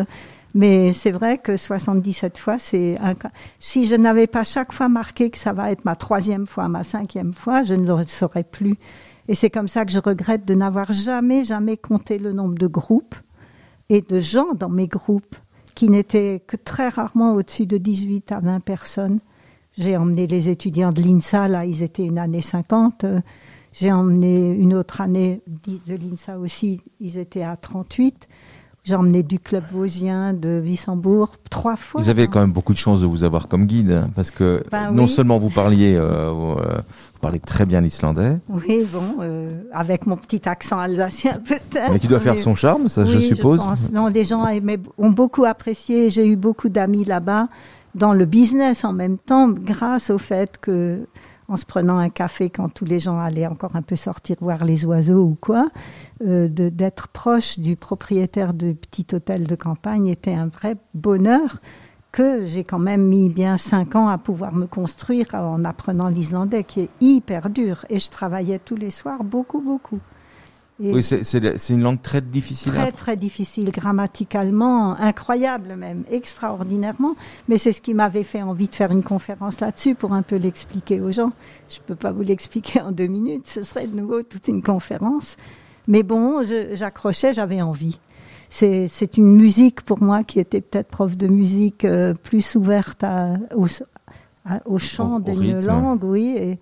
Mais 0.54 0.94
c'est 0.94 1.10
vrai 1.10 1.40
que 1.40 1.58
77 1.58 2.38
fois, 2.38 2.60
c'est 2.60 2.96
un 3.02 3.16
Si 3.60 3.88
je 3.88 3.96
n'avais 3.96 4.28
pas 4.28 4.44
chaque 4.44 4.72
fois 4.72 4.88
marqué 4.88 5.32
que 5.32 5.38
ça 5.40 5.52
va 5.52 5.72
être 5.72 5.86
ma 5.86 5.96
troisième 5.96 6.46
fois, 6.46 6.68
ma 6.68 6.84
cinquième 6.84 7.34
fois, 7.34 7.64
je 7.64 7.74
ne 7.74 7.92
le 7.92 8.06
saurais 8.06 8.44
plus. 8.44 8.76
Et 9.28 9.34
c'est 9.34 9.50
comme 9.50 9.68
ça 9.68 9.84
que 9.84 9.92
je 9.92 10.00
regrette 10.00 10.46
de 10.46 10.54
n'avoir 10.54 10.92
jamais, 10.92 11.44
jamais 11.44 11.78
compté 11.78 12.20
le 12.20 12.34
nombre 12.34 12.56
de 12.56 12.68
groupes 12.68 13.16
et 13.90 14.02
de 14.02 14.20
gens 14.20 14.54
dans 14.54 14.70
mes 14.70 14.88
groupes 14.88 15.36
qui 15.80 15.88
n'étaient 15.88 16.44
que 16.46 16.58
très 16.58 16.90
rarement 16.90 17.36
au-dessus 17.36 17.66
de 17.66 17.78
18 17.78 18.34
à 18.34 18.42
20 18.42 18.60
personnes. 18.60 19.22
J'ai 19.78 19.96
emmené 19.96 20.28
les 20.28 20.50
étudiants 20.50 20.92
de 20.92 21.02
l'INSA, 21.02 21.48
là, 21.48 21.66
ils 21.66 21.84
étaient 21.84 22.04
une 22.04 22.18
année 22.18 22.42
50. 22.42 23.06
J'ai 23.72 23.90
emmené 23.90 24.52
une 24.56 24.74
autre 24.74 25.00
année 25.00 25.42
de 25.48 25.96
l'INSA 25.96 26.38
aussi, 26.38 26.82
ils 27.00 27.18
étaient 27.18 27.44
à 27.44 27.56
38. 27.56 28.28
J'ai 28.84 28.96
emmené 28.96 29.24
du 29.24 29.40
club 29.40 29.64
vosgien 29.72 30.34
de 30.34 30.60
Wissembourg 30.62 31.38
trois 31.50 31.78
fois. 31.78 32.02
Vous 32.02 32.10
avez 32.10 32.28
quand 32.28 32.42
même 32.42 32.52
beaucoup 32.52 32.74
de 32.74 32.78
chance 32.78 33.00
de 33.00 33.06
vous 33.06 33.24
avoir 33.24 33.48
comme 33.48 33.66
guide, 33.66 33.92
hein, 33.92 34.10
parce 34.16 34.32
que 34.32 34.62
Ben 34.74 34.92
non 34.92 35.04
oui. 35.04 35.10
seulement 35.10 35.40
vous 35.40 35.50
parliez, 35.50 35.96
euh, 35.96 36.34
euh, 36.34 36.80
parlez 37.20 37.40
très 37.40 37.66
bien 37.66 37.82
l'islandais, 37.82 38.38
Oui, 38.50 38.86
bon, 38.92 39.18
euh, 39.22 39.50
avec 39.74 40.06
mon 40.08 40.16
petit 40.18 40.48
accent 40.48 40.80
alsacien 40.80 41.34
peut-être. 41.48 41.92
mais 41.92 42.00
qui 42.00 42.08
doit 42.08 42.20
faire 42.20 42.38
son 42.38 42.56
charme, 42.56 42.88
ça 42.88 43.06
je 43.06 43.20
suppose. 43.20 43.60
pense. 43.64 43.92
Non, 43.92 44.08
les 44.08 44.24
gens 44.24 44.46
aimaient- 44.48 44.80
ont 44.98 45.10
beaucoup 45.12 45.46
apprécié. 45.46 46.10
J'ai 46.10 46.28
eu 46.28 46.36
beaucoup 46.36 46.70
d'amis 46.70 47.06
là-bas 47.06 47.48
dans 47.96 48.14
le 48.14 48.26
business 48.26 48.86
en 48.86 48.94
même 48.94 49.18
temps, 49.18 49.48
grâce 49.50 50.10
au 50.12 50.18
fait 50.18 50.58
que, 50.60 51.08
en 51.48 51.56
se 51.56 51.66
prenant 51.66 51.98
un 51.98 52.10
café 52.10 52.50
quand 52.52 52.70
tous 52.72 52.86
les 52.86 53.00
gens 53.00 53.20
allaient 53.20 53.48
encore 53.48 53.76
un 53.76 53.82
peu 53.82 53.96
sortir 53.96 54.36
voir 54.40 54.64
les 54.64 54.86
oiseaux 54.86 55.24
ou 55.24 55.36
quoi, 55.42 55.68
euh, 56.26 56.48
d'être 56.48 57.08
proche 57.08 57.58
du 57.58 57.76
propriétaire 57.76 58.54
du 58.54 58.76
petit 58.76 59.08
hôtel 59.14 59.48
de 59.48 59.56
campagne 59.56 60.08
était 60.08 60.34
un 60.34 60.46
vrai 60.48 60.76
bonheur 60.94 61.60
que 62.12 62.46
j'ai 62.46 62.64
quand 62.64 62.80
même 62.80 63.06
mis 63.08 63.30
bien 63.30 63.58
cinq 63.58 63.96
ans 63.96 64.08
à 64.08 64.18
pouvoir 64.18 64.54
me 64.54 64.66
construire 64.66 65.28
en 65.34 65.64
apprenant 65.64 66.08
l'islandais, 66.08 66.64
qui 66.64 66.82
est 66.82 66.90
hyper 67.02 67.50
dur. 67.50 67.86
Et 67.90 68.00
je 68.00 68.10
travaillais 68.10 68.60
tous 68.60 68.76
les 68.76 68.90
soirs 68.92 69.24
beaucoup, 69.24 69.62
beaucoup. 69.62 70.00
Et 70.82 70.94
Oui, 70.94 71.04
c'est- 71.04 71.70
une 71.70 71.82
langue 71.82 72.02
très 72.02 72.22
difficile. 72.22 72.72
à 72.72 72.84
très 72.84 72.92
très 72.94 73.18
difficile 73.18 73.70
grammaticalement, 73.70 74.96
incroyable 74.98 75.76
même, 75.76 76.04
extraordinairement. 76.10 77.16
Mais 77.50 77.58
c'est 77.58 77.74
ce 77.74 77.82
qui 77.82 77.94
m'avait 77.94 78.24
fait 78.24 78.42
envie 78.42 78.68
de 78.70 78.76
faire 78.76 78.92
une 78.92 79.04
conférence 79.04 79.60
là-dessus 79.60 79.94
pour 79.94 80.14
un 80.14 80.22
peu 80.22 80.38
l'expliquer 80.38 81.02
aux 81.02 81.12
gens. 81.12 81.32
Je 81.70 81.80
peux 81.86 81.96
pas 81.96 82.12
vous 82.14 82.22
l'expliquer 82.24 82.82
en 82.82 82.92
deux 82.94 83.08
minutes, 83.08 83.48
ce 83.48 83.62
serait 83.64 83.88
de 83.88 83.96
nouveau 84.00 84.24
toute 84.24 84.48
une 84.48 84.62
conférence. 84.64 85.36
Mais 85.88 86.02
bon, 86.04 86.44
j'accrochais, 86.74 87.34
j'avais 87.34 87.62
envie. 87.62 88.00
C'est 88.50 89.18
une 89.18 89.36
musique 89.36 89.82
pour 89.82 90.02
moi 90.02 90.24
qui 90.24 90.40
était 90.40 90.62
peut-être 90.62 90.88
prof 90.90 91.16
de 91.16 91.28
musique 91.28 91.86
euh, 91.86 92.14
plus 92.16 92.56
ouverte 92.56 93.04
à, 93.04 93.34
au, 93.56 93.68
à- 94.46 94.60
au 94.66 94.78
chant 94.80 95.20
d'une 95.20 95.60
langue, 95.68 96.04
oui. 96.04 96.36
Et, 96.38 96.60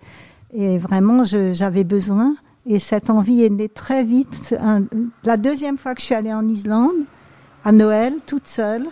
et 0.52 0.78
vraiment, 0.78 1.24
j'avais 1.24 1.84
besoin. 1.84 2.34
Et 2.66 2.78
cette 2.78 3.08
envie 3.08 3.42
est 3.42 3.48
née 3.50 3.70
très 3.70 4.04
vite. 4.04 4.54
Un- 4.60 4.84
la 5.24 5.38
deuxième 5.38 5.78
fois 5.78 5.94
que 5.94 6.00
je 6.00 6.06
suis 6.06 6.14
allée 6.14 6.32
en 6.34 6.46
Islande, 6.46 6.92
à 7.64 7.72
Noël, 7.72 8.12
toute 8.26 8.46
seule, 8.48 8.86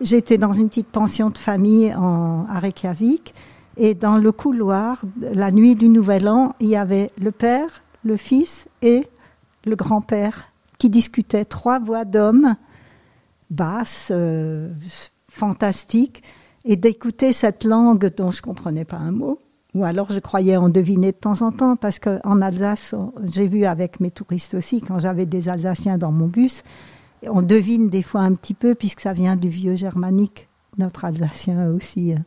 j'étais 0.00 0.38
dans 0.38 0.52
une 0.52 0.68
petite 0.68 0.88
pension 0.88 1.28
de 1.28 1.36
famille 1.38 1.94
en, 1.94 2.46
à 2.50 2.58
Reykjavik. 2.58 3.34
Et 3.76 3.94
dans 3.94 4.16
le 4.16 4.32
couloir, 4.32 5.02
la 5.20 5.50
nuit 5.52 5.74
du 5.76 5.88
Nouvel 5.90 6.26
An, 6.28 6.54
il 6.58 6.68
y 6.68 6.76
avait 6.76 7.10
le 7.20 7.30
père, 7.30 7.68
le 8.02 8.16
fils 8.16 8.66
et 8.82 9.06
le 9.64 9.76
grand-père 9.76 10.47
qui 10.78 10.90
discutaient. 10.90 11.44
Trois 11.44 11.78
voix 11.78 12.04
d'hommes, 12.04 12.56
basses, 13.50 14.10
euh, 14.14 14.70
fantastiques. 15.30 16.22
Et 16.64 16.76
d'écouter 16.76 17.32
cette 17.32 17.64
langue 17.64 18.12
dont 18.16 18.30
je 18.30 18.42
comprenais 18.42 18.84
pas 18.84 18.96
un 18.96 19.12
mot. 19.12 19.38
Ou 19.74 19.84
alors 19.84 20.10
je 20.10 20.18
croyais 20.18 20.56
en 20.56 20.68
deviner 20.68 21.12
de 21.12 21.16
temps 21.16 21.42
en 21.42 21.52
temps, 21.52 21.76
parce 21.76 21.98
qu'en 21.98 22.40
Alsace, 22.40 22.94
j'ai 23.30 23.46
vu 23.46 23.64
avec 23.64 24.00
mes 24.00 24.10
touristes 24.10 24.54
aussi, 24.54 24.80
quand 24.80 24.98
j'avais 24.98 25.26
des 25.26 25.48
Alsaciens 25.48 25.98
dans 25.98 26.10
mon 26.10 26.26
bus, 26.26 26.64
on 27.22 27.42
devine 27.42 27.88
des 27.88 28.02
fois 28.02 28.22
un 28.22 28.32
petit 28.34 28.54
peu, 28.54 28.74
puisque 28.74 29.00
ça 29.00 29.12
vient 29.12 29.36
du 29.36 29.48
vieux 29.48 29.76
germanique, 29.76 30.48
notre 30.78 31.04
Alsacien 31.04 31.70
aussi. 31.70 32.12
hein. 32.12 32.24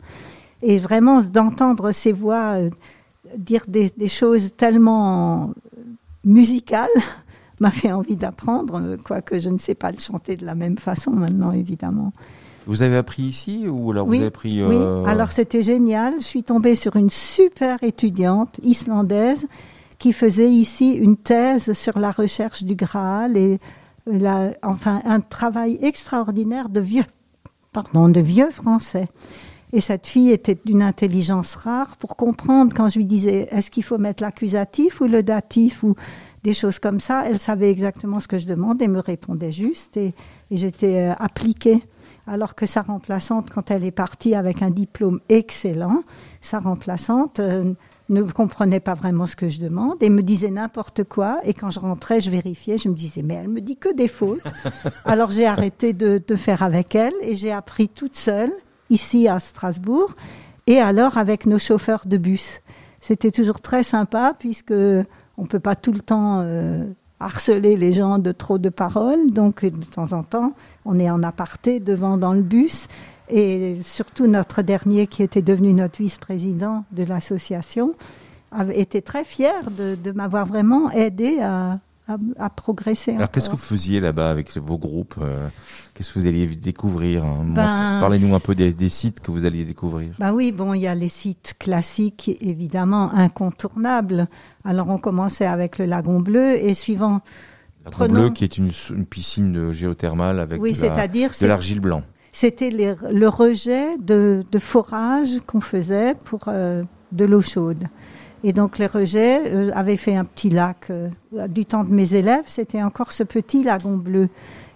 Et 0.62 0.78
vraiment 0.78 1.22
d'entendre 1.22 1.92
ces 1.92 2.12
voix 2.12 2.54
euh, 2.58 2.70
dire 3.38 3.66
des 3.68 4.08
choses 4.08 4.56
tellement 4.56 5.54
musicales 6.24 6.90
m'a 7.62 7.72
fait 7.72 7.92
envie 7.92 8.18
d'apprendre, 8.18 8.82
euh, 8.82 8.98
quoique 8.98 9.40
je 9.40 9.50
ne 9.50 9.58
sais 9.58 9.76
pas 9.76 9.92
le 9.92 10.00
chanter 10.00 10.36
de 10.36 10.46
la 10.46 10.56
même 10.56 10.78
façon 10.78 11.12
maintenant, 11.12 11.52
évidemment. 11.52 12.12
Vous 12.68 12.84
avez 12.84 12.98
appris 12.98 13.24
ici 13.24 13.68
ou 13.68 13.92
alors 13.92 14.06
vous 14.06 14.12
Oui, 14.12 14.18
avez 14.18 14.28
appris 14.28 14.64
Oui, 14.64 14.76
euh, 14.76 15.06
alors 15.06 15.32
c'était 15.32 15.64
génial. 15.64 16.16
Je 16.20 16.26
suis 16.26 16.44
tombée 16.44 16.76
sur 16.76 16.96
une 16.96 17.10
super 17.10 17.82
étudiante 17.84 18.60
islandaise 18.64 19.48
qui 20.00 20.14
faisait 20.14 20.50
ici 20.50 20.94
une 20.94 21.18
thèse 21.18 21.74
sur 21.74 21.98
la 22.00 22.12
recherche 22.12 22.64
du 22.64 22.76
Graal 22.76 23.38
et 23.38 23.60
euh, 24.08 24.18
la, 24.18 24.52
enfin 24.64 25.02
un 25.06 25.20
travail 25.20 25.80
extraordinaire 25.82 26.70
de 26.70 26.80
vieux, 26.80 27.06
pardon, 27.72 28.10
de 28.10 28.20
vieux 28.20 28.50
français. 28.50 29.08
Et 29.74 29.80
cette 29.80 30.06
fille 30.06 30.32
était 30.32 30.58
d'une 30.66 30.82
intelligence 30.82 31.56
rare 31.56 31.96
pour 31.98 32.16
comprendre 32.16 32.74
quand 32.76 32.90
je 32.90 33.00
lui 33.00 33.06
disais 33.06 33.48
est-ce 33.52 33.72
qu'il 33.72 33.84
faut 33.84 33.98
mettre 33.98 34.22
l'accusatif 34.22 35.00
ou 35.00 35.06
le 35.06 35.24
datif 35.24 35.84
ou 35.84 35.96
des 36.44 36.54
choses 36.54 36.80
comme 36.80 37.00
ça. 37.00 37.24
Elle 37.26 37.40
savait 37.40 37.72
exactement 37.72 38.20
ce 38.20 38.28
que 38.28 38.38
je 38.38 38.46
demandais 38.46 38.86
et 38.86 38.88
me 38.88 39.00
répondait 39.00 39.52
juste 39.52 39.98
et, 39.98 40.14
et 40.50 40.58
j'étais 40.58 40.98
euh, 40.98 41.14
appliquée. 41.18 41.84
Alors 42.28 42.56
que 42.56 42.66
sa 42.66 42.82
remplaçante, 42.82 43.50
quand 43.50 43.72
elle 43.72 43.84
est 43.84 43.92
partie 43.92 44.36
avec 44.36 44.62
un 44.62 44.70
diplôme 44.70 45.20
excellent, 45.28 46.04
sa 46.40 46.60
remplaçante 46.60 47.40
euh, 47.40 47.74
ne 48.10 48.22
comprenait 48.24 48.80
pas 48.80 48.94
vraiment 48.94 49.26
ce 49.26 49.36
que 49.36 49.50
je 49.50 49.60
demande 49.60 50.02
et 50.02 50.10
me 50.10 50.22
disait 50.22 50.52
n'importe 50.52 51.04
quoi. 51.04 51.40
Et 51.44 51.54
quand 51.54 51.72
je 51.72 51.80
rentrais, 51.80 52.20
je 52.20 52.30
vérifiais, 52.30 52.78
je 52.78 52.90
me 52.90 52.94
disais, 52.94 53.24
mais 53.24 53.36
elle 53.36 53.48
me 53.48 53.62
dit 53.62 53.78
que 53.78 53.94
des 53.94 54.08
fautes. 54.08 54.42
Alors 55.06 55.32
j'ai 55.32 55.48
arrêté 55.48 55.94
de, 55.94 56.22
de 56.26 56.36
faire 56.36 56.62
avec 56.62 56.94
elle 56.94 57.14
et 57.22 57.36
j'ai 57.36 57.52
appris 57.52 57.90
toute 57.90 58.16
seule, 58.16 58.52
ici 58.90 59.28
à 59.28 59.40
Strasbourg, 59.40 60.14
et 60.68 60.80
alors 60.80 61.18
avec 61.18 61.46
nos 61.46 61.58
chauffeurs 61.58 62.04
de 62.06 62.18
bus. 62.18 62.62
C'était 63.00 63.32
toujours 63.32 63.62
très 63.62 63.82
sympa 63.82 64.36
puisque 64.38 64.74
on 65.42 65.46
peut 65.48 65.60
pas 65.60 65.76
tout 65.76 65.92
le 65.92 66.02
temps 66.02 66.42
euh, 66.44 66.86
harceler 67.20 67.76
les 67.76 67.92
gens 67.92 68.20
de 68.20 68.32
trop 68.32 68.60
de 68.60 68.70
paroles. 68.70 69.32
Donc 69.32 69.66
de 69.66 69.84
temps 69.84 70.14
en 70.14 70.24
temps, 70.24 70.54
on 70.86 71.00
est 71.00 71.10
en 71.10 71.24
aparté 71.24 71.80
devant 71.80 72.18
dans 72.18 72.34
le 72.34 72.44
bus. 72.44 72.88
Et 73.30 73.80
surtout 73.82 74.28
notre 74.28 74.62
dernier 74.62 75.08
qui 75.08 75.24
était 75.24 75.42
devenu 75.42 75.74
notre 75.74 75.98
vice-président 76.02 76.86
de 76.92 77.04
l'association 77.04 77.96
été 78.74 79.02
très 79.02 79.24
fier 79.24 79.54
de, 79.72 79.96
de 79.96 80.12
m'avoir 80.12 80.46
vraiment 80.46 80.92
aidé 80.92 81.40
à, 81.40 81.80
à, 82.08 82.18
à 82.38 82.50
progresser. 82.50 83.14
Alors 83.14 83.32
qu'est-ce 83.32 83.50
que 83.50 83.56
vous 83.56 83.62
faisiez 83.62 84.00
là-bas 84.00 84.30
avec 84.30 84.56
vos 84.58 84.78
groupes 84.78 85.16
euh, 85.22 85.48
Qu'est-ce 85.94 86.14
que 86.14 86.20
vous 86.20 86.28
alliez 86.28 86.48
découvrir 86.48 87.26
hein 87.26 87.46
Ben, 87.46 88.00
Parlez-nous 88.00 88.34
un 88.34 88.40
peu 88.40 88.56
des, 88.56 88.74
des 88.74 88.90
sites 88.90 89.20
que 89.20 89.32
vous 89.32 89.46
alliez 89.46 89.66
découvrir. 89.66 90.14
Bah 90.20 90.34
oui, 90.34 90.52
bon, 90.52 90.74
il 90.74 90.82
y 90.82 90.88
a 90.88 90.96
les 90.96 91.10
sites 91.10 91.56
classiques, 91.60 92.38
évidemment, 92.42 93.12
incontournables. 93.14 94.28
Alors, 94.66 94.90
on 94.90 94.98
commençait 94.98 95.46
avec 95.46 95.78
le 95.78 95.86
lagon 95.86 96.20
bleu 96.20 96.56
et 96.64 96.74
suivant. 96.74 97.22
La 97.86 97.92
prenons- 97.92 98.14
Bleu 98.14 98.30
qui 98.30 98.44
est 98.44 98.58
une, 98.58 98.70
une 98.96 99.06
piscine 99.06 99.52
de 99.54 99.72
géothermale 99.72 100.40
avec 100.40 100.62
oui, 100.62 100.74
de 100.74 100.86
la- 100.86 101.48
l'argile 101.48 101.80
blanc. 101.80 102.04
c'était 102.32 102.70
le 102.70 103.28
rejet 103.28 103.98
de, 103.98 104.44
de 104.52 104.60
forage 104.60 105.40
qu'on 105.48 105.62
faisait 105.62 106.14
pour 106.26 106.42
euh, 106.48 106.84
de 107.12 107.26
l'eau 107.26 107.42
chaude. 107.42 107.86
Et 108.44 108.54
donc, 108.54 108.78
les 108.78 108.88
rejets 108.88 109.44
euh, 109.52 109.72
avaient 109.74 109.98
fait 109.98 110.16
un 110.16 110.26
petit 110.26 110.50
lac. 110.52 110.90
euh, 110.92 111.10
du 111.48 111.66
temps 111.66 111.84
de 111.84 111.92
mes 111.92 112.14
élèves, 112.16 112.44
c'était 112.48 112.82
encore 112.84 113.12
ce 113.12 113.24
petit 113.24 113.64
lagon 113.64 113.98
bleu. 113.98 114.30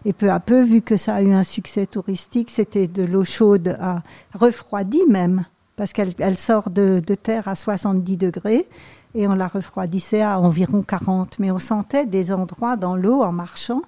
Et 0.06 0.14
peu 0.14 0.32
à 0.32 0.40
peu, 0.40 0.62
vu 0.64 0.82
que 0.82 0.98
ça 0.98 1.16
a 1.16 1.22
eu 1.22 1.32
un 1.32 1.42
succès 1.44 1.86
touristique, 1.88 2.50
c'était 2.52 2.88
de 2.88 3.04
l'eau 3.04 3.24
chaude 3.24 3.76
à 3.80 4.04
refroidie 4.36 5.02
même, 5.10 5.46
parce 5.78 5.94
qu'elle 5.94 6.14
elle 6.20 6.38
sort 6.38 6.70
de, 6.70 7.02
de 7.06 7.16
terre 7.16 7.48
à 7.48 7.56
70 7.56 8.18
degrés 8.18 8.68
et 9.16 9.28
on 9.28 9.34
la 9.34 9.48
refroidissait 9.48 10.22
à 10.22 10.40
environ 10.40 10.84
40. 10.84 11.40
Mais 11.40 11.50
on 11.50 11.60
sentait 11.60 12.06
des 12.06 12.32
endroits 12.32 12.76
dans 12.76 12.96
l'eau 12.96 13.24
en 13.24 13.32
marchant 13.32 13.82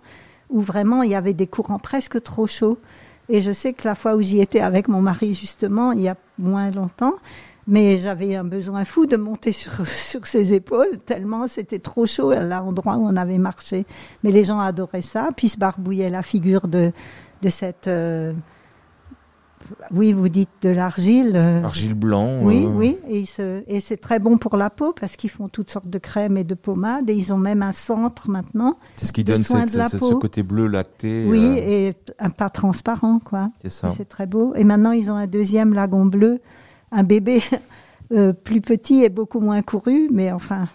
où 0.49 0.61
vraiment 0.61 1.03
il 1.03 1.11
y 1.11 1.15
avait 1.15 1.33
des 1.33 1.47
courants 1.47 1.79
presque 1.79 2.23
trop 2.23 2.47
chauds. 2.47 2.79
Et 3.29 3.41
je 3.41 3.51
sais 3.51 3.73
que 3.73 3.85
la 3.87 3.95
fois 3.95 4.15
où 4.15 4.21
j'y 4.21 4.39
étais 4.39 4.61
avec 4.61 4.87
mon 4.87 5.01
mari, 5.01 5.33
justement, 5.33 5.91
il 5.91 6.01
y 6.01 6.07
a 6.07 6.15
moins 6.39 6.71
longtemps, 6.71 7.15
mais 7.67 7.97
j'avais 7.97 8.35
un 8.35 8.45
besoin 8.45 8.85
fou 8.85 9.05
de 9.05 9.17
monter 9.17 9.51
sur, 9.51 9.85
sur 9.87 10.25
ses 10.25 10.53
épaules, 10.53 10.97
tellement 11.05 11.47
c'était 11.49 11.79
trop 11.79 12.05
chaud 12.05 12.29
à 12.29 12.39
l'endroit 12.39 12.95
où 12.95 13.05
on 13.05 13.17
avait 13.17 13.37
marché. 13.37 13.85
Mais 14.23 14.31
les 14.31 14.45
gens 14.45 14.59
adoraient 14.59 15.01
ça, 15.01 15.27
puis 15.35 15.49
se 15.49 15.57
barbouillaient 15.57 16.09
la 16.09 16.23
figure 16.23 16.69
de, 16.69 16.93
de 17.41 17.49
cette... 17.49 17.87
euh, 17.89 18.31
oui, 19.91 20.13
vous 20.13 20.29
dites 20.29 20.49
de 20.61 20.69
l'argile. 20.69 21.33
euh, 21.35 21.63
Argile 21.63 21.93
blanc. 21.93 22.39
oui, 22.41 22.63
euh, 22.65 22.69
oui, 22.69 22.97
et, 23.09 23.19
ils 23.21 23.25
se- 23.25 23.63
et 23.67 23.79
c'est 23.79 23.97
très 23.97 24.19
bon 24.19 24.37
pour 24.37 24.55
la 24.57 24.69
peau 24.69 24.93
parce 24.93 25.15
qu'ils 25.15 25.29
font 25.29 25.49
toutes 25.49 25.71
sortes 25.71 25.89
de 25.89 25.97
crèmes 25.99 26.37
et 26.37 26.43
de 26.43 26.53
pommades 26.55 27.09
et 27.09 27.13
ils 27.15 27.33
ont 27.33 27.37
même 27.37 27.61
un 27.63 27.71
centre 27.71 28.29
maintenant. 28.29 28.77
C'est 28.95 29.05
ce 29.07 29.13
qui 29.13 29.23
donne 29.23 29.41
cette- 29.43 29.73
de 29.73 29.77
la 29.77 29.89
ce, 29.89 29.97
ce 29.97 30.05
peau. 30.05 30.19
côté 30.19 30.43
bleu 30.43 30.67
lacté. 30.67 31.25
oui, 31.27 31.39
euh, 31.43 31.55
et 31.89 31.95
un 32.19 32.29
pas 32.29 32.49
transparent, 32.49 33.19
quoi. 33.19 33.51
c'est 33.61 33.69
ça. 33.69 33.89
C'est 33.89 34.07
très 34.07 34.25
beau. 34.27 34.53
Et 34.55 34.63
maintenant, 34.63 34.91
ils 34.91 35.11
ont 35.11 35.15
un 35.15 35.27
deuxième 35.27 35.73
lagon 35.73 36.05
bleu, 36.05 36.39
un 36.91 37.03
bébé 37.03 37.41
euh, 38.13 38.31
plus 38.33 38.61
petit 38.61 39.03
et 39.03 39.09
beaucoup 39.09 39.39
moins 39.41 39.61
couru, 39.61 40.09
mais 40.11 40.31
enfin, 40.31 40.67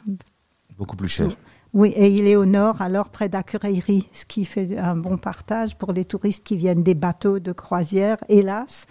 Beaucoup 0.79 0.97
plus 0.97 1.09
cher. 1.09 1.29
Oui, 1.75 1.89
et 1.97 2.09
il 2.09 2.27
est 2.27 2.37
au 2.37 2.45
nord, 2.45 2.83
alors 2.83 3.09
près 3.09 3.31
d'Akureyri, 3.31 4.09
ce 4.13 4.27
qui 4.27 4.45
fait 4.45 4.77
un 4.77 4.95
bon 4.95 5.17
partage 5.17 5.77
pour 5.77 5.93
les 5.93 6.05
touristes 6.05 6.45
qui 6.45 6.57
viennent 6.57 6.83
des 6.83 6.95
bateaux 6.95 7.39
de 7.39 7.53
croisière, 7.53 8.19
hélas, 8.29 8.87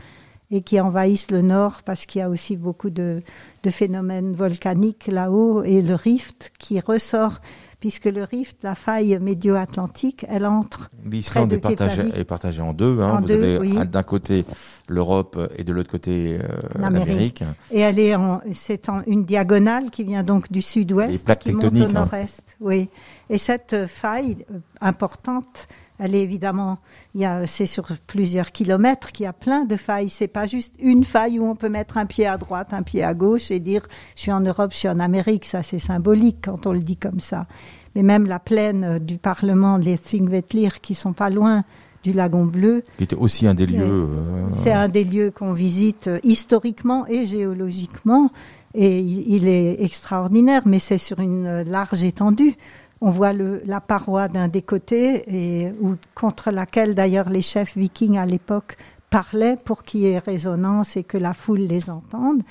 et 0.50 0.63
qui 0.63 0.82
envahissent 0.82 1.32
le 1.32 1.41
nord 1.41 1.84
parce 1.84 2.06
qu'il 2.06 2.20
y 2.20 2.24
a 2.24 2.30
aussi 2.30 2.58
beaucoup 2.58 2.89
de, 2.89 3.22
de 3.63 3.70
phénomènes 3.70 4.34
volcaniques 4.34 5.08
là-haut 5.08 5.63
et 5.63 5.82
le 5.82 5.96
rift 5.96 6.52
qui 6.60 6.80
ressort 6.80 7.39
puisque 7.82 8.06
le 8.06 8.24
rift, 8.24 8.58
la 8.62 8.76
faille 8.76 9.17
médio-atlantique, 9.20 10.26
elle 10.30 10.46
entre. 10.46 10.91
L'Islande 11.04 11.52
est 11.52 11.65
est 11.65 12.24
partagée 12.24 12.62
en 12.62 12.74
deux. 12.74 13.02
Hein. 13.02 13.20
Vous 13.22 13.32
avez 13.32 13.86
d'un 13.86 14.04
côté 14.04 14.46
l'Europe 14.88 15.38
et 15.58 15.63
de 15.63 15.74
l'autre 15.74 15.89
côté 15.89 16.38
euh, 16.39 16.48
l'Amérique. 16.78 17.44
Et 17.72 17.80
elle 17.80 18.00
est 18.00 18.15
en, 18.15 18.41
c'est 18.52 18.88
en 18.88 19.02
une 19.08 19.26
diagonale 19.26 19.89
qui 19.89 20.04
vient 20.04 20.24
donc 20.24 20.52
du 20.52 20.62
sud-ouest, 20.62 21.38
qui 21.39 21.54
monte 21.54 21.63
au 21.65 21.67
hein. 21.67 21.88
nord-est. 21.91 22.44
Oui. 22.60 22.88
Et 23.30 23.39
cette 23.39 23.88
faille 23.88 24.46
euh, 24.52 24.60
importante, 24.80 25.67
elle 26.02 26.16
est 26.16 26.24
évidemment, 26.24 26.80
il 27.14 27.22
y 27.22 27.26
a, 27.26 27.46
c'est 27.46 27.68
sur 27.68 27.86
plusieurs 28.08 28.52
kilomètres 28.52 29.12
qu'il 29.12 29.26
y 29.26 29.28
a 29.28 29.34
plein 29.34 29.66
de 29.66 29.76
failles. 29.76 30.10
C'est 30.10 30.28
pas 30.28 30.48
juste 30.48 30.74
une 30.80 31.04
faille 31.04 31.38
où 31.38 31.46
on 31.46 31.56
peut 31.56 31.70
mettre 31.70 32.00
un 32.00 32.08
pied 32.08 32.26
à 32.26 32.40
droite, 32.40 32.70
un 32.72 32.82
pied 32.82 33.04
à 33.04 33.14
gauche 33.14 33.52
et 33.52 33.60
dire 33.60 33.84
je 34.16 34.22
suis 34.22 34.32
en 34.32 34.40
Europe, 34.40 34.72
je 34.74 34.78
suis 34.78 34.90
en 34.90 35.00
Amérique. 35.00 35.46
Ça, 35.46 35.62
c'est 35.62 35.78
symbolique 35.78 36.38
quand 36.44 36.66
on 36.66 36.74
le 36.74 36.80
dit 36.80 36.98
comme 36.98 37.20
ça. 37.20 37.46
Mais 37.94 38.02
même 38.02 38.26
la 38.26 38.40
plaine 38.40 38.84
euh, 38.84 39.00
du 39.00 39.20
Parlement, 39.20 39.78
les 39.78 40.00
Thingvellir, 40.00 40.82
qui 40.82 40.96
sont 40.96 41.14
pas 41.14 41.30
loin 41.30 41.64
du 42.04 42.14
Lagon 42.14 42.46
Bleu. 42.46 42.84
Qui 42.98 43.04
était 43.04 43.16
aussi 43.16 43.46
un 43.46 43.54
des 43.54 43.68
lieux. 43.68 43.84
Euh, 43.84 44.48
c'est 44.52 44.72
un 44.72 44.88
des 44.88 45.04
lieux 45.04 45.30
qu'on 45.30 45.54
visite 45.54 46.08
euh, 46.08 46.20
historiquement 46.24 47.06
et 47.06 47.28
géologiquement. 47.28 48.32
Et 48.74 49.02
il 49.02 49.48
est 49.50 49.84
extraordinaire, 49.84 50.64
mais 50.66 50.80
c'est 50.80 50.98
sur 50.98 51.20
une 51.20 51.64
large 51.64 52.06
étendue 52.06 52.56
on 53.02 53.10
voit 53.10 53.34
le, 53.34 53.62
la 53.66 53.82
paroi 53.82 54.28
d'un 54.28 54.48
des 54.48 54.62
côtés 54.62 55.24
et 55.28 55.74
ou, 55.82 55.96
contre 56.14 56.52
laquelle 56.52 56.94
d'ailleurs 56.96 57.30
les 57.30 57.42
chefs 57.42 57.76
vikings 57.76 58.18
à 58.18 58.26
l'époque 58.26 58.78
parlaient 59.10 59.58
pour 59.66 59.84
qu'il 59.84 60.02
y 60.02 60.06
ait 60.08 60.20
résonance 60.20 60.96
et 60.96 61.04
que 61.04 61.18
la 61.18 61.34
foule 61.34 61.60
les 61.60 61.90
entende. 61.90 62.44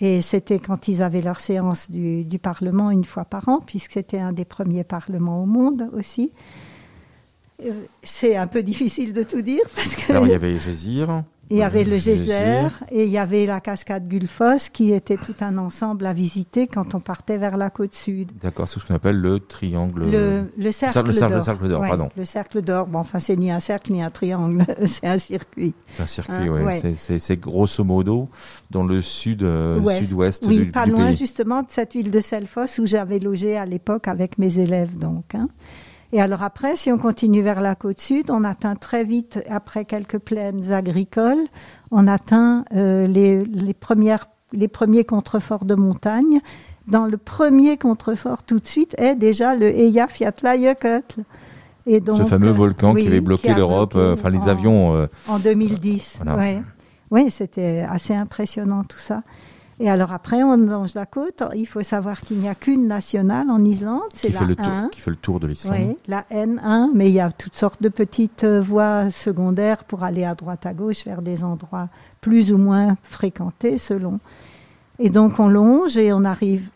Et 0.00 0.20
c'était 0.20 0.58
quand 0.58 0.88
ils 0.88 1.02
avaient 1.02 1.22
leur 1.22 1.38
séance 1.38 1.90
du, 1.90 2.24
du 2.24 2.38
Parlement 2.38 2.90
une 2.90 3.04
fois 3.04 3.24
par 3.24 3.48
an, 3.48 3.60
puisque 3.64 3.92
c'était 3.92 4.18
un 4.18 4.32
des 4.32 4.44
premiers 4.44 4.82
parlements 4.82 5.42
au 5.42 5.46
monde 5.46 5.88
aussi. 5.92 6.32
Euh, 7.64 7.70
c'est 8.02 8.34
un 8.34 8.48
peu 8.48 8.62
difficile 8.62 9.12
de 9.12 9.22
tout 9.22 9.42
dire 9.42 9.62
parce 9.76 9.94
que. 9.94 10.10
Alors 10.10 10.26
il 10.26 10.30
y 10.30 10.34
avait 10.34 10.58
Gésir. 10.58 11.22
Il 11.52 11.58
y 11.58 11.62
avait 11.62 11.84
le 11.84 11.96
geyser 11.96 12.68
et 12.90 13.04
il 13.04 13.10
y 13.10 13.18
avait 13.18 13.44
la 13.44 13.60
cascade 13.60 14.08
Gulfos 14.08 14.70
qui 14.72 14.92
était 14.92 15.18
tout 15.18 15.34
un 15.40 15.58
ensemble 15.58 16.06
à 16.06 16.14
visiter 16.14 16.66
quand 16.66 16.94
on 16.94 17.00
partait 17.00 17.36
vers 17.36 17.58
la 17.58 17.68
côte 17.68 17.94
sud. 17.94 18.30
D'accord, 18.40 18.66
c'est 18.68 18.80
ce 18.80 18.86
qu'on 18.86 18.94
appelle 18.94 19.20
le 19.20 19.38
triangle. 19.38 20.10
Le, 20.10 20.50
le 20.56 20.72
cercle 20.72 21.12
d'or. 21.12 21.28
Le 21.28 21.40
cercle 21.42 21.68
d'or, 21.68 21.80
pardon. 21.82 22.08
Le 22.16 22.24
cercle 22.24 22.62
d'or. 22.62 22.86
Bon, 22.86 23.00
enfin, 23.00 23.18
c'est 23.18 23.36
ni 23.36 23.50
un 23.50 23.60
cercle 23.60 23.92
ni 23.92 24.02
un 24.02 24.10
triangle, 24.10 24.64
c'est 24.86 25.06
un 25.06 25.18
circuit. 25.18 25.74
C'est 25.92 26.02
un 26.02 26.06
circuit, 26.06 26.34
hein, 26.34 26.48
oui. 26.50 26.62
Ouais. 26.62 26.94
C'est 26.94 27.36
grosso 27.36 27.84
modo 27.84 28.30
dans 28.70 28.84
le 28.84 29.02
sud, 29.02 29.42
euh, 29.42 29.78
sud-ouest 29.98 30.44
oui, 30.46 30.58
du, 30.58 30.70
pas 30.72 30.86
loin 30.86 31.12
justement 31.12 31.60
de 31.60 31.68
cette 31.68 31.92
ville 31.92 32.10
de 32.10 32.20
Selfos 32.20 32.80
où 32.80 32.86
j'avais 32.86 33.18
logé 33.18 33.58
à 33.58 33.66
l'époque 33.66 34.08
avec 34.08 34.38
mes 34.38 34.58
élèves, 34.58 34.98
donc. 34.98 35.34
Hein. 35.34 35.48
Et 36.12 36.20
alors 36.20 36.42
après, 36.42 36.76
si 36.76 36.92
on 36.92 36.98
continue 36.98 37.42
vers 37.42 37.60
la 37.60 37.74
côte 37.74 38.00
sud, 38.00 38.30
on 38.30 38.44
atteint 38.44 38.76
très 38.76 39.02
vite, 39.02 39.42
après 39.48 39.86
quelques 39.86 40.18
plaines 40.18 40.70
agricoles, 40.70 41.46
on 41.90 42.06
atteint 42.06 42.64
euh, 42.74 43.06
les, 43.06 43.44
les, 43.44 43.74
premières, 43.74 44.26
les 44.52 44.68
premiers 44.68 45.04
contreforts 45.04 45.64
de 45.64 45.74
montagne. 45.74 46.40
Dans 46.86 47.06
le 47.06 47.16
premier 47.16 47.78
contrefort 47.78 48.42
tout 48.42 48.58
de 48.58 48.66
suite 48.66 48.94
est 48.98 49.14
déjà 49.14 49.54
le 49.54 49.68
Eyjafjallajökull. 49.68 51.02
Et 51.86 52.00
donc, 52.00 52.18
Ce 52.18 52.24
fameux 52.24 52.50
volcan 52.50 52.94
qui 52.94 53.06
avait 53.06 53.20
bloqué 53.20 53.54
l'Europe, 53.54 53.94
euh, 53.96 54.12
enfin 54.12 54.30
les 54.30 54.48
avions. 54.48 54.94
Euh, 54.94 55.06
en 55.28 55.38
2010, 55.38 56.20
voilà. 56.22 56.38
ouais. 56.38 56.62
Oui, 57.10 57.30
c'était 57.30 57.84
assez 57.88 58.14
impressionnant 58.14 58.84
tout 58.84 58.98
ça. 58.98 59.22
Et 59.82 59.90
alors 59.90 60.12
après, 60.12 60.44
on 60.44 60.56
longe 60.56 60.94
la 60.94 61.06
côte. 61.06 61.42
Il 61.56 61.66
faut 61.66 61.82
savoir 61.82 62.20
qu'il 62.20 62.38
n'y 62.38 62.48
a 62.48 62.54
qu'une 62.54 62.86
nationale 62.86 63.50
en 63.50 63.64
Islande, 63.64 64.02
c'est 64.14 64.32
la 64.32 64.38
fait 64.38 64.60
1. 64.60 64.90
qui 64.90 65.00
fait 65.00 65.10
le 65.10 65.16
tour 65.16 65.40
de 65.40 65.48
l'Islande. 65.48 65.76
Oui, 65.76 65.96
la 66.06 66.24
N1, 66.30 66.90
mais 66.94 67.08
il 67.08 67.14
y 67.14 67.20
a 67.20 67.32
toutes 67.32 67.56
sortes 67.56 67.82
de 67.82 67.88
petites 67.88 68.44
euh, 68.44 68.60
voies 68.60 69.10
secondaires 69.10 69.82
pour 69.82 70.04
aller 70.04 70.22
à 70.22 70.36
droite 70.36 70.66
à 70.66 70.72
gauche 70.72 71.04
vers 71.04 71.20
des 71.20 71.42
endroits 71.42 71.88
plus 72.20 72.52
ou 72.52 72.58
moins 72.58 72.96
fréquentés 73.02 73.76
selon. 73.76 74.20
Et 75.00 75.10
donc 75.10 75.40
on 75.40 75.48
longe 75.48 75.96
et 75.96 76.12
on 76.12 76.24
arrive 76.24 76.68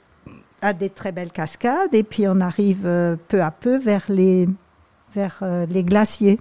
à 0.61 0.73
des 0.73 0.91
très 0.91 1.13
belles 1.13 1.31
cascades 1.31 1.95
et 1.95 2.03
puis 2.03 2.27
on 2.27 2.41
arrive 2.41 2.87
euh, 2.87 3.15
peu 3.29 3.41
à 3.41 3.53
peu 3.53 3.79
vers 3.79 4.07
les, 4.09 4.49
vers 5.15 5.39
euh, 5.43 5.65
les 5.67 5.85
glaciers. 5.85 6.41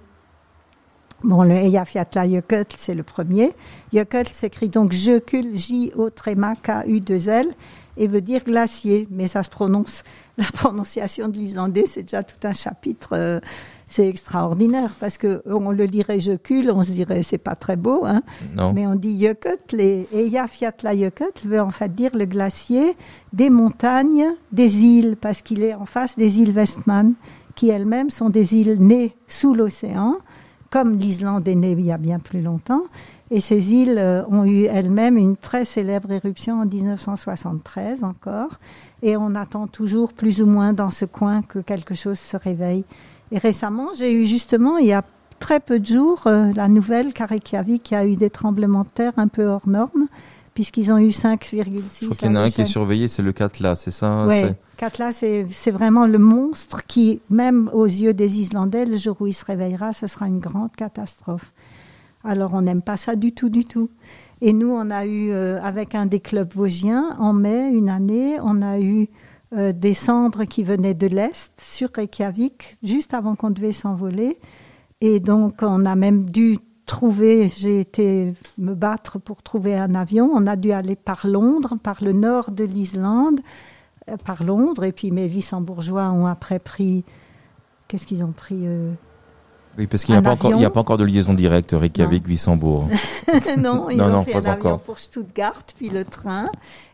Bon, 1.23 1.43
le 1.43 1.56
Eyjafjallajökull, 1.56 2.65
c'est 2.78 2.93
le 2.93 3.04
premier. 3.04 3.54
Jökull 3.93 4.28
s'écrit 4.28 4.69
donc 4.69 4.91
Jökull, 4.91 5.56
J-O 5.56 6.10
tréma 6.10 6.54
K-U-2-L, 6.56 7.47
et 7.97 8.08
veut 8.08 8.21
dire 8.21 8.43
glacier, 8.43 9.08
mais 9.10 9.28
ça 9.28 9.41
se 9.41 9.49
prononce, 9.49 10.04
la 10.38 10.45
prononciation 10.54 11.30
de 11.30 11.38
l'islandais, 11.38 11.86
c'est 11.88 12.04
déjà 12.04 12.23
tout 12.23 12.45
un 12.45 12.51
chapitre, 12.54 13.10
euh, 13.13 13.39
c'est 13.88 14.08
extraordinaire, 14.08 14.89
parce 14.99 15.17
que 15.17 15.41
on 15.45 15.71
le 15.71 15.86
lirait 15.86 16.19
Jökull, 16.19 16.69
on 16.71 16.84
se 16.84 16.91
dirait 16.91 17.23
c'est 17.23 17.38
pas 17.38 17.56
très 17.56 17.78
beau, 17.78 18.04
hein, 18.06 18.21
non. 18.54 18.73
mais 18.73 18.86
on 18.86 18.95
dit 18.95 19.19
Jökull, 19.19 19.80
et 19.80 20.08
Eyjafjallajökull 20.13 21.32
veut 21.45 21.62
en 21.62 21.71
fait 21.71 21.95
dire 21.95 22.12
le 22.15 22.25
glacier 22.25 22.97
des 23.32 23.49
montagnes, 23.49 24.28
des 24.51 24.80
îles, 24.80 25.15
parce 25.19 25.41
qu'il 25.41 25.63
est 25.63 25.73
en 25.73 25.86
face 25.86 26.17
des 26.17 26.41
îles 26.41 26.51
Westman, 26.51 27.13
qui 27.56 27.69
elles-mêmes 27.69 28.10
sont 28.10 28.30
des 28.30 28.56
îles 28.56 28.78
nées 28.80 29.15
sous 29.28 29.54
l'océan, 29.54 30.17
comme 30.69 30.97
l'Islande 30.97 31.47
est 31.47 31.56
née 31.56 31.71
il 31.71 31.86
y 31.86 31.91
a 31.91 31.97
bien 31.97 32.19
plus 32.19 32.41
longtemps. 32.41 32.84
Et 33.32 33.41
ces 33.41 33.73
îles 33.73 33.97
euh, 33.97 34.23
ont 34.30 34.45
eu 34.45 34.65
elles-mêmes 34.65 35.17
une 35.17 35.36
très 35.36 35.65
célèbre 35.65 36.12
éruption 36.12 36.62
en 36.62 36.65
1973 36.65 38.04
encore. 38.04 38.60
Et 39.01 39.17
on 39.17 39.34
attend 39.36 39.67
toujours 39.67 40.13
plus 40.13 40.41
ou 40.41 40.45
moins 40.45 40.73
dans 40.73 40.91
ce 40.91 41.06
coin 41.06 41.41
que 41.41 41.60
quelque 41.60 41.95
chose 41.95 42.19
se 42.19 42.38
réveille. 42.38 42.86
Et 43.32 43.38
récemment, 43.38 43.89
j'ai 43.97 44.13
eu 44.13 44.25
justement, 44.25 44.78
il 44.78 44.88
y 44.88 44.93
a 44.93 45.04
très 45.39 45.60
peu 45.60 45.80
de 45.80 45.86
jours, 45.86 46.28
euh, 46.28 46.51
la 46.56 46.67
nouvelle 46.67 47.13
qui 47.13 47.95
a 47.95 48.06
eu 48.06 48.15
des 48.15 48.30
tremblements 48.30 48.84
de 48.84 48.89
terre 48.89 49.13
un 49.17 49.28
peu 49.28 49.45
hors 49.45 49.67
normes 49.67 50.08
puisqu'ils 50.55 50.91
ont 50.91 50.97
eu 50.97 51.09
5,6. 51.09 51.99
Je 52.01 52.05
crois 52.05 52.15
qu'il 52.15 52.27
y 52.27 52.31
en 52.31 52.35
a 52.35 52.39
un 52.39 52.49
qui 52.49 52.61
est 52.61 52.65
surveillé, 52.65 53.07
c'est 53.07 53.21
le 53.21 53.33
Katla, 53.33 53.75
c'est 53.75 53.91
ça 53.91 54.25
Oui, 54.27 54.41
Katla, 54.77 55.11
c'est 55.11 55.71
vraiment 55.71 56.07
le 56.07 56.17
monstre 56.17 56.81
qui, 56.87 57.21
même 57.29 57.69
aux 57.73 57.85
yeux 57.85 58.13
des 58.13 58.39
Islandais, 58.39 58.85
le 58.85 58.97
jour 58.97 59.17
où 59.19 59.27
il 59.27 59.33
se 59.33 59.45
réveillera, 59.45 59.93
ce 59.93 60.07
sera 60.07 60.27
une 60.27 60.39
grande 60.39 60.71
catastrophe. 60.75 61.53
Alors 62.23 62.55
on 62.55 62.63
n'aime 62.63 62.81
pas 62.81 62.97
ça 62.97 63.15
du 63.15 63.33
tout, 63.33 63.49
du 63.49 63.65
tout. 63.65 63.91
Et 64.41 64.53
nous, 64.53 64.69
on 64.69 64.89
a 64.89 65.05
eu, 65.05 65.31
euh, 65.31 65.61
avec 65.61 65.93
un 65.93 66.05
des 66.05 66.19
clubs 66.19 66.53
vosgiens, 66.53 67.15
en 67.19 67.33
mai, 67.33 67.69
une 67.69 67.89
année, 67.89 68.37
on 68.41 68.61
a 68.61 68.79
eu 68.79 69.07
euh, 69.53 69.73
des 69.73 69.93
cendres 69.93 70.45
qui 70.45 70.63
venaient 70.63 70.93
de 70.93 71.07
l'Est, 71.07 71.51
sur 71.61 71.89
Reykjavik, 71.93 72.77
juste 72.83 73.13
avant 73.13 73.35
qu'on 73.35 73.51
devait 73.51 73.71
s'envoler. 73.71 74.37
Et 75.01 75.19
donc, 75.19 75.55
on 75.61 75.85
a 75.85 75.95
même 75.95 76.29
dû 76.29 76.57
trouver, 76.85 77.51
j'ai 77.55 77.79
été 77.79 78.33
me 78.57 78.73
battre 78.73 79.19
pour 79.19 79.41
trouver 79.43 79.75
un 79.75 79.95
avion. 79.95 80.31
On 80.33 80.47
a 80.47 80.55
dû 80.55 80.71
aller 80.71 80.95
par 80.95 81.27
Londres, 81.27 81.75
par 81.81 82.03
le 82.03 82.13
nord 82.13 82.51
de 82.51 82.63
l'Islande, 82.63 83.39
euh, 84.09 84.17
par 84.17 84.43
Londres, 84.43 84.83
et 84.83 84.91
puis 84.91 85.11
mes 85.11 85.31
bourgeois 85.61 86.09
ont 86.09 86.25
après 86.25 86.59
pris, 86.59 87.03
qu'est-ce 87.87 88.05
qu'ils 88.07 88.23
ont 88.23 88.33
pris 88.33 88.65
euh, 88.65 88.93
oui, 89.77 89.87
parce 89.87 90.05
qu'il 90.05 90.13
n'y 90.13 90.19
a, 90.19 90.21
pas 90.21 90.31
encore, 90.31 90.51
il 90.51 90.63
a 90.63 90.69
pas 90.69 90.79
encore 90.79 90.97
de 90.97 91.03
liaison 91.03 91.33
directe 91.33 91.73
Reykjavik-Wissembourg. 91.73 92.87
non, 93.57 93.89
ils 93.89 94.01
ont 94.01 94.23
pris 94.23 94.33
un 94.33 94.45
avion 94.45 94.77
pour 94.77 94.99
Stuttgart, 94.99 95.63
puis 95.75 95.89
le 95.89 96.05
train. 96.05 96.45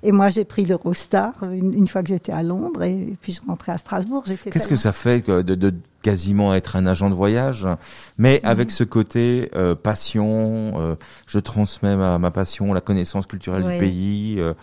Et 0.04 0.12
moi, 0.12 0.30
j'ai 0.30 0.46
pris 0.46 0.66
l'Eurostar 0.66 1.34
une, 1.44 1.74
une, 1.74 1.88
fois 1.88 2.02
que 2.02 2.10
j'étais 2.10 2.32
à 2.32 2.42
Londres, 2.42 2.84
et 2.84 3.14
puis 3.22 3.34
je 3.34 3.42
rentrais 3.48 3.72
à 3.72 3.78
Strasbourg. 3.78 4.24
Qu'est-ce 4.50 4.68
que 4.68 4.76
ça 4.76 4.92
fait 4.92 5.28
de, 5.28 5.42
de, 5.42 5.74
quasiment 6.02 6.54
être 6.56 6.76
un 6.76 6.86
agent 6.86 7.10
de 7.10 7.16
voyage, 7.16 7.68
mais 8.18 8.42
mhm. 8.44 8.50
avec 8.50 8.72
ce 8.72 8.84
côté 8.84 9.52
euh, 9.56 9.76
passion, 9.76 10.74
euh, 10.76 10.96
je 11.28 11.40
transmets 11.40 11.96
ma, 11.96 12.18
ma, 12.18 12.32
passion, 12.32 12.74
la 12.74 12.82
connaissance 12.82 13.28
culturelle 13.28 13.64
du 13.64 13.78
pays, 13.78 14.36
euh, 14.40 14.54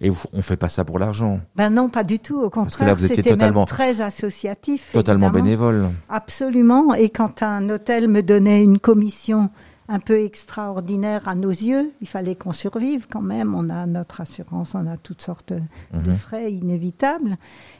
et 0.00 0.10
on 0.32 0.42
fait 0.42 0.56
pas 0.56 0.68
ça 0.68 0.84
pour 0.84 0.98
l'argent. 0.98 1.40
Ben 1.56 1.70
non, 1.70 1.88
pas 1.88 2.04
du 2.04 2.18
tout. 2.18 2.40
Au 2.40 2.50
contraire, 2.50 2.98
c'était 2.98 3.22
totalement 3.22 3.64
très 3.64 4.00
associatif, 4.00 4.92
totalement 4.92 5.30
bénévole. 5.30 5.90
Absolument. 6.08 6.94
Et 6.94 7.10
quand 7.10 7.42
un 7.42 7.68
hôtel 7.70 8.08
me 8.08 8.22
donnait 8.22 8.62
une 8.62 8.78
commission 8.78 9.50
un 9.88 10.00
peu 10.00 10.20
extraordinaire 10.20 11.28
à 11.28 11.34
nos 11.34 11.50
yeux. 11.50 11.92
Il 12.02 12.08
fallait 12.08 12.34
qu'on 12.34 12.52
survive 12.52 13.06
quand 13.10 13.22
même. 13.22 13.54
On 13.54 13.70
a 13.70 13.86
notre 13.86 14.20
assurance, 14.20 14.74
on 14.74 14.86
a 14.86 14.98
toutes 14.98 15.22
sortes 15.22 15.52
de 15.52 16.10
mhm. 16.10 16.16
frais 16.16 16.52
inévitables. 16.52 17.36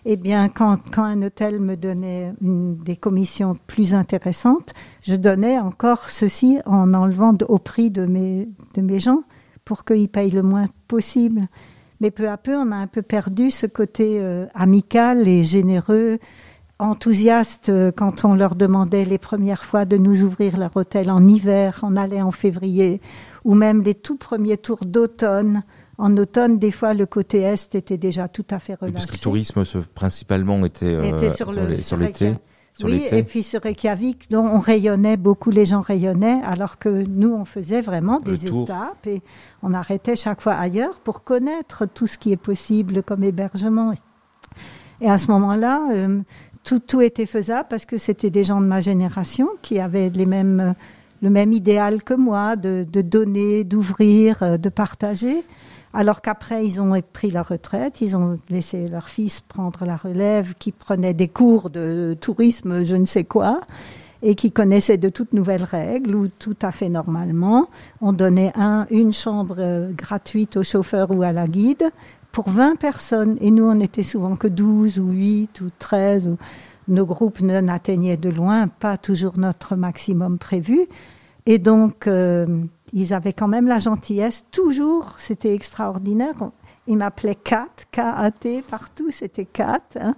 Eh 0.06 0.16
bien, 0.16 0.48
quand, 0.48 0.78
quand 0.90 1.04
un 1.04 1.20
hôtel 1.22 1.60
me 1.60 1.76
donnait 1.76 2.32
une, 2.40 2.76
des 2.78 2.96
commissions 2.96 3.56
plus 3.66 3.94
intéressantes, 3.94 4.72
je 5.02 5.14
donnais 5.14 5.58
encore 5.58 6.08
ceci 6.08 6.60
en 6.64 6.94
enlevant 6.94 7.34
au 7.48 7.58
prix 7.58 7.90
de 7.90 8.06
mes, 8.06 8.48
de 8.74 8.80
mes 8.80 8.98
gens 8.98 9.22
pour 9.66 9.84
qu'ils 9.84 10.08
payent 10.08 10.30
le 10.30 10.42
moins 10.42 10.66
possible. 10.88 11.46
Mais 12.00 12.10
peu 12.10 12.30
à 12.30 12.38
peu, 12.38 12.56
on 12.56 12.72
a 12.72 12.76
un 12.76 12.86
peu 12.86 13.02
perdu 13.02 13.50
ce 13.50 13.66
côté 13.66 14.18
euh, 14.20 14.46
amical 14.54 15.28
et 15.28 15.44
généreux 15.44 16.18
enthousiastes 16.78 17.68
euh, 17.68 17.90
quand 17.94 18.24
on 18.24 18.34
leur 18.34 18.54
demandait 18.54 19.04
les 19.04 19.18
premières 19.18 19.64
fois 19.64 19.84
de 19.84 19.96
nous 19.96 20.22
ouvrir 20.22 20.58
leur 20.58 20.76
hôtel 20.76 21.10
en 21.10 21.26
hiver, 21.26 21.80
on 21.82 21.96
allait 21.96 22.22
en 22.22 22.30
février, 22.30 23.00
ou 23.44 23.54
même 23.54 23.82
les 23.82 23.94
tout 23.94 24.16
premiers 24.16 24.58
tours 24.58 24.84
d'automne 24.84 25.64
En 25.98 26.16
automne, 26.16 26.58
des 26.58 26.70
fois, 26.70 26.94
le 26.94 27.06
côté 27.06 27.40
est 27.40 27.74
était 27.74 27.98
déjà 27.98 28.28
tout 28.28 28.46
à 28.50 28.58
fait 28.60 28.74
relâché. 28.74 28.94
parce 28.94 29.06
que 29.06 29.12
le 29.12 29.18
tourisme, 29.18 29.64
principalement, 29.94 30.64
était, 30.64 30.86
euh, 30.86 31.30
sur 31.30 31.50
l'été. 31.52 31.82
Sur 31.82 31.96
l'été. 31.96 32.34
Oui, 32.84 33.04
et 33.10 33.24
puis 33.24 33.42
sur 33.42 33.62
Reykjavik, 33.62 34.30
dont 34.30 34.46
on 34.46 34.60
rayonnait, 34.60 35.16
beaucoup 35.16 35.50
les 35.50 35.64
gens 35.64 35.80
rayonnaient, 35.80 36.40
alors 36.44 36.78
que 36.78 36.88
nous, 36.88 37.34
on 37.34 37.44
faisait 37.44 37.80
vraiment 37.80 38.20
des 38.20 38.46
étapes 38.46 39.04
et 39.06 39.20
on 39.64 39.74
arrêtait 39.74 40.14
chaque 40.14 40.40
fois 40.40 40.54
ailleurs 40.54 41.00
pour 41.00 41.24
connaître 41.24 41.86
tout 41.86 42.06
ce 42.06 42.18
qui 42.18 42.30
est 42.30 42.36
possible 42.36 43.02
comme 43.02 43.24
hébergement. 43.24 43.92
Et 45.00 45.08
à 45.08 45.18
ce 45.18 45.30
moment-là, 45.30 45.88
euh, 45.92 46.20
tout, 46.68 46.80
tout 46.80 47.00
était 47.00 47.24
faisable 47.24 47.66
parce 47.70 47.86
que 47.86 47.96
c'était 47.96 48.28
des 48.28 48.44
gens 48.44 48.60
de 48.60 48.66
ma 48.66 48.82
génération 48.82 49.48
qui 49.62 49.80
avaient 49.80 50.10
les 50.10 50.26
mêmes, 50.26 50.74
le 51.22 51.30
même 51.30 51.54
idéal 51.54 52.02
que 52.02 52.12
moi 52.12 52.56
de, 52.56 52.84
de 52.92 53.00
donner, 53.00 53.64
d'ouvrir, 53.64 54.42
euh, 54.42 54.58
de 54.58 54.68
partager. 54.68 55.44
Alors 55.94 56.20
qu'après, 56.20 56.66
ils 56.66 56.82
ont 56.82 56.92
pris 57.14 57.30
la 57.30 57.40
retraite, 57.40 58.02
ils 58.02 58.18
ont 58.18 58.38
laissé 58.50 58.86
leur 58.86 59.08
fils 59.08 59.40
prendre 59.40 59.86
la 59.86 59.96
relève, 59.96 60.52
qui 60.58 60.72
prenait 60.72 61.14
des 61.14 61.28
cours 61.28 61.70
de 61.70 62.14
tourisme, 62.20 62.84
je 62.84 62.96
ne 62.96 63.06
sais 63.06 63.24
quoi, 63.24 63.60
et 64.22 64.34
qui 64.34 64.52
connaissait 64.52 64.98
de 64.98 65.08
toutes 65.08 65.32
nouvelles 65.32 65.64
règles, 65.64 66.14
ou 66.14 66.28
tout 66.28 66.56
à 66.60 66.70
fait 66.70 66.90
normalement. 66.90 67.70
On 68.02 68.12
donnait 68.12 68.52
un, 68.56 68.86
une 68.90 69.14
chambre 69.14 69.56
euh, 69.58 69.90
gratuite 69.92 70.58
au 70.58 70.62
chauffeur 70.62 71.10
ou 71.12 71.22
à 71.22 71.32
la 71.32 71.46
guide 71.46 71.90
pour 72.32 72.50
20 72.50 72.76
personnes, 72.76 73.36
et 73.40 73.50
nous, 73.50 73.64
on 73.64 73.80
était 73.80 74.02
souvent 74.02 74.36
que 74.36 74.48
12 74.48 74.98
ou 74.98 75.10
8 75.10 75.60
ou 75.60 75.70
13, 75.78 76.28
ou 76.28 76.36
nos 76.88 77.06
groupes 77.06 77.40
n'atteignaient 77.40 78.16
de 78.16 78.30
loin 78.30 78.68
pas 78.68 78.96
toujours 78.96 79.38
notre 79.38 79.76
maximum 79.76 80.38
prévu. 80.38 80.86
Et 81.46 81.58
donc, 81.58 82.06
euh, 82.06 82.62
ils 82.92 83.14
avaient 83.14 83.32
quand 83.32 83.48
même 83.48 83.68
la 83.68 83.78
gentillesse, 83.78 84.44
toujours, 84.50 85.14
c'était 85.18 85.54
extraordinaire. 85.54 86.34
Ils 86.86 86.96
m'appelaient 86.96 87.34
Kat, 87.34 87.68
K-A-T, 87.92 88.64
partout 88.70 89.10
c'était 89.10 89.44
Kat. 89.44 89.80
Hein, 90.00 90.14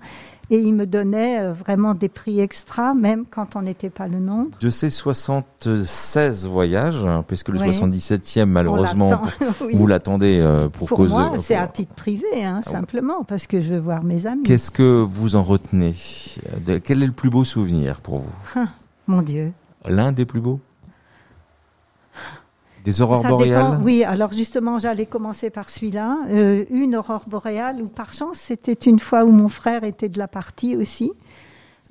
et 0.50 0.58
ils 0.58 0.74
me 0.74 0.86
donnaient 0.86 1.40
euh, 1.40 1.52
vraiment 1.52 1.94
des 1.94 2.08
prix 2.08 2.40
extra, 2.40 2.92
même 2.92 3.24
quand 3.30 3.56
on 3.56 3.62
n'était 3.62 3.90
pas 3.90 4.08
le 4.08 4.18
nombre. 4.18 4.58
De 4.60 4.70
ces 4.70 4.90
76 4.90 6.46
voyages, 6.48 7.04
puisque 7.28 7.50
le 7.50 7.58
77e, 7.58 8.46
malheureusement, 8.46 9.22
vous 9.72 9.86
l'attendez 9.86 10.40
euh, 10.42 10.68
pour, 10.68 10.88
pour 10.88 10.98
cause 10.98 11.10
moi, 11.10 11.32
c'est 11.36 11.54
à 11.54 11.66
titre 11.68 11.94
privé, 11.94 12.26
hein, 12.44 12.60
ah 12.64 12.68
simplement, 12.68 13.22
parce 13.24 13.46
que 13.46 13.60
je 13.60 13.74
veux 13.74 13.78
voir 13.78 14.02
mes 14.02 14.26
amis. 14.26 14.42
Qu'est-ce 14.42 14.70
que 14.70 15.02
vous 15.02 15.36
en 15.36 15.42
retenez? 15.42 15.94
Quel 16.84 17.02
est 17.02 17.06
le 17.06 17.12
plus 17.12 17.30
beau 17.30 17.44
souvenir 17.44 18.00
pour 18.00 18.20
vous? 18.20 18.32
Ah, 18.56 18.66
Mon 19.06 19.22
Dieu. 19.22 19.52
L'un 19.88 20.12
des 20.12 20.26
plus 20.26 20.40
beaux? 20.40 20.60
Des 22.84 23.02
aurores 23.02 23.24
boréales? 23.24 23.80
Oui, 23.82 24.04
alors 24.04 24.32
justement, 24.32 24.78
j'allais 24.78 25.06
commencer 25.06 25.50
par 25.50 25.70
celui-là. 25.70 26.18
Euh, 26.28 26.64
une 26.70 26.96
aurore 26.96 27.24
boréale, 27.26 27.82
ou 27.82 27.88
par 27.88 28.12
chance, 28.12 28.38
c'était 28.38 28.72
une 28.72 28.98
fois 28.98 29.24
où 29.24 29.30
mon 29.30 29.48
frère 29.48 29.84
était 29.84 30.08
de 30.08 30.18
la 30.18 30.28
partie 30.28 30.76
aussi. 30.76 31.12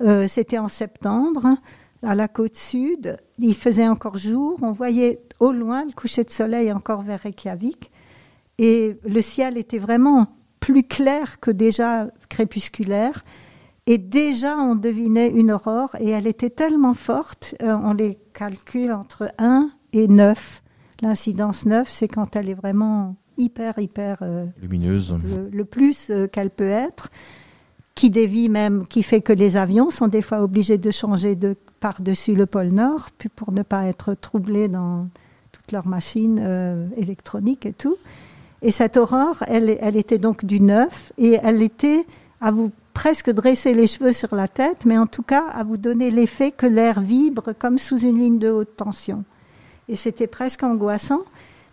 Euh, 0.02 0.26
c'était 0.28 0.58
en 0.58 0.68
septembre, 0.68 1.56
à 2.02 2.14
la 2.14 2.28
côte 2.28 2.56
sud. 2.56 3.16
Il 3.38 3.54
faisait 3.54 3.88
encore 3.88 4.16
jour. 4.16 4.58
On 4.62 4.72
voyait 4.72 5.20
au 5.38 5.52
loin 5.52 5.84
le 5.84 5.92
coucher 5.92 6.24
de 6.24 6.30
soleil 6.30 6.72
encore 6.72 7.02
vers 7.02 7.20
Reykjavik. 7.20 7.90
Et 8.58 8.98
le 9.04 9.20
ciel 9.20 9.56
était 9.56 9.78
vraiment 9.78 10.28
plus 10.60 10.84
clair 10.84 11.40
que 11.40 11.50
déjà 11.50 12.08
crépusculaire. 12.28 13.24
Et 13.86 13.98
déjà, 13.98 14.56
on 14.56 14.76
devinait 14.76 15.30
une 15.30 15.50
aurore 15.50 15.96
et 15.98 16.10
elle 16.10 16.26
était 16.26 16.50
tellement 16.50 16.94
forte, 16.94 17.54
euh, 17.62 17.74
on 17.82 17.94
les 17.94 18.18
calcule 18.34 18.92
entre 18.92 19.32
1 19.38 19.70
et 19.92 20.06
9. 20.06 20.62
L'incidence 21.02 21.64
9, 21.64 21.88
c'est 21.88 22.08
quand 22.08 22.36
elle 22.36 22.48
est 22.48 22.54
vraiment 22.54 23.16
hyper, 23.38 23.78
hyper 23.78 24.18
euh, 24.22 24.46
lumineuse. 24.60 25.14
Le, 25.50 25.64
plus 25.64 26.10
euh, 26.10 26.26
qu'elle 26.26 26.50
peut 26.50 26.68
être, 26.68 27.10
qui 27.94 28.10
dévie 28.10 28.48
même, 28.48 28.86
qui 28.86 29.02
fait 29.02 29.22
que 29.22 29.32
les 29.32 29.56
avions 29.56 29.90
sont 29.90 30.08
des 30.08 30.22
fois 30.22 30.42
obligés 30.42 30.78
de 30.78 30.90
changer 30.90 31.36
de 31.36 31.56
par-dessus 31.80 32.34
le 32.34 32.44
pôle 32.44 32.68
Nord, 32.68 33.08
pour 33.34 33.52
ne 33.52 33.62
pas 33.62 33.86
être 33.86 34.14
troublés 34.14 34.68
dans 34.68 35.08
toutes 35.52 35.72
leurs 35.72 35.88
machines 35.88 36.40
euh, 36.42 36.86
électroniques 36.96 37.64
et 37.64 37.72
tout. 37.72 37.96
Et 38.60 38.70
cette 38.70 38.98
aurore, 38.98 39.42
elle, 39.46 39.78
elle 39.80 39.96
était 39.96 40.18
donc 40.18 40.44
du 40.44 40.60
9 40.60 41.12
et 41.16 41.38
elle 41.42 41.62
était 41.62 42.04
à 42.42 42.50
vous 42.50 42.70
presque 42.92 43.30
dresser 43.30 43.72
les 43.72 43.86
cheveux 43.86 44.12
sur 44.12 44.34
la 44.34 44.48
tête, 44.48 44.84
mais 44.84 44.98
en 44.98 45.06
tout 45.06 45.22
cas 45.22 45.46
à 45.48 45.64
vous 45.64 45.78
donner 45.78 46.10
l'effet 46.10 46.50
que 46.50 46.66
l'air 46.66 47.00
vibre 47.00 47.54
comme 47.58 47.78
sous 47.78 47.98
une 47.98 48.18
ligne 48.18 48.38
de 48.38 48.50
haute 48.50 48.76
tension 48.76 49.24
et 49.90 49.96
c'était 49.96 50.28
presque 50.28 50.62
angoissant, 50.62 51.22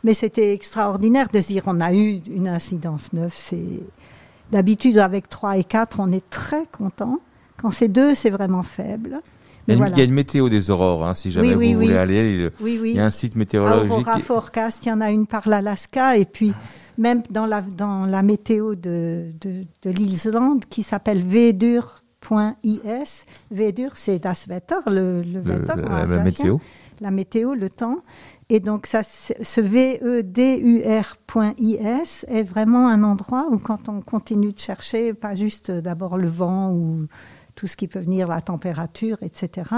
mais 0.03 0.13
c'était 0.13 0.53
extraordinaire 0.53 1.27
de 1.31 1.39
se 1.39 1.47
dire 1.47 1.63
on 1.67 1.79
a 1.79 1.93
eu 1.93 2.19
une 2.29 2.47
incidence 2.47 3.13
neuve. 3.13 3.33
C'est 3.33 3.79
d'habitude 4.51 4.97
avec 4.97 5.29
3 5.29 5.57
et 5.57 5.63
4, 5.63 5.99
on 5.99 6.11
est 6.11 6.27
très 6.29 6.65
content. 6.71 7.19
Quand 7.61 7.69
c'est 7.69 7.87
2, 7.87 8.15
c'est 8.15 8.31
vraiment 8.31 8.63
faible. 8.63 9.21
il, 9.67 9.77
y 9.77 9.81
a 9.81 10.03
une, 10.03 10.13
météo 10.13 10.49
des 10.49 10.71
aurores, 10.71 11.05
hein, 11.05 11.13
si 11.13 11.29
jamais 11.29 11.53
vous 11.53 11.79
voulez 11.79 11.95
aller. 11.95 12.49
Il, 12.59 12.95
y 12.95 12.99
a 12.99 13.05
un 13.05 13.11
site 13.11 13.35
météorologique. 13.35 13.91
Aurora 13.91 14.19
Forecast, 14.19 14.85
il 14.85 14.89
y 14.89 14.91
en 14.91 15.01
a 15.01 15.11
une 15.11 15.27
par 15.27 15.47
l'Alaska 15.47 16.17
et 16.17 16.25
puis 16.25 16.53
même 16.97 17.21
dans 17.29 17.45
la, 17.45 17.61
dans 17.61 18.05
la 18.05 18.23
météo 18.23 18.73
de, 18.73 19.27
de, 19.39 19.65
de 19.83 19.89
l'Islande 19.91 20.65
qui 20.65 20.81
s'appelle 20.81 21.23
Vedur.is. 21.23 23.25
Vedur, 23.51 23.91
c'est 23.93 24.17
das 24.17 24.47
Wetter, 24.49 24.77
le, 24.87 25.21
le, 25.21 25.43
la 25.43 26.23
météo 26.23 26.57
la 27.01 27.11
météo, 27.11 27.53
le 27.53 27.69
temps. 27.69 27.99
Et 28.49 28.59
donc, 28.59 28.85
ça, 28.85 29.03
ce 29.03 29.61
VEDUR.is 29.61 30.25
est 32.27 32.43
vraiment 32.43 32.87
un 32.87 33.03
endroit 33.03 33.47
où, 33.51 33.57
quand 33.57 33.89
on 33.89 34.01
continue 34.01 34.53
de 34.53 34.59
chercher, 34.59 35.13
pas 35.13 35.35
juste 35.35 35.69
d'abord 35.71 36.17
le 36.17 36.29
vent 36.29 36.71
ou 36.71 37.07
tout 37.55 37.67
ce 37.67 37.75
qui 37.75 37.87
peut 37.87 37.99
venir, 37.99 38.27
la 38.27 38.41
température, 38.41 39.17
etc., 39.21 39.69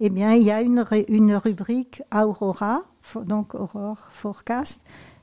eh 0.00 0.10
bien, 0.10 0.32
il 0.32 0.42
y 0.42 0.50
a 0.50 0.60
une, 0.60 0.84
une 1.08 1.36
rubrique 1.36 2.02
Aurora, 2.12 2.82
donc 3.24 3.54
Aurore 3.54 4.08
Forecast. 4.12 4.80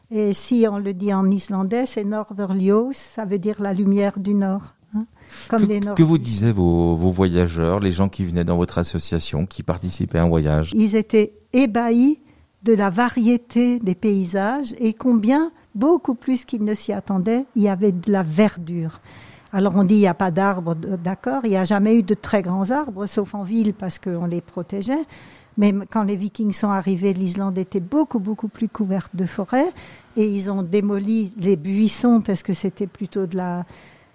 Et 0.10 0.34
si 0.34 0.66
on 0.70 0.78
le 0.78 0.94
dit 0.94 1.14
en 1.14 1.30
islandais, 1.30 1.86
c'est 1.86 2.04
Norðurljós, 2.04 2.96
ça 2.96 3.26
veut 3.26 3.39
dire 3.39 3.62
la 3.62 3.74
lumière 3.74 4.20
du 4.20 4.34
nord 4.34 4.76
que, 5.49 6.03
vous 6.03 6.17
disaient 6.17 6.51
vos, 6.51 6.95
voyageurs, 6.95 7.79
les 7.79 7.91
gens 7.91 8.09
qui 8.09 8.25
venaient 8.25 8.43
dans 8.43 8.57
votre 8.57 8.77
association, 8.77 9.45
qui 9.45 9.63
participaient 9.63 10.19
à 10.19 10.23
un 10.23 10.29
voyage 10.29 10.71
Ils 10.73 10.95
étaient 10.95 11.34
ébahis 11.53 12.19
de 12.63 12.73
la 12.73 12.89
variété 12.89 13.79
des 13.79 13.95
paysages 13.95 14.73
et 14.79 14.93
combien, 14.93 15.51
beaucoup 15.75 16.15
plus 16.15 16.45
qu'ils 16.45 16.63
ne 16.63 16.73
s'y 16.73 16.93
attendaient, 16.93 17.45
il 17.55 17.63
y 17.63 17.69
avait 17.69 17.91
de 17.91 18.11
la 18.11 18.23
verdure. 18.23 18.99
Alors 19.53 19.75
on 19.75 19.84
dit 19.84 19.95
il 19.95 19.99
n'y 19.99 20.07
a 20.07 20.13
pas 20.13 20.32
d'arbres, 20.32 20.75
d'accord, 20.75 21.41
il 21.43 21.49
n'y 21.49 21.57
a 21.57 21.65
jamais 21.65 21.95
eu 21.95 22.03
de 22.03 22.13
très 22.13 22.41
grands 22.41 22.71
arbres, 22.71 23.05
sauf 23.05 23.36
en 23.36 23.43
ville 23.43 23.73
parce 23.73 23.99
qu'on 23.99 24.25
les 24.25 24.41
protégeait. 24.41 25.05
Mais 25.57 25.73
quand 25.91 26.03
les 26.03 26.15
Vikings 26.15 26.53
sont 26.53 26.69
arrivés, 26.69 27.11
l'Islande 27.11 27.57
était 27.57 27.82
beaucoup, 27.82 28.19
beaucoup 28.19 28.47
plus 28.47 28.69
couverte 28.69 29.13
de 29.13 29.25
forêts 29.25 29.71
et 30.15 30.25
ils 30.25 30.49
ont 30.49 30.63
démoli 30.63 31.34
les 31.38 31.57
buissons 31.57 32.21
parce 32.21 32.43
que 32.43 32.53
c'était 32.53 32.88
plutôt 32.88 33.25
de 33.25 33.36
la, 33.36 33.65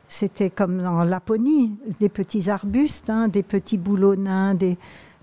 c'était 0.09 0.51
comme 0.51 0.81
en 0.87 1.05
Laponie, 1.05 1.75
des 2.01 2.09
petits 2.09 2.51
arbustes, 2.51 3.11
hein, 3.11 3.29
des 3.29 3.43
petits 3.43 3.79
bouleaux 3.79 4.17
nains, 4.17 4.55
des, 4.55 4.79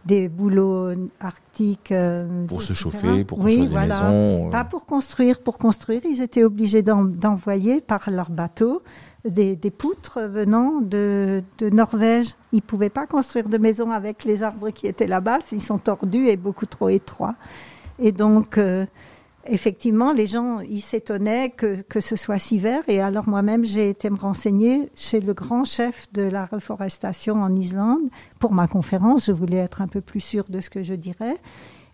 des 0.06 0.28
bouleaux 0.28 0.92
arctiques. 1.20 1.92
Euh, 1.92 2.46
pour 2.48 2.62
se 2.62 2.74
chauffer, 2.74 3.24
pour 3.24 3.40
construire 3.40 3.70
des 3.70 3.76
maisons. 3.76 4.48
Euh. 4.48 4.50
Pas 4.50 4.64
pour 4.64 4.86
construire, 4.86 5.40
pour 5.40 5.58
construire, 5.58 6.02
ils 6.06 6.22
étaient 6.22 6.44
obligés 6.44 6.82
d'envoyer 6.82 7.82
par 7.82 8.10
leur 8.10 8.30
bateau 8.30 8.82
des, 9.26 9.56
des 9.56 9.72
poutres 9.72 10.20
venant 10.20 10.82
de, 10.82 11.44
de 11.58 11.70
Norvège. 11.70 12.36
Ils 12.52 12.62
pouvaient 12.62 12.90
pas 12.90 13.08
construire 13.08 13.48
de 13.48 13.58
maison 13.58 13.92
avec 13.92 14.26
les 14.26 14.44
arbres 14.44 14.70
qui 14.70 14.88
étaient 14.88 15.08
là-bas, 15.08 15.40
ils 15.52 15.62
sont 15.62 15.78
tordus 15.78 16.28
et 16.28 16.36
beaucoup 16.36 16.66
trop 16.66 16.90
étroits. 16.90 17.36
Et 18.00 18.12
donc, 18.12 18.58
euh, 18.58 18.86
effectivement, 19.46 20.14
les 20.14 20.28
gens, 20.28 20.60
ils 20.60 20.82
s'étonnaient 20.82 21.50
que, 21.50 21.82
que 21.82 22.00
ce 22.00 22.16
soit 22.16 22.40
si 22.40 22.60
vert. 22.60 22.84
Et 22.88 23.02
alors 23.02 23.28
moi-même, 23.28 23.66
j'ai 23.66 23.90
été 23.90 24.10
me 24.10 24.18
renseigner 24.18 24.90
chez 24.96 25.20
le 25.20 25.34
grand 25.34 25.64
chef 25.64 26.08
de 26.14 26.24
la 26.24 26.46
reforestation 26.46 27.36
en 27.42 27.56
Islande 27.56 28.10
pour 28.40 28.54
ma 28.54 28.68
conférence. 28.68 29.26
Je 29.26 29.32
voulais 29.32 29.58
être 29.58 29.82
un 29.82 29.88
peu 29.88 30.02
plus 30.02 30.22
sûre 30.22 30.46
de 30.50 30.60
ce 30.60 30.70
que 30.70 30.84
je 30.84 30.94
dirais. 30.94 31.38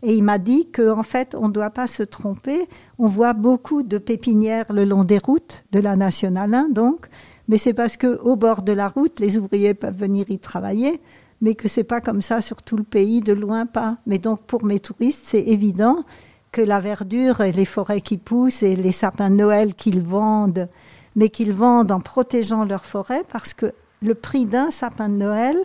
Et 0.01 0.13
il 0.13 0.23
m'a 0.23 0.37
dit 0.37 0.69
qu'en 0.71 0.99
en 0.99 1.03
fait, 1.03 1.35
on 1.35 1.49
ne 1.49 1.53
doit 1.53 1.71
pas 1.71 1.87
se 1.87 2.03
tromper. 2.03 2.67
On 2.99 3.07
voit 3.07 3.33
beaucoup 3.33 3.83
de 3.83 3.97
pépinières 3.97 4.71
le 4.71 4.85
long 4.85 5.03
des 5.03 5.17
routes 5.17 5.63
de 5.71 5.79
la 5.79 5.95
nationale 5.95 6.53
1, 6.53 6.69
donc. 6.69 7.07
Mais 7.47 7.57
c'est 7.57 7.73
parce 7.73 7.97
que 7.97 8.19
au 8.21 8.35
bord 8.35 8.61
de 8.61 8.71
la 8.71 8.87
route, 8.87 9.19
les 9.19 9.37
ouvriers 9.37 9.73
peuvent 9.73 9.97
venir 9.97 10.29
y 10.29 10.39
travailler, 10.39 11.01
mais 11.41 11.55
que 11.55 11.67
c'est 11.67 11.83
pas 11.83 11.99
comme 11.99 12.21
ça 12.21 12.41
sur 12.41 12.61
tout 12.61 12.77
le 12.77 12.83
pays, 12.83 13.21
de 13.21 13.33
loin 13.33 13.65
pas. 13.65 13.97
Mais 14.05 14.19
donc, 14.19 14.41
pour 14.43 14.63
mes 14.63 14.79
touristes, 14.79 15.23
c'est 15.25 15.41
évident 15.41 16.05
que 16.51 16.61
la 16.61 16.79
verdure 16.79 17.41
et 17.41 17.51
les 17.51 17.65
forêts 17.65 18.01
qui 18.01 18.17
poussent 18.17 18.63
et 18.63 18.75
les 18.75 18.91
sapins 18.91 19.29
de 19.29 19.35
Noël 19.35 19.75
qu'ils 19.75 20.01
vendent, 20.01 20.67
mais 21.15 21.29
qu'ils 21.29 21.53
vendent 21.53 21.91
en 21.91 21.99
protégeant 21.99 22.65
leurs 22.65 22.85
forêts 22.85 23.21
parce 23.31 23.53
que 23.53 23.73
le 24.01 24.15
prix 24.15 24.45
d'un 24.45 24.71
sapin 24.71 25.09
de 25.09 25.15
Noël 25.15 25.57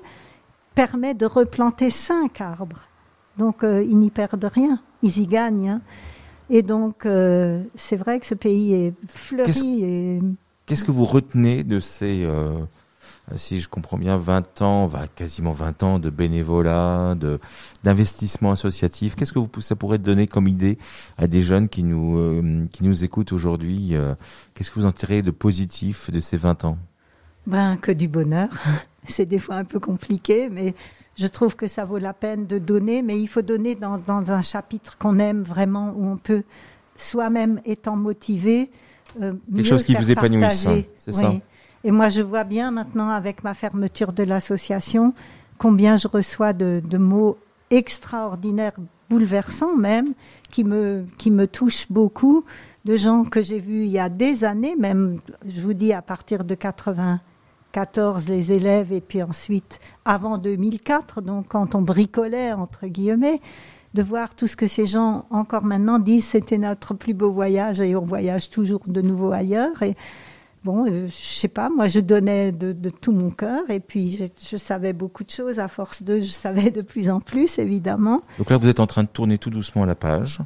permet 0.75 1.15
de 1.15 1.27
replanter 1.27 1.91
cinq 1.91 2.41
arbres. 2.41 2.85
Donc 3.39 3.65
euh, 3.65 3.83
ils 3.83 3.99
n'y 3.99 4.11
perdent 4.11 4.51
rien, 4.53 4.81
ils 5.03 5.19
y 5.19 5.27
gagnent. 5.27 5.69
Hein. 5.69 5.83
Et 6.51 6.63
donc, 6.63 7.07
euh, 7.07 7.63
c'est 7.75 7.97
vrai 7.97 8.21
que 8.21 8.27
ce 8.27 8.35
pays 8.35 8.75
est 8.75 8.95
fleuri. 9.09 9.85
et... 9.85 10.21
Qu'est-ce 10.67 10.85
que 10.85 10.91
vous 10.91 11.05
retenez 11.05 11.65
de 11.65 11.79
ces, 11.79 12.25
euh, 12.25 12.59
si 13.37 13.61
je 13.61 13.69
comprends 13.69 13.99
bien, 13.99 14.17
20 14.17 14.63
ans, 14.63 14.91
quasiment 15.15 15.53
20 15.53 15.83
ans 15.83 15.99
de 15.99 16.11
bénévolat, 16.11 17.15
de 17.15 17.39
d'investissement 17.83 18.53
associatif 18.53 19.15
Qu'est-ce 19.15 19.33
que 19.33 19.39
vous, 19.39 19.51
ça 19.61 19.77
pourrait 19.77 19.99
donner 19.99 20.27
comme 20.27 20.49
idée 20.49 20.79
à 21.19 21.27
des 21.27 21.43
jeunes 21.43 21.69
qui 21.69 21.83
nous, 21.83 22.19
euh, 22.19 22.67
qui 22.73 22.85
nous 22.85 23.05
écoutent 23.05 23.33
aujourd'hui 23.33 23.95
Qu'est-ce 24.55 24.71
que 24.71 24.79
vous 24.79 24.87
en 24.87 24.93
tirez 24.93 25.23
de 25.23 25.31
positif 25.31 26.11
de 26.11 26.21
ces 26.21 26.37
20 26.37 26.65
ans? 26.65 26.79
Ben, 27.47 27.77
que 27.77 27.93
du 27.93 28.09
bonheur. 28.09 28.49
c'est 29.07 29.27
des 29.27 29.39
fois 29.39 29.57
un 29.57 29.65
peu 29.65 29.81
compliqué, 29.81 30.49
mais 30.51 30.75
je 31.17 31.27
trouve 31.27 31.57
que 31.57 31.67
ça 31.67 31.85
vaut 31.85 31.99
la 31.99 32.13
peine 32.13 32.47
de 32.47 32.59
donner, 32.59 33.03
mais 33.03 33.21
il 33.21 33.27
faut 33.27 33.43
donner 33.43 33.75
dans, 33.75 33.99
dans 33.99 34.33
un 34.33 34.43
chapitre 34.43 34.97
qu'on 34.99 35.19
aime 35.19 35.43
vraiment, 35.43 35.93
où 35.97 36.07
on 36.07 36.17
peut 36.17 36.43
soi-même 36.97 37.61
étant 37.65 37.97
motivé. 37.97 38.71
Euh, 39.21 39.35
Quelque 39.55 39.69
chose 39.69 39.85
qui 39.85 39.95
vous 39.95 40.11
épanouisse, 40.11 40.67
hein, 40.67 40.83
c'est 40.97 41.13
ça? 41.13 41.35
Et 41.85 41.91
moi, 41.91 42.09
je 42.09 42.23
vois 42.23 42.45
bien 42.45 42.71
maintenant, 42.71 43.11
avec 43.11 43.45
ma 43.45 43.53
fermeture 43.53 44.13
de 44.13 44.23
l'association, 44.23 45.13
combien 45.59 45.99
je 45.99 46.09
reçois 46.09 46.55
de, 46.55 46.97
mots 46.97 47.37
extraordinaires, 47.71 48.73
bouleversants 49.11 49.77
même, 49.77 50.15
qui 50.51 50.65
me, 50.65 51.05
qui 51.19 51.31
me 51.31 51.47
touchent 51.47 51.91
beaucoup, 51.91 52.45
de 52.87 52.97
gens 52.97 53.25
que 53.25 53.43
j'ai 53.43 53.59
vus 53.59 53.85
il 53.85 53.91
y 53.91 53.99
a 53.99 54.09
des 54.09 54.45
années, 54.45 54.77
même, 54.77 55.19
je 55.47 55.61
vous 55.61 55.75
dis, 55.75 55.93
à 55.93 56.03
partir 56.03 56.45
de 56.45 56.55
80 56.55 57.21
14 57.73 58.29
les 58.29 58.53
élèves 58.53 58.93
et 58.93 59.01
puis 59.01 59.21
ensuite 59.21 59.81
avant 60.05 60.39
2004, 60.39 61.21
donc 61.21 61.49
quand 61.49 61.75
on 61.75 61.83
bricolait 61.83 62.53
entre 62.53 62.87
guillemets, 62.87 63.41
de 63.95 64.03
voir 64.03 64.37
tout 64.37 64.47
ce 64.47 64.55
que 64.55 64.69
ces 64.69 64.87
gens 64.87 65.27
encore 65.31 65.65
maintenant 65.65 65.99
disent 65.99 66.25
c'était 66.25 66.59
notre 66.59 66.95
plus 66.95 67.15
beau 67.15 67.33
voyage 67.33 67.81
et 67.81 67.97
on 67.97 68.05
voyage 68.05 68.49
toujours 68.49 68.83
de 68.87 69.01
nouveau 69.01 69.33
ailleurs 69.33 69.83
et 69.83 69.97
bon 70.65 70.87
euh, 70.87 71.07
je 71.09 71.39
sais 71.39 71.49
pas 71.49 71.69
moi 71.69 71.87
je 71.87 72.01
donnais 72.01 72.51
de, 72.53 72.91
tout 72.91 73.13
mon 73.13 73.31
cœur 73.31 73.69
et 73.69 73.81
puis 73.81 74.17
je, 74.19 74.25
je, 74.51 74.57
savais 74.57 74.93
beaucoup 74.93 75.23
de 75.25 75.31
choses 75.31 75.59
à 75.59 75.69
force 75.69 76.03
de 76.03 76.21
je 76.21 76.31
savais 76.31 76.71
de 76.71 76.83
plus 76.83 77.11
en 77.11 77.21
plus 77.21 77.59
évidemment. 77.59 78.23
Donc 78.39 78.51
là 78.51 78.57
vous 78.57 78.69
êtes 78.69 78.81
en 78.81 78.87
train 78.87 79.03
de 79.03 79.09
tourner 79.09 79.39
tout 79.39 79.51
doucement 79.51 79.85
la 79.85 79.95
page. 79.95 80.41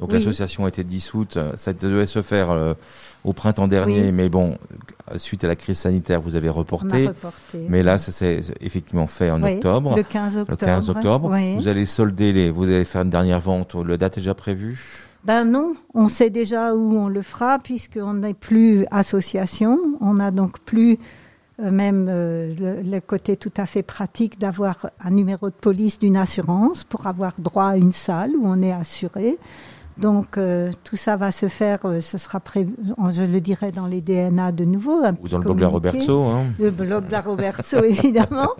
Donc 0.00 0.12
l'association 0.12 0.64
a 0.64 0.68
été 0.68 0.82
dissoute, 0.82 1.38
ça 1.54 1.72
devait 1.72 2.06
se 2.06 2.22
faire 2.22 2.50
euh, 2.50 2.74
au 3.22 3.32
printemps 3.32 3.68
dernier, 3.68 4.10
mais 4.10 4.28
bon, 4.28 4.58
suite 5.16 5.44
à 5.44 5.46
la 5.46 5.54
crise 5.54 5.78
sanitaire, 5.78 6.20
vous 6.20 6.34
avez 6.34 6.48
reporté. 6.48 7.08
Mais 7.68 7.84
là, 7.84 7.98
ça 7.98 8.10
s'est 8.10 8.40
effectivement 8.60 9.06
fait 9.06 9.30
en 9.30 9.40
octobre. 9.44 9.94
Le 9.96 10.02
15 10.02 10.38
octobre. 10.38 10.50
Le 10.50 10.56
15 10.56 10.90
octobre. 10.90 11.38
Vous 11.56 11.68
allez 11.68 11.86
solder 11.86 12.32
les, 12.32 12.50
vous 12.50 12.64
allez 12.64 12.84
faire 12.84 13.02
une 13.02 13.10
dernière 13.10 13.38
vente. 13.38 13.76
Le 13.76 13.96
date 13.96 14.18
est 14.18 14.20
déjà 14.20 14.34
prévue 14.34 14.80
ben 15.24 15.44
non, 15.44 15.74
on 15.94 16.08
sait 16.08 16.30
déjà 16.30 16.74
où 16.74 16.96
on 16.96 17.08
le 17.08 17.22
fera 17.22 17.58
puisqu'on 17.58 18.14
n'est 18.14 18.34
plus 18.34 18.86
association. 18.90 19.78
On 20.00 20.14
n'a 20.14 20.32
donc 20.32 20.58
plus 20.60 20.98
euh, 21.60 21.70
même 21.70 22.08
euh, 22.08 22.54
le, 22.58 22.82
le, 22.82 23.00
côté 23.00 23.36
tout 23.36 23.52
à 23.56 23.66
fait 23.66 23.82
pratique 23.82 24.38
d'avoir 24.38 24.88
un 25.00 25.10
numéro 25.10 25.48
de 25.48 25.54
police 25.54 25.98
d'une 25.98 26.16
assurance 26.16 26.82
pour 26.82 27.06
avoir 27.06 27.34
droit 27.38 27.66
à 27.66 27.76
une 27.76 27.92
salle 27.92 28.32
où 28.36 28.42
on 28.46 28.62
est 28.62 28.72
assuré. 28.72 29.38
Donc 29.98 30.38
euh, 30.38 30.72
tout 30.84 30.96
ça 30.96 31.16
va 31.16 31.30
se 31.30 31.48
faire, 31.48 31.80
euh, 31.84 32.00
ce 32.00 32.16
sera 32.16 32.40
prévu, 32.40 32.74
je 33.10 33.22
le 33.22 33.40
dirai 33.40 33.72
dans 33.72 33.86
les 33.86 34.00
DNA 34.00 34.52
de 34.52 34.64
nouveau. 34.64 35.02
Ou 35.22 35.28
dans 35.28 35.38
le 35.38 35.44
blog 35.44 35.56
de 35.56 35.62
la 35.62 35.68
Roberto. 35.68 36.22
Hein. 36.24 36.44
Le 36.58 36.70
blog 36.70 37.06
de 37.06 37.12
la 37.12 37.20
Roberto, 37.20 37.84
évidemment. 37.84 38.50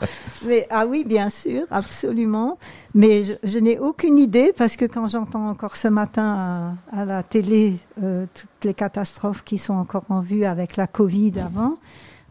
Mais 0.46 0.66
ah 0.70 0.84
oui, 0.86 1.04
bien 1.04 1.30
sûr, 1.30 1.62
absolument. 1.70 2.58
Mais 2.94 3.24
je, 3.42 3.58
n'ai 3.58 3.78
aucune 3.78 4.18
idée 4.18 4.52
parce 4.56 4.76
que 4.76 4.84
quand 4.84 5.06
j'entends 5.06 5.48
encore 5.48 5.76
ce 5.76 5.88
matin 5.88 6.76
à, 6.92 7.04
la 7.06 7.22
télé 7.22 7.76
euh, 8.02 8.26
toutes 8.34 8.64
les 8.64 8.74
catastrophes 8.74 9.42
qui 9.42 9.56
sont 9.56 9.74
encore 9.74 10.04
en 10.10 10.20
vue 10.20 10.44
avec 10.44 10.76
la 10.76 10.86
Covid 10.86 11.32
avant, 11.40 11.76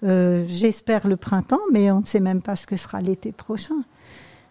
j'espère 0.03 1.07
le 1.07 1.15
printemps, 1.15 1.61
mais 1.71 1.91
on 1.91 2.01
ne 2.01 2.05
sait 2.05 2.19
même 2.19 2.41
pas 2.41 2.55
ce 2.55 2.65
que 2.67 2.75
sera 2.75 3.01
l'été 3.01 3.31
prochain. 3.31 3.83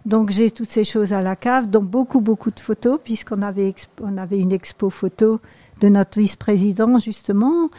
Donc 0.06 0.30
j'ai 0.30 0.50
toutes 0.50 0.70
ces 0.70 0.84
choses 0.84 1.12
à 1.12 1.20
la 1.20 1.36
cave, 1.36 1.68
dont 1.68 1.82
beaucoup 1.82 2.20
beaucoup 2.20 2.50
de 2.50 2.60
photos, 2.60 2.98
puisqu'on 3.02 3.42
avait 3.42 3.74
on 4.00 4.16
avait 4.16 4.38
une 4.38 4.52
expo 4.52 4.90
photo 4.90 5.40
de 5.80 5.88
notre 5.88 6.18
vice-président 6.18 6.98
justement, 6.98 7.70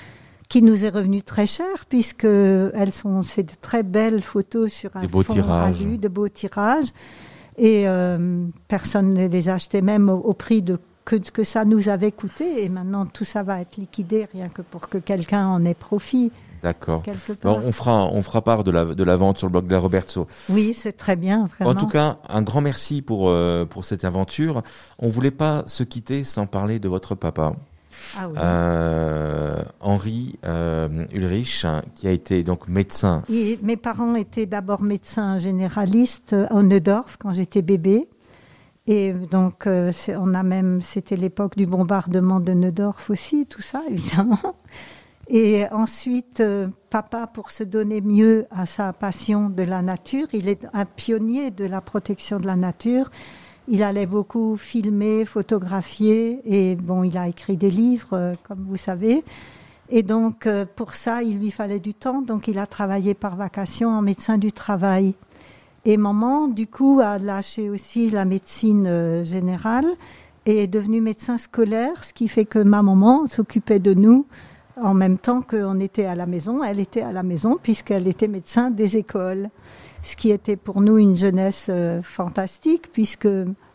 qui 0.50 0.62
nous 0.62 0.86
est 0.86 0.90
revenu 0.90 1.24
très 1.24 1.48
cher, 1.48 1.86
puisque 1.90 2.26
elles 2.26 2.94
sont 2.94 3.24
c'est 3.24 3.44
de 3.44 3.54
très 3.60 3.84
belles 3.84 4.22
photos 4.22 4.72
sur 4.72 4.96
un 4.96 5.08
fond 5.08 5.24
tirages. 5.24 5.86
de 5.86 6.08
beaux 6.08 6.30
tirages, 6.30 6.94
et 7.58 7.88
euh, 7.88 8.46
personne 8.68 9.14
ne 9.14 9.28
les 9.28 9.50
achetait 9.50 9.82
même 9.82 10.10
au, 10.10 10.34
prix 10.34 10.62
de 10.62 10.80
que, 11.06 11.16
que 11.16 11.44
ça 11.44 11.66
nous 11.66 11.90
avait 11.90 12.12
coûté, 12.12 12.64
et 12.64 12.70
maintenant 12.70 13.08
tout 13.08 13.26
ça 13.26 13.42
va 13.42 13.62
être 13.62 13.78
liquidé 13.78 14.28
rien 14.32 14.50
que 14.50 14.62
pour 14.62 14.90
que 14.90 15.00
quelqu'un 15.00 15.48
en 15.48 15.66
ait 15.66 15.74
profit. 15.74 16.32
D'accord. 16.64 17.04
on 17.44 17.72
fera, 17.72 18.06
on 18.06 18.22
fera 18.22 18.42
part 18.44 18.64
de 18.64 18.72
la, 18.72 18.86
de 18.86 19.04
la 19.04 19.16
vente 19.16 19.40
sur 19.40 19.48
le 19.48 19.52
blog 19.52 19.68
de 19.68 19.74
la 19.74 19.80
Roberto. 19.80 20.28
Oui, 20.50 20.74
c'est 20.74 20.94
très 20.94 21.16
bien. 21.16 21.50
En 21.60 21.76
tout 21.76 21.88
cas, 21.88 22.18
un 22.30 22.42
grand 22.42 22.62
merci 22.62 23.02
pour, 23.02 23.30
euh, 23.30 23.66
pour 23.66 23.84
cette 23.86 24.06
aventure. 24.06 24.62
On 25.00 25.10
voulait 25.10 25.32
pas 25.32 25.64
se 25.66 25.84
quitter 25.84 26.24
sans 26.24 26.46
parler 26.46 26.80
de 26.80 26.88
votre 26.88 27.16
papa. 27.16 27.54
Ah 28.18 28.28
oui. 28.28 28.36
euh, 28.42 29.62
Henri 29.80 30.40
euh, 30.46 30.88
Ulrich, 31.14 31.66
qui 31.96 32.08
a 32.08 32.12
été 32.12 32.44
donc 32.44 32.68
médecin. 32.68 33.24
mes 33.30 33.78
parents 33.78 34.16
étaient 34.16 34.46
d'abord 34.46 34.82
médecins 34.82 35.38
généralistes 35.38 36.36
au 36.52 36.62
Neudorf 36.62 37.18
quand 37.18 37.34
j'étais 37.34 37.62
bébé. 37.62 38.08
Et 38.88 39.14
donc, 39.14 39.68
on 39.68 40.34
a 40.34 40.44
même, 40.44 40.82
c'était 40.82 41.16
l'époque 41.16 41.56
du 41.56 41.66
bombardement 41.68 42.40
de 42.40 42.54
Neudorf 42.54 43.10
aussi, 43.10 43.46
tout 43.46 43.62
ça, 43.62 43.82
évidemment. 43.90 44.56
Et 45.28 45.66
ensuite, 45.72 46.40
euh, 46.42 46.68
papa, 46.90 47.28
pour 47.28 47.52
se 47.52 47.64
donner 47.64 48.02
mieux 48.02 48.48
à 48.52 48.66
sa 48.66 48.92
passion 48.92 49.50
de 49.50 49.64
la 49.64 49.82
nature, 49.82 50.28
il 50.34 50.50
est 50.50 50.66
un 50.74 50.86
pionnier 50.86 51.52
de 51.52 51.66
la 51.66 51.82
protection 51.82 52.40
de 52.40 52.48
la 52.48 52.56
nature. 52.56 53.10
Il 53.68 53.84
allait 53.84 54.08
beaucoup 54.08 54.58
filmer, 54.58 55.24
photographier, 55.24 56.42
et 56.46 56.76
bon, 56.76 57.04
il 57.04 57.18
a 57.18 57.28
écrit 57.28 57.56
des 57.56 57.70
livres, 57.70 58.14
euh, 58.14 58.34
comme 58.44 58.66
vous 58.68 58.78
savez. 58.78 59.24
Et 59.90 60.04
donc, 60.04 60.48
euh, 60.48 60.66
pour 60.76 60.96
ça, 60.96 61.22
il 61.24 61.40
lui 61.40 61.52
fallait 61.52 61.80
du 61.80 61.94
temps. 61.94 62.22
Donc, 62.22 62.48
il 62.48 62.58
a 62.58 62.66
travaillé 62.66 63.14
par 63.14 63.36
vacation 63.36 63.90
en 63.90 64.02
médecin 64.02 64.38
du 64.38 64.52
travail. 64.52 65.14
Et 65.86 65.98
maman, 65.98 66.48
du 66.48 66.68
coup, 66.68 67.00
a 67.02 67.18
lâché 67.18 67.70
aussi 67.70 68.10
la 68.10 68.26
médecine 68.26 69.24
générale 69.24 69.88
et 70.46 70.64
est 70.64 70.68
devenue 70.68 71.02
médecin 71.02 71.38
scolaire, 71.38 72.04
ce 72.04 72.14
qui 72.14 72.28
fait 72.28 72.46
que 72.46 72.60
ma 72.60 72.84
maman 72.84 73.26
s'occupait 73.26 73.80
de 73.80 73.94
nous 73.94 74.28
en 74.78 74.94
même 74.94 75.18
temps 75.18 75.42
qu'on 75.42 75.80
était 75.80 76.06
à 76.06 76.16
la 76.16 76.26
maison, 76.26 76.64
elle 76.64 76.80
était 76.80 77.02
à 77.02 77.12
la 77.12 77.24
maison 77.24 77.58
puisqu'elle 77.62 78.08
était 78.08 78.28
médecin 78.28 78.70
des 78.70 78.98
écoles, 78.98 79.50
ce 80.04 80.16
qui 80.16 80.32
était 80.32 80.56
pour 80.56 80.82
nous 80.82 80.98
une 80.98 81.18
jeunesse 81.18 81.68
euh, 81.70 82.02
fantastique 82.02 82.92
puisque 82.92 83.28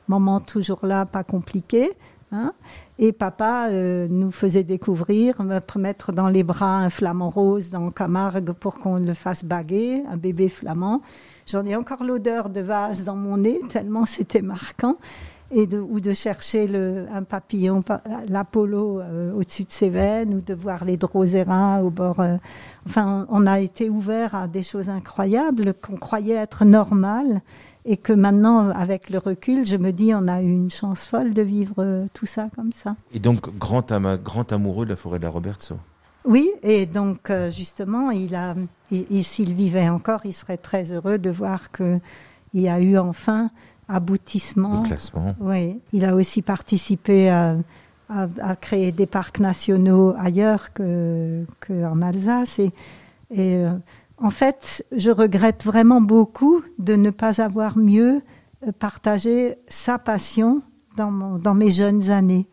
maman 0.08 0.40
toujours 0.40 0.84
là, 0.86 1.04
pas 1.04 1.24
compliqué, 1.24 1.92
hein, 2.32 2.52
et 2.98 3.12
papa 3.12 3.68
euh, 3.70 4.06
nous 4.08 4.30
faisait 4.30 4.64
découvrir, 4.64 5.42
me 5.42 5.60
mettre 5.78 6.12
dans 6.12 6.28
les 6.28 6.42
bras 6.42 6.78
un 6.78 6.90
flamant 6.90 7.30
rose 7.30 7.70
dans 7.70 7.90
Camargue 7.90 8.52
pour 8.52 8.78
qu'on 8.78 8.96
le 8.96 9.14
fasse 9.14 9.44
baguer, 9.44 10.02
un 10.08 10.16
bébé 10.16 10.48
flamand. 10.48 11.02
J'en 11.46 11.64
ai 11.64 11.76
encore 11.76 12.02
l'odeur 12.02 12.48
de 12.48 12.60
vase 12.60 13.04
dans 13.04 13.16
mon 13.16 13.36
nez 13.36 13.60
tellement 13.68 14.06
c'était 14.06 14.42
marquant 14.42 14.96
et 15.50 15.66
de, 15.66 15.78
ou 15.78 16.00
de 16.00 16.12
chercher 16.12 16.66
le, 16.66 17.06
un 17.12 17.22
papillon, 17.22 17.82
l'Apollo 18.28 19.00
euh, 19.00 19.32
au-dessus 19.32 19.64
de 19.64 19.70
ses 19.70 19.90
veines, 19.90 20.34
ou 20.34 20.40
de 20.40 20.54
voir 20.54 20.84
les 20.84 20.96
drosera 20.96 21.82
au 21.82 21.90
bord. 21.90 22.20
Euh, 22.20 22.36
enfin, 22.86 23.26
on, 23.30 23.46
a 23.46 23.60
été 23.60 23.88
ouvert 23.88 24.34
à 24.34 24.48
des 24.48 24.62
choses 24.62 24.88
incroyables 24.88 25.74
qu'on 25.74 25.96
croyait 25.96 26.34
être 26.34 26.64
normales, 26.64 27.40
et 27.84 27.96
que 27.96 28.12
maintenant, 28.12 28.70
avec 28.70 29.10
le 29.10 29.18
recul, 29.18 29.64
je 29.64 29.76
me 29.76 29.92
dis, 29.92 30.12
on 30.12 30.26
a 30.26 30.42
eu 30.42 30.50
une 30.50 30.70
chance 30.70 31.06
folle 31.06 31.32
de 31.32 31.42
vivre 31.42 31.76
euh, 31.78 32.06
tout 32.12 32.26
ça 32.26 32.48
comme 32.56 32.72
ça. 32.72 32.96
Et 33.12 33.20
donc, 33.20 33.56
grand, 33.56 33.92
grand 34.16 34.52
amoureux 34.52 34.84
de 34.84 34.90
la 34.90 34.96
forêt 34.96 35.20
de 35.20 35.24
la 35.24 35.30
Robertso. 35.30 35.76
Oui, 36.24 36.50
et 36.64 36.86
donc 36.86 37.30
justement, 37.50 38.10
il 38.10 38.34
a, 38.34 38.56
s'il 38.90 39.52
vivait 39.52 39.88
encore, 39.88 40.22
il 40.24 40.32
serait 40.32 40.56
très 40.56 40.90
heureux 40.90 41.18
de 41.18 41.30
voir 41.30 41.70
que 41.70 42.00
il 42.52 42.62
y 42.62 42.68
a 42.68 42.80
eu 42.80 42.98
enfin 42.98 43.50
aboutissement. 43.88 44.82
classement. 44.82 45.34
Oui, 45.40 45.80
il 45.92 46.04
a 46.04 46.14
aussi 46.14 46.42
participé 46.42 47.28
à, 47.28 47.56
à, 48.08 48.56
créer 48.56 48.92
des 48.92 49.06
parcs 49.06 49.40
nationaux 49.40 50.14
ailleurs 50.18 50.72
que 50.72 51.44
qu'en 51.66 52.02
Alsace 52.02 52.58
et, 52.58 52.72
et 53.30 53.56
euh, 53.56 53.70
en 54.18 54.30
fait, 54.30 54.84
je 54.92 55.10
regrette 55.10 55.64
vraiment 55.64 56.00
beaucoup 56.00 56.62
de 56.78 56.94
ne 56.94 57.10
pas 57.10 57.40
avoir 57.42 57.76
mieux 57.76 58.22
partagé 58.78 59.56
sa 59.68 59.98
passion 59.98 60.62
dans, 60.96 61.10
mon, 61.10 61.36
dans 61.36 61.54
mes 61.54 61.70
jeunes 61.70 62.10
années. 62.10 62.46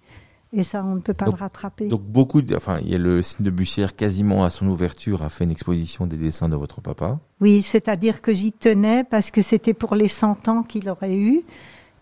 Et 0.56 0.64
ça, 0.64 0.84
on 0.86 0.96
ne 0.96 1.00
peut 1.00 1.16
pas 1.16 1.26
le 1.26 1.32
rattraper. 1.32 1.88
Donc 1.88 2.04
beaucoup, 2.04 2.44
de, 2.44 2.56
enfin, 2.56 2.78
il 2.82 2.90
y 2.90 2.96
a 2.96 3.00
le 3.00 3.24
signe 3.24 3.44
de 3.44 3.50
Bussière 3.50 3.96
quasiment 3.96 4.44
à 4.44 4.52
son 4.52 4.68
ouverture 4.68 5.24
a 5.24 5.30
fait 5.30 5.46
une 5.46 5.52
exposition 5.52 6.06
des 6.06 6.16
dessins 6.16 6.48
de 6.48 6.56
votre 6.56 6.80
papa. 6.80 7.20
Oui, 7.42 7.64
c'est-à-dire 7.64 8.22
que 8.22 8.34
j'y 8.34 8.52
tenais 8.52 9.04
parce 9.04 9.32
que 9.32 9.42
c'était 9.42 9.74
pour 9.74 9.96
les 9.96 10.08
100 10.08 10.48
ans 10.50 10.62
qu'il 10.62 10.90
aurait 10.90 11.16
eu. 11.16 11.42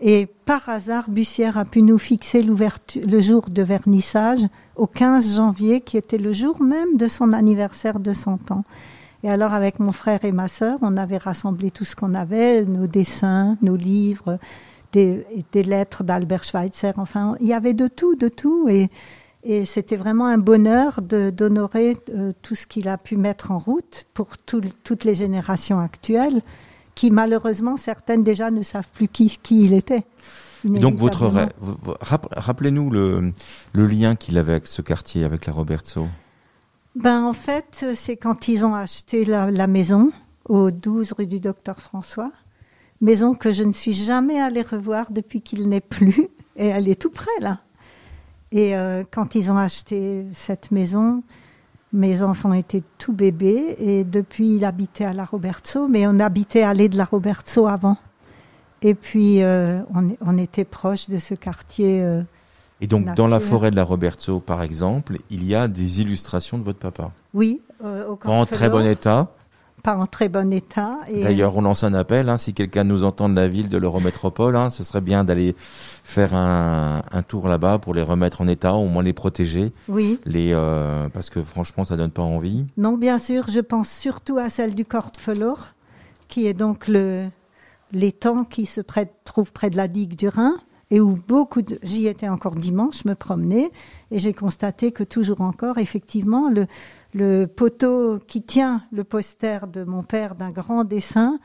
Et 0.02 0.26
par 0.46 0.68
hasard, 0.68 1.10
Bussière 1.10 1.58
a 1.58 1.64
pu 1.64 1.82
nous 1.82 1.98
fixer 1.98 2.42
le 2.42 3.20
jour 3.22 3.50
de 3.50 3.62
vernissage 3.62 4.42
au 4.76 4.88
15 4.88 5.36
janvier, 5.36 5.80
qui 5.80 5.96
était 5.96 6.18
le 6.18 6.34
jour 6.34 6.62
même 6.62 6.98
de 6.98 7.08
son 7.08 7.32
anniversaire 7.32 8.00
de 8.00 8.12
100 8.12 8.52
ans. 8.52 8.66
Et 9.24 9.30
alors, 9.30 9.54
avec 9.54 9.80
mon 9.80 9.92
frère 9.92 10.26
et 10.26 10.32
ma 10.32 10.48
sœur, 10.48 10.80
on 10.82 10.98
avait 10.98 11.20
rassemblé 11.20 11.70
tout 11.70 11.86
ce 11.86 11.96
qu'on 11.96 12.16
avait, 12.16 12.66
nos 12.66 12.88
dessins, 12.88 13.58
nos 13.62 13.76
livres, 13.76 14.40
des, 14.92 15.26
des 15.52 15.64
lettres 15.64 16.04
d'Albert 16.04 16.44
Schweitzer. 16.44 16.94
Enfin, 16.98 17.36
il 17.40 17.48
y 17.48 17.54
avait 17.54 17.74
de 17.74 17.88
tout, 17.88 18.16
de 18.16 18.28
tout. 18.28 18.68
Et, 18.70 18.90
et 19.44 19.66
c'était 19.66 19.96
vraiment 19.96 20.28
un 20.28 20.38
bonheur 20.38 21.02
d'honorer 21.02 21.98
euh, 22.10 22.32
tout 22.42 22.56
ce 22.56 22.68
qu'il 22.68 22.88
a 22.88 22.98
pu 22.98 23.18
mettre 23.18 23.52
en 23.52 23.58
route 23.58 24.06
pour 24.14 24.38
tout, 24.38 24.62
toutes 24.84 25.04
les 25.04 25.16
générations 25.16 25.80
actuelles, 25.80 26.42
qui 26.96 27.10
malheureusement, 27.12 27.78
certaines 27.78 28.24
déjà 28.24 28.52
ne 28.52 28.62
savent 28.62 28.90
plus 28.94 29.08
qui, 29.08 29.40
qui 29.42 29.66
il 29.66 29.74
était. 29.74 30.04
Donc 30.64 30.96
votre 30.96 31.32
rappelez-nous 32.32 32.92
le, 32.92 33.34
le 33.74 33.86
lien 33.88 34.16
qu'il 34.16 34.38
avait 34.38 34.52
avec 34.54 34.68
ce 34.68 34.84
quartier, 34.84 35.24
avec 35.24 35.48
la 35.48 35.54
Robertso. 35.54 36.08
Ben 36.96 37.24
en 37.24 37.34
fait, 37.34 37.86
c'est 37.96 38.18
quand 38.18 38.48
ils 38.48 38.66
ont 38.66 38.76
acheté 38.76 39.26
la, 39.26 39.68
maison 39.68 40.12
au 40.46 40.72
12 40.72 41.14
rue 41.14 41.26
du 41.26 41.40
Docteur 41.40 41.80
François, 41.80 42.32
maison 43.02 43.34
que 43.34 43.52
je 43.52 43.64
ne 43.64 43.74
suis 43.74 43.94
jamais 43.94 44.40
allée 44.40 44.62
revoir 44.62 45.12
depuis 45.12 45.42
qu'il 45.42 45.68
n'est 45.68 45.82
plus, 45.82 46.30
et 46.56 46.68
elle 46.68 46.88
est 46.88 47.00
tout 47.00 47.10
près 47.10 47.32
là. 47.42 47.60
Et 48.52 48.76
euh, 48.76 49.04
quand 49.10 49.36
ils 49.36 49.52
ont 49.52 49.58
acheté 49.58 50.26
cette 50.34 50.72
maison, 50.72 51.24
mes 51.94 52.22
enfants 52.22 52.54
étaient 52.54 52.84
tout 52.98 53.14
bébés, 53.14 53.76
et 53.80 54.04
depuis 54.04 54.56
il 54.56 54.66
habitait 54.66 55.06
à 55.06 55.14
la 55.14 55.26
Robertso, 55.26 55.88
mais 55.88 56.06
on 56.08 56.20
habitait 56.20 56.62
à 56.62 56.68
l'allée 56.68 56.90
de 56.90 56.98
la 56.98 57.06
Robertso 57.06 57.68
avant. 57.68 57.98
Et 58.82 58.94
puis 58.94 59.42
euh, 59.42 59.82
on, 59.94 60.16
on, 60.22 60.38
était 60.38 60.66
proche 60.66 61.10
de 61.10 61.18
ce 61.18 61.36
quartier. 61.36 62.02
Euh, 62.02 62.24
et 62.82 62.88
donc, 62.88 63.14
dans 63.14 63.28
la 63.28 63.40
forêt 63.40 63.70
de 63.70 63.76
la 63.76 63.84
Roberto, 63.84 64.40
par 64.40 64.64
exemple, 64.64 65.18
il 65.30 65.46
y 65.46 65.54
a 65.54 65.68
des 65.68 66.02
illustrations 66.02 66.58
de 66.58 66.64
votre 66.64 66.80
papa? 66.80 67.12
Oui, 67.34 67.62
au 67.84 68.18
en 68.26 68.46
très 68.48 68.70
bon 68.70 68.84
état. 68.84 69.32
Pas 69.84 69.96
en 69.96 70.06
très 70.06 70.30
bon 70.30 70.54
état. 70.54 71.00
D'ailleurs, 71.12 71.56
on 71.58 71.62
lance 71.62 71.84
un 71.84 71.94
appel, 71.94 72.30
hein, 72.30 72.38
si 72.38 72.54
quelqu'un 72.54 72.84
nous 72.84 73.04
entend 73.04 73.30
de 73.30 73.36
la 73.36 73.48
ville 73.48 73.70
de 73.70 73.78
l'Eurométropole, 73.78 74.56
hein, 74.56 74.70
ce 74.70 74.84
serait 74.84 75.02
bien 75.02 75.24
d'aller 75.24 75.56
faire 76.04 76.36
un, 76.36 77.02
un 77.12 77.24
tour 77.24 77.48
là-bas 77.48 77.80
pour 77.80 77.94
les 77.94 78.04
remettre 78.04 78.42
en 78.42 78.48
état, 78.48 78.74
au 78.74 78.88
moins 78.88 79.04
les 79.04 79.14
protéger. 79.14 79.72
Oui. 79.88 80.20
Les, 80.26 80.52
euh, 80.54 81.10
parce 81.10 81.30
que 81.30 81.42
franchement, 81.42 81.86
ça 81.86 81.98
donne 81.98 82.12
pas 82.12 82.22
envie. 82.22 82.66
Non, 82.78 82.98
bien 82.98 83.18
sûr, 83.18 83.50
je 83.50 83.60
pense 83.60 83.90
surtout 83.90 84.38
à 84.38 84.50
celle 84.50 84.76
du 84.76 84.86
Korpfelor, 84.86 85.70
qui 86.28 86.48
est 86.48 86.54
donc 86.54 86.88
le 86.88 87.28
l'étang 87.94 88.46
qui 88.46 88.66
se 88.66 88.82
prête, 88.82 89.14
trouve 89.26 89.52
près 89.52 89.70
de 89.70 89.78
la 89.78 89.88
digue 89.88 90.16
du 90.16 90.30
Rhin 90.30 90.56
et 90.92 91.00
où 91.00 91.18
beaucoup 91.28 91.62
de... 91.62 91.80
J'y 91.84 92.08
étais 92.08 92.28
encore 92.28 92.56
dimanche, 92.56 93.06
me 93.06 93.16
promenais, 93.16 93.72
et 94.12 94.20
j'ai 94.20 94.34
constaté 94.34 94.92
que 94.92 95.04
toujours 95.04 95.42
encore, 95.42 95.78
effectivement, 95.78 96.50
le, 96.50 96.68
le 97.14 97.46
poteau 97.46 98.20
qui 98.28 98.42
tient 98.42 98.84
le 98.92 99.04
poster 99.04 99.68
de 99.68 99.84
mon 99.84 100.04
père 100.04 100.36
d'un 100.36 100.52
grand 100.52 100.84
dessin 100.84 101.40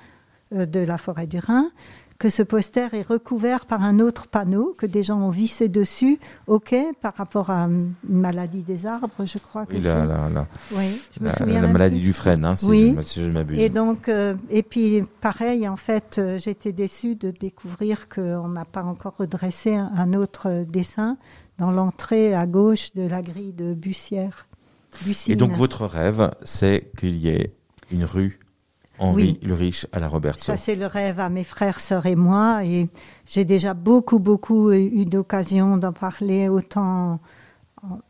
euh, 0.53 0.67
de 0.67 0.81
la 0.81 0.97
forêt 0.97 1.27
du 1.27 1.39
Rhin 1.39 1.71
que 2.19 2.29
ce 2.29 2.43
poster 2.43 2.95
est 2.95 3.07
recouvert 3.07 3.67
par 3.67 3.83
un 3.83 4.01
autre 4.01 4.27
panneau 4.27 4.75
que 4.79 4.87
des 4.87 5.03
gens 5.03 5.21
ont 5.21 5.31
vissé 5.31 5.69
dessus, 5.69 6.19
ok, 6.47 6.75
par 7.01 7.15
rapport 7.15 7.51
à 7.51 7.65
une 7.65 7.93
maladie 8.09 8.63
des 8.63 8.87
arbres, 8.87 9.25
je 9.25 9.39
crois 9.39 9.67
que 9.67 9.75
oui, 9.75 9.81
la, 9.81 10.05
la, 10.05 10.29
la, 10.29 10.47
oui, 10.73 11.01
je 11.19 11.23
me 11.23 11.31
souviens 11.31 11.61
la 11.61 11.69
maladie 11.69 12.01
du 12.01 12.13
frêne, 12.13 12.45
hein, 12.45 12.57
si, 12.57 12.67
oui. 12.67 12.95
je, 12.97 13.03
si 13.03 13.23
je 13.23 13.31
m'abuse. 13.31 13.59
Et 13.61 13.69
donc, 13.69 14.09
euh, 14.09 14.35
et 14.51 14.63
puis 14.63 15.03
pareil, 15.21 15.69
en 15.69 15.77
fait, 15.77 16.17
euh, 16.19 16.39
j'étais 16.39 16.73
déçue 16.73 17.17
de 17.17 17.31
découvrir 17.31 18.09
qu'on 18.09 18.49
n'a 18.49 18.65
pas 18.65 18.83
encore 18.83 19.17
redressé 19.19 19.75
un, 19.75 19.91
un 19.97 20.15
autre 20.15 20.65
dessin 20.69 21.17
dans 21.59 21.71
l'entrée 21.71 22.35
à 22.35 22.47
gauche 22.47 22.93
de 22.95 23.07
la 23.07 23.23
grille 23.23 23.53
de 23.53 23.75
Bussière. 23.75 24.46
Et 25.29 25.37
donc 25.37 25.53
votre 25.53 25.87
rêve, 25.87 26.31
c'est 26.43 26.91
qu'il 26.99 27.17
y 27.17 27.29
ait 27.29 27.55
une 27.91 28.05
rue 28.05 28.39
Henri 28.99 29.39
le 29.43 29.55
Riche 29.55 29.87
à 29.93 29.99
la 29.99 30.09
Roberto. 30.09 30.43
Ça, 30.43 30.57
c'est 30.57 30.75
le 30.75 30.87
rêve 30.87 31.21
à 31.21 31.29
mes 31.29 31.45
frères, 31.45 31.81
sœurs 31.81 32.07
et 32.07 32.17
moi. 32.17 32.65
Et 32.65 32.89
j'ai 33.27 33.45
déjà 33.45 33.75
beaucoup, 33.75 34.19
beaucoup 34.19 34.73
eu 34.73 35.05
d'occasion 35.05 35.77
d'en 35.77 35.93
parler, 35.93 36.49
autant. 36.49 37.21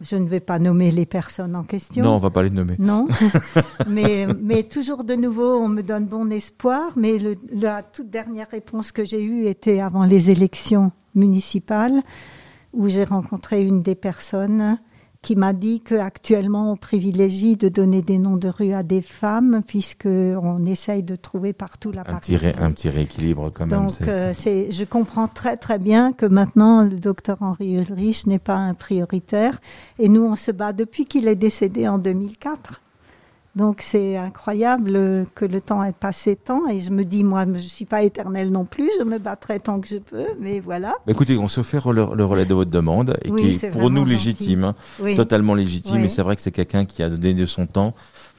Je 0.01 0.17
ne 0.17 0.27
vais 0.27 0.41
pas 0.41 0.59
nommer 0.59 0.91
les 0.91 1.05
personnes 1.05 1.55
en 1.55 1.65
question. 1.65 2.03
Non, 2.03 2.15
on 2.15 2.19
va 2.19 2.31
pas 2.31 2.43
les 2.43 2.51
nommer. 2.51 2.77
Non. 2.79 3.05
mais, 3.89 4.27
mais 4.41 4.63
toujours 4.63 5.05
de 5.05 5.15
nouveau, 5.15 5.59
on 5.59 5.69
me 5.69 5.83
donne 5.83 6.07
bon 6.07 6.31
espoir. 6.31 6.93
Mais 6.97 7.19
le, 7.19 7.37
la 7.53 7.83
toute 7.83 8.09
dernière 8.09 8.49
réponse 8.49 8.93
que 8.93 9.05
j'ai 9.05 9.23
eue 9.23 9.47
était 9.47 9.81
avant 9.81 10.05
les 10.05 10.31
élections 10.31 10.93
municipales, 11.15 12.03
où 12.73 12.89
j'ai 12.89 13.05
rencontré 13.05 13.65
une 13.65 13.83
des 13.83 13.95
personnes 13.95 14.79
qui 15.27 15.35
m'a 15.35 15.53
dit 15.53 15.81
qu'actuellement 15.81 16.71
on 16.71 16.77
privilégie 16.77 17.57
de 17.57 17.69
donner 17.69 18.01
des 18.01 18.17
noms 18.17 18.37
de 18.37 18.47
rue 18.47 18.73
à 18.73 18.85
des 18.85 19.03
femmes 19.03 19.63
puisque 19.67 20.07
on 20.07 20.65
essaye 20.67 21.03
de 21.03 21.17
trouver 21.17 21.53
partout 21.53 21.91
la 21.91 22.03
un 22.03 22.15
petit, 22.15 22.37
un 22.37 22.71
petit 22.71 22.89
rééquilibre 22.89 23.51
quand 23.53 23.67
même. 23.67 23.87
Donc 23.89 24.03
euh, 24.03 24.31
c'est, 24.33 24.71
je 24.71 24.85
comprends 24.85 25.27
très 25.27 25.57
très 25.57 25.81
bien 25.81 26.13
que 26.13 26.27
maintenant 26.27 26.85
le 26.85 26.91
docteur 26.91 27.39
Henri 27.41 27.75
Ulrich 27.75 28.29
n'est 28.29 28.39
pas 28.39 28.55
un 28.55 28.75
prioritaire 28.75 29.61
et 29.99 30.09
nous 30.09 30.23
on 30.23 30.37
se 30.37 30.53
bat 30.53 30.73
depuis 30.73 31.07
qu'il 31.07 31.27
est 31.27 31.35
décédé 31.35 31.89
en 31.89 31.99
2004. 31.99 32.81
Donc 33.57 33.79
c'est 33.81 34.19
incroyable 34.19 35.25
que 35.35 35.47
le 35.47 35.63
temps 35.63 35.83
ait 35.83 35.93
passé 35.93 36.37
tant 36.37 36.69
et 36.69 36.81
je 36.81 36.91
me 36.91 37.05
dis 37.05 37.25
moi 37.25 37.47
je 37.47 37.53
ne 37.53 37.59
suis 37.59 37.87
pas 37.87 38.03
éternelle 38.03 38.51
non 38.51 38.67
plus, 38.67 38.91
je 38.99 39.05
me 39.05 39.19
battrai 39.19 39.61
tant 39.61 39.81
que 39.81 39.89
je 39.89 39.97
peux, 39.97 40.27
mais 40.39 40.61
voilà. 40.61 40.91
Bah, 41.07 41.13
écoutez, 41.13 41.39
on 41.39 41.49
se 41.49 41.63
fait 41.63 41.81
le, 41.87 42.03
relais 42.03 42.45
de 42.45 42.53
votre 42.53 42.71
demande 42.71 43.17
et 43.25 43.31
qui 43.31 43.49
est 43.49 43.71
pour 43.71 43.91
nous 43.91 44.05
légitime, 44.05 44.65
hein. 44.65 44.75
totalement 45.17 45.55
légitime. 45.55 46.05
Et 46.05 46.09
c'est 46.11 46.23
vrai 46.23 46.37
que 46.37 46.43
c'est 46.43 46.51
quelqu'un 46.51 46.85
qui 46.85 47.03
a 47.03 47.09
donné 47.09 47.33
de 47.33 47.47
son 47.47 47.67
temps 47.67 47.95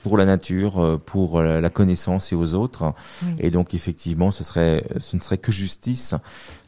pour 0.07 0.17
la 0.17 0.25
nature, 0.25 0.79
euh, 0.79 0.97
pour 0.97 1.37
euh, 1.37 1.59
la 1.59 1.69
connaissance 1.69 2.31
et 2.31 2.35
aux 2.35 2.55
autres. 2.55 2.93
Et 3.39 3.51
donc 3.51 3.73
effectivement, 3.73 4.31
ce 4.31 4.43
serait, 4.45 4.85
ce 4.99 5.17
ne 5.17 5.21
serait 5.21 5.37
que 5.37 5.51
justice 5.51 6.15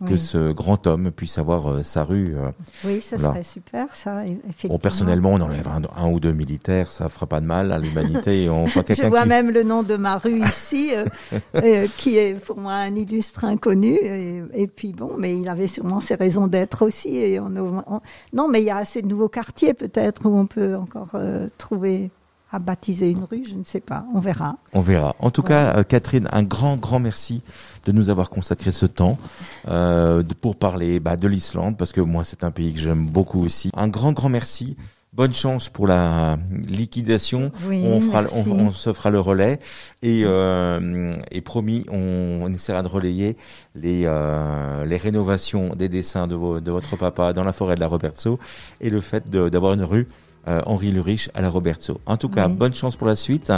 que 0.05 0.17
ce 0.17 0.51
grand 0.51 0.87
homme 0.87 1.11
puisse 1.11 1.37
avoir 1.37 1.71
euh, 1.71 1.83
sa 1.83 2.03
rue. 2.03 2.35
Oui, 2.83 3.01
ce 3.01 3.17
serait 3.17 3.43
super, 3.43 3.95
ça. 3.95 4.25
Effectivement. 4.25 4.75
Bon, 4.75 4.79
personnellement, 4.79 5.33
on 5.33 5.41
enlève 5.41 5.67
un, 5.67 6.09
ou 6.09 6.19
deux 6.19 6.33
militaires, 6.33 6.91
ça 6.91 7.07
fera 7.07 7.27
pas 7.27 7.39
de 7.39 7.45
mal 7.45 7.71
à 7.71 7.79
l'humanité. 7.79 8.49
on 8.49 8.67
Je 8.67 9.07
vois 9.07 9.25
même 9.25 9.51
le 9.51 9.63
nom 9.63 9.83
de 9.83 9.95
ma 9.95 10.17
rue 10.17 10.41
ici, 10.41 10.91
qui 11.97 12.17
est 12.17 12.33
pour 12.45 12.57
moi 12.57 12.73
un 12.73 12.95
illustre 12.95 13.45
inconnu. 13.45 13.97
Et, 14.53 14.67
puis 14.67 14.91
bon, 14.91 15.11
mais 15.17 15.37
il 15.37 15.47
avait 15.47 15.67
sûrement 15.67 16.01
ses 16.01 16.15
raisons 16.15 16.47
d'être 16.47 16.85
aussi. 16.85 17.15
Et 17.15 17.39
on, 17.39 17.49
non, 18.33 18.47
mais 18.49 18.61
il 18.61 18.65
y 18.65 18.69
a 18.69 18.77
assez 18.77 19.01
de 19.01 19.07
nouveaux 19.07 19.29
quartiers 19.29 19.73
peut-être 19.73 20.25
où 20.25 20.37
on 20.37 20.45
peut 20.45 20.75
encore 20.75 21.15
trouver 21.57 22.09
à 22.51 22.59
baptiser 22.59 23.09
une 23.09 23.23
rue, 23.23 23.43
je 23.47 23.55
ne 23.55 23.63
sais 23.63 23.79
pas, 23.79 24.05
on 24.13 24.19
verra. 24.19 24.57
On 24.73 24.81
verra. 24.81 25.15
En 25.19 25.29
tout 25.29 25.43
cas, 25.43 25.77
euh, 25.77 25.83
Catherine, 25.83 26.27
un 26.31 26.43
grand, 26.43 26.77
grand 26.77 26.99
merci 26.99 27.43
de 27.85 27.91
nous 27.91 28.09
avoir 28.09 28.29
consacré 28.29 28.71
ce 28.71 28.85
temps 28.85 29.17
euh, 29.67 30.23
pour 30.41 30.55
parler 30.55 30.99
bah, 30.99 31.15
de 31.15 31.27
l'Islande, 31.27 31.77
parce 31.77 31.91
que 31.91 32.01
moi, 32.01 32.23
c'est 32.23 32.43
un 32.43 32.51
pays 32.51 32.73
que 32.73 32.79
j'aime 32.79 33.05
beaucoup 33.05 33.43
aussi. 33.43 33.69
Un 33.75 33.87
grand, 33.87 34.13
grand 34.13 34.29
merci. 34.29 34.77
Bonne 35.11 35.33
chance 35.33 35.69
pour 35.69 35.87
la 35.87 36.37
liquidation. 36.67 37.51
on, 37.67 37.99
fera, 37.99 38.23
on, 38.31 38.71
se 38.71 38.93
fera 38.93 39.09
le 39.09 39.19
relais 39.19 39.59
et, 40.03 40.21
euh, 40.23 41.15
et 41.31 41.41
promis, 41.41 41.83
on, 41.89 42.41
on, 42.43 42.53
essaiera 42.53 42.83
de 42.83 42.87
relayer 42.87 43.35
les, 43.73 44.03
euh, 44.05 44.85
les 44.85 44.97
rénovations 44.97 45.75
des 45.75 45.89
dessins 45.89 46.27
de, 46.27 46.35
vos, 46.35 46.59
de 46.59 46.69
votre 46.69 46.95
papa 46.95 47.33
dans 47.33 47.43
la 47.43 47.53
forêt 47.53 47.73
de 47.73 47.79
la 47.79 47.87
Robertso 47.87 48.37
et 48.81 48.91
le 48.91 49.01
fait 49.01 49.31
d'avoir 49.31 49.73
une 49.73 49.83
rue 49.83 50.07
euh, 50.49 50.61
Henri 50.65 50.91
Le 50.91 51.01
Riche 51.01 51.29
à 51.35 51.41
la 51.41 51.49
Roberto. 51.49 52.01
En 52.05 52.17
tout 52.17 52.29
cas, 52.29 52.47
bonne 52.47 52.73
chance 52.73 52.95
pour 52.95 53.07
la 53.07 53.15
suite. 53.15 53.53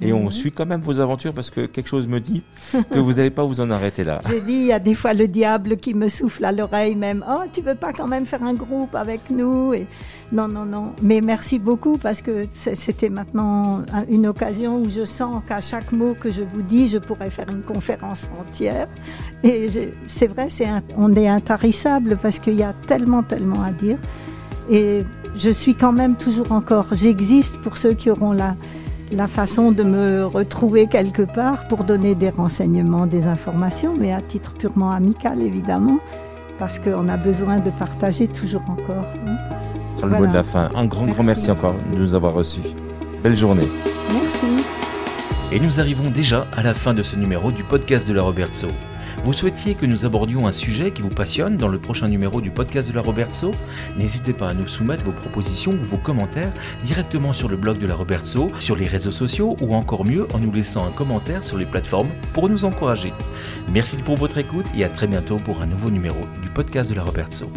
Et 0.00 0.12
on 0.12 0.28
suit 0.30 0.52
quand 0.52 0.66
même 0.66 0.80
vos 0.80 1.00
aventures 1.00 1.32
parce 1.32 1.50
que 1.50 1.66
quelque 1.66 1.88
chose 1.88 2.06
me 2.06 2.20
dit 2.20 2.42
que 2.90 2.98
vous 2.98 3.14
n'allez 3.14 3.30
pas 3.30 3.44
vous 3.44 3.60
en 3.60 3.70
arrêter 3.70 4.04
là. 4.04 4.20
J'ai 4.28 4.40
dit, 4.40 4.52
il 4.52 4.66
y 4.66 4.72
a 4.72 4.78
des 4.78 4.94
fois 4.94 5.14
le 5.14 5.28
diable 5.28 5.76
qui 5.76 5.94
me 5.94 6.08
souffle 6.08 6.44
à 6.44 6.52
l'oreille 6.52 6.96
même. 6.96 7.24
Oh, 7.28 7.44
tu 7.52 7.62
veux 7.62 7.74
pas 7.74 7.92
quand 7.92 8.06
même 8.06 8.26
faire 8.26 8.42
un 8.42 8.54
groupe 8.54 8.94
avec 8.94 9.30
nous? 9.30 9.72
Et 9.72 9.86
Non, 10.32 10.48
non, 10.48 10.64
non. 10.64 10.92
Mais 11.00 11.20
merci 11.20 11.58
beaucoup 11.58 11.96
parce 11.96 12.20
que 12.20 12.46
c'était 12.52 13.08
maintenant 13.08 13.82
une 14.10 14.26
occasion 14.26 14.76
où 14.78 14.90
je 14.90 15.04
sens 15.04 15.42
qu'à 15.48 15.60
chaque 15.60 15.92
mot 15.92 16.14
que 16.14 16.30
je 16.30 16.42
vous 16.42 16.62
dis, 16.62 16.88
je 16.88 16.98
pourrais 16.98 17.30
faire 17.30 17.48
une 17.48 17.62
conférence 17.62 18.28
entière. 18.38 18.88
Et 19.42 19.68
c'est 20.06 20.26
vrai, 20.26 20.48
c'est 20.50 20.68
on 20.96 21.14
est 21.14 21.28
intarissable 21.28 22.18
parce 22.20 22.38
qu'il 22.38 22.54
y 22.54 22.62
a 22.62 22.74
tellement, 22.86 23.22
tellement 23.22 23.62
à 23.62 23.70
dire. 23.70 23.98
Et 24.70 25.04
je 25.36 25.50
suis 25.50 25.74
quand 25.74 25.92
même 25.92 26.16
toujours 26.16 26.52
encore, 26.52 26.86
j'existe 26.92 27.56
pour 27.58 27.76
ceux 27.76 27.92
qui 27.92 28.10
auront 28.10 28.32
la, 28.32 28.54
la 29.12 29.26
façon 29.26 29.72
de 29.72 29.82
me 29.82 30.24
retrouver 30.24 30.86
quelque 30.86 31.22
part 31.22 31.68
pour 31.68 31.84
donner 31.84 32.14
des 32.14 32.30
renseignements, 32.30 33.06
des 33.06 33.26
informations, 33.26 33.94
mais 33.98 34.12
à 34.12 34.20
titre 34.20 34.52
purement 34.52 34.90
amical 34.90 35.42
évidemment, 35.42 35.98
parce 36.58 36.78
qu'on 36.78 37.08
a 37.08 37.16
besoin 37.16 37.58
de 37.58 37.70
partager 37.70 38.26
toujours 38.26 38.62
encore. 38.68 39.04
Hein. 39.26 39.36
Ce 39.92 40.00
sera 40.00 40.08
le 40.08 40.18
mot 40.18 40.26
de 40.26 40.34
la 40.34 40.42
fin. 40.42 40.70
Un 40.74 40.86
grand, 40.86 41.06
grand 41.06 41.22
merci 41.22 41.50
encore 41.50 41.74
de 41.92 41.98
nous 41.98 42.14
avoir 42.14 42.32
reçus. 42.32 42.62
Belle 43.22 43.36
journée. 43.36 43.68
Merci. 44.12 44.64
Et 45.52 45.60
nous 45.60 45.78
arrivons 45.78 46.10
déjà 46.10 46.46
à 46.56 46.62
la 46.62 46.74
fin 46.74 46.94
de 46.94 47.02
ce 47.02 47.16
numéro 47.16 47.52
du 47.52 47.62
podcast 47.62 48.08
de 48.08 48.12
la 48.12 48.22
Robertso. 48.22 48.68
Vous 49.24 49.32
souhaitiez 49.32 49.74
que 49.74 49.86
nous 49.86 50.04
abordions 50.04 50.46
un 50.46 50.52
sujet 50.52 50.90
qui 50.90 51.00
vous 51.00 51.08
passionne 51.08 51.56
dans 51.56 51.68
le 51.68 51.78
prochain 51.78 52.08
numéro 52.08 52.42
du 52.42 52.50
podcast 52.50 52.90
de 52.90 52.94
la 52.94 53.00
Robertso 53.00 53.52
N'hésitez 53.96 54.34
pas 54.34 54.50
à 54.50 54.54
nous 54.54 54.68
soumettre 54.68 55.02
vos 55.02 55.12
propositions 55.12 55.72
ou 55.72 55.82
vos 55.82 55.96
commentaires 55.96 56.52
directement 56.84 57.32
sur 57.32 57.48
le 57.48 57.56
blog 57.56 57.78
de 57.78 57.86
la 57.86 57.94
Robertso, 57.94 58.52
sur 58.60 58.76
les 58.76 58.86
réseaux 58.86 59.10
sociaux 59.10 59.56
ou 59.62 59.74
encore 59.74 60.04
mieux 60.04 60.26
en 60.34 60.38
nous 60.38 60.52
laissant 60.52 60.86
un 60.86 60.90
commentaire 60.90 61.42
sur 61.42 61.56
les 61.56 61.64
plateformes 61.64 62.10
pour 62.34 62.50
nous 62.50 62.66
encourager. 62.66 63.14
Merci 63.72 63.96
pour 63.96 64.16
votre 64.16 64.36
écoute 64.36 64.66
et 64.76 64.84
à 64.84 64.90
très 64.90 65.06
bientôt 65.06 65.38
pour 65.38 65.62
un 65.62 65.66
nouveau 65.66 65.88
numéro 65.88 66.20
du 66.42 66.50
podcast 66.50 66.90
de 66.90 66.94
la 66.94 67.02
Robertso. 67.02 67.50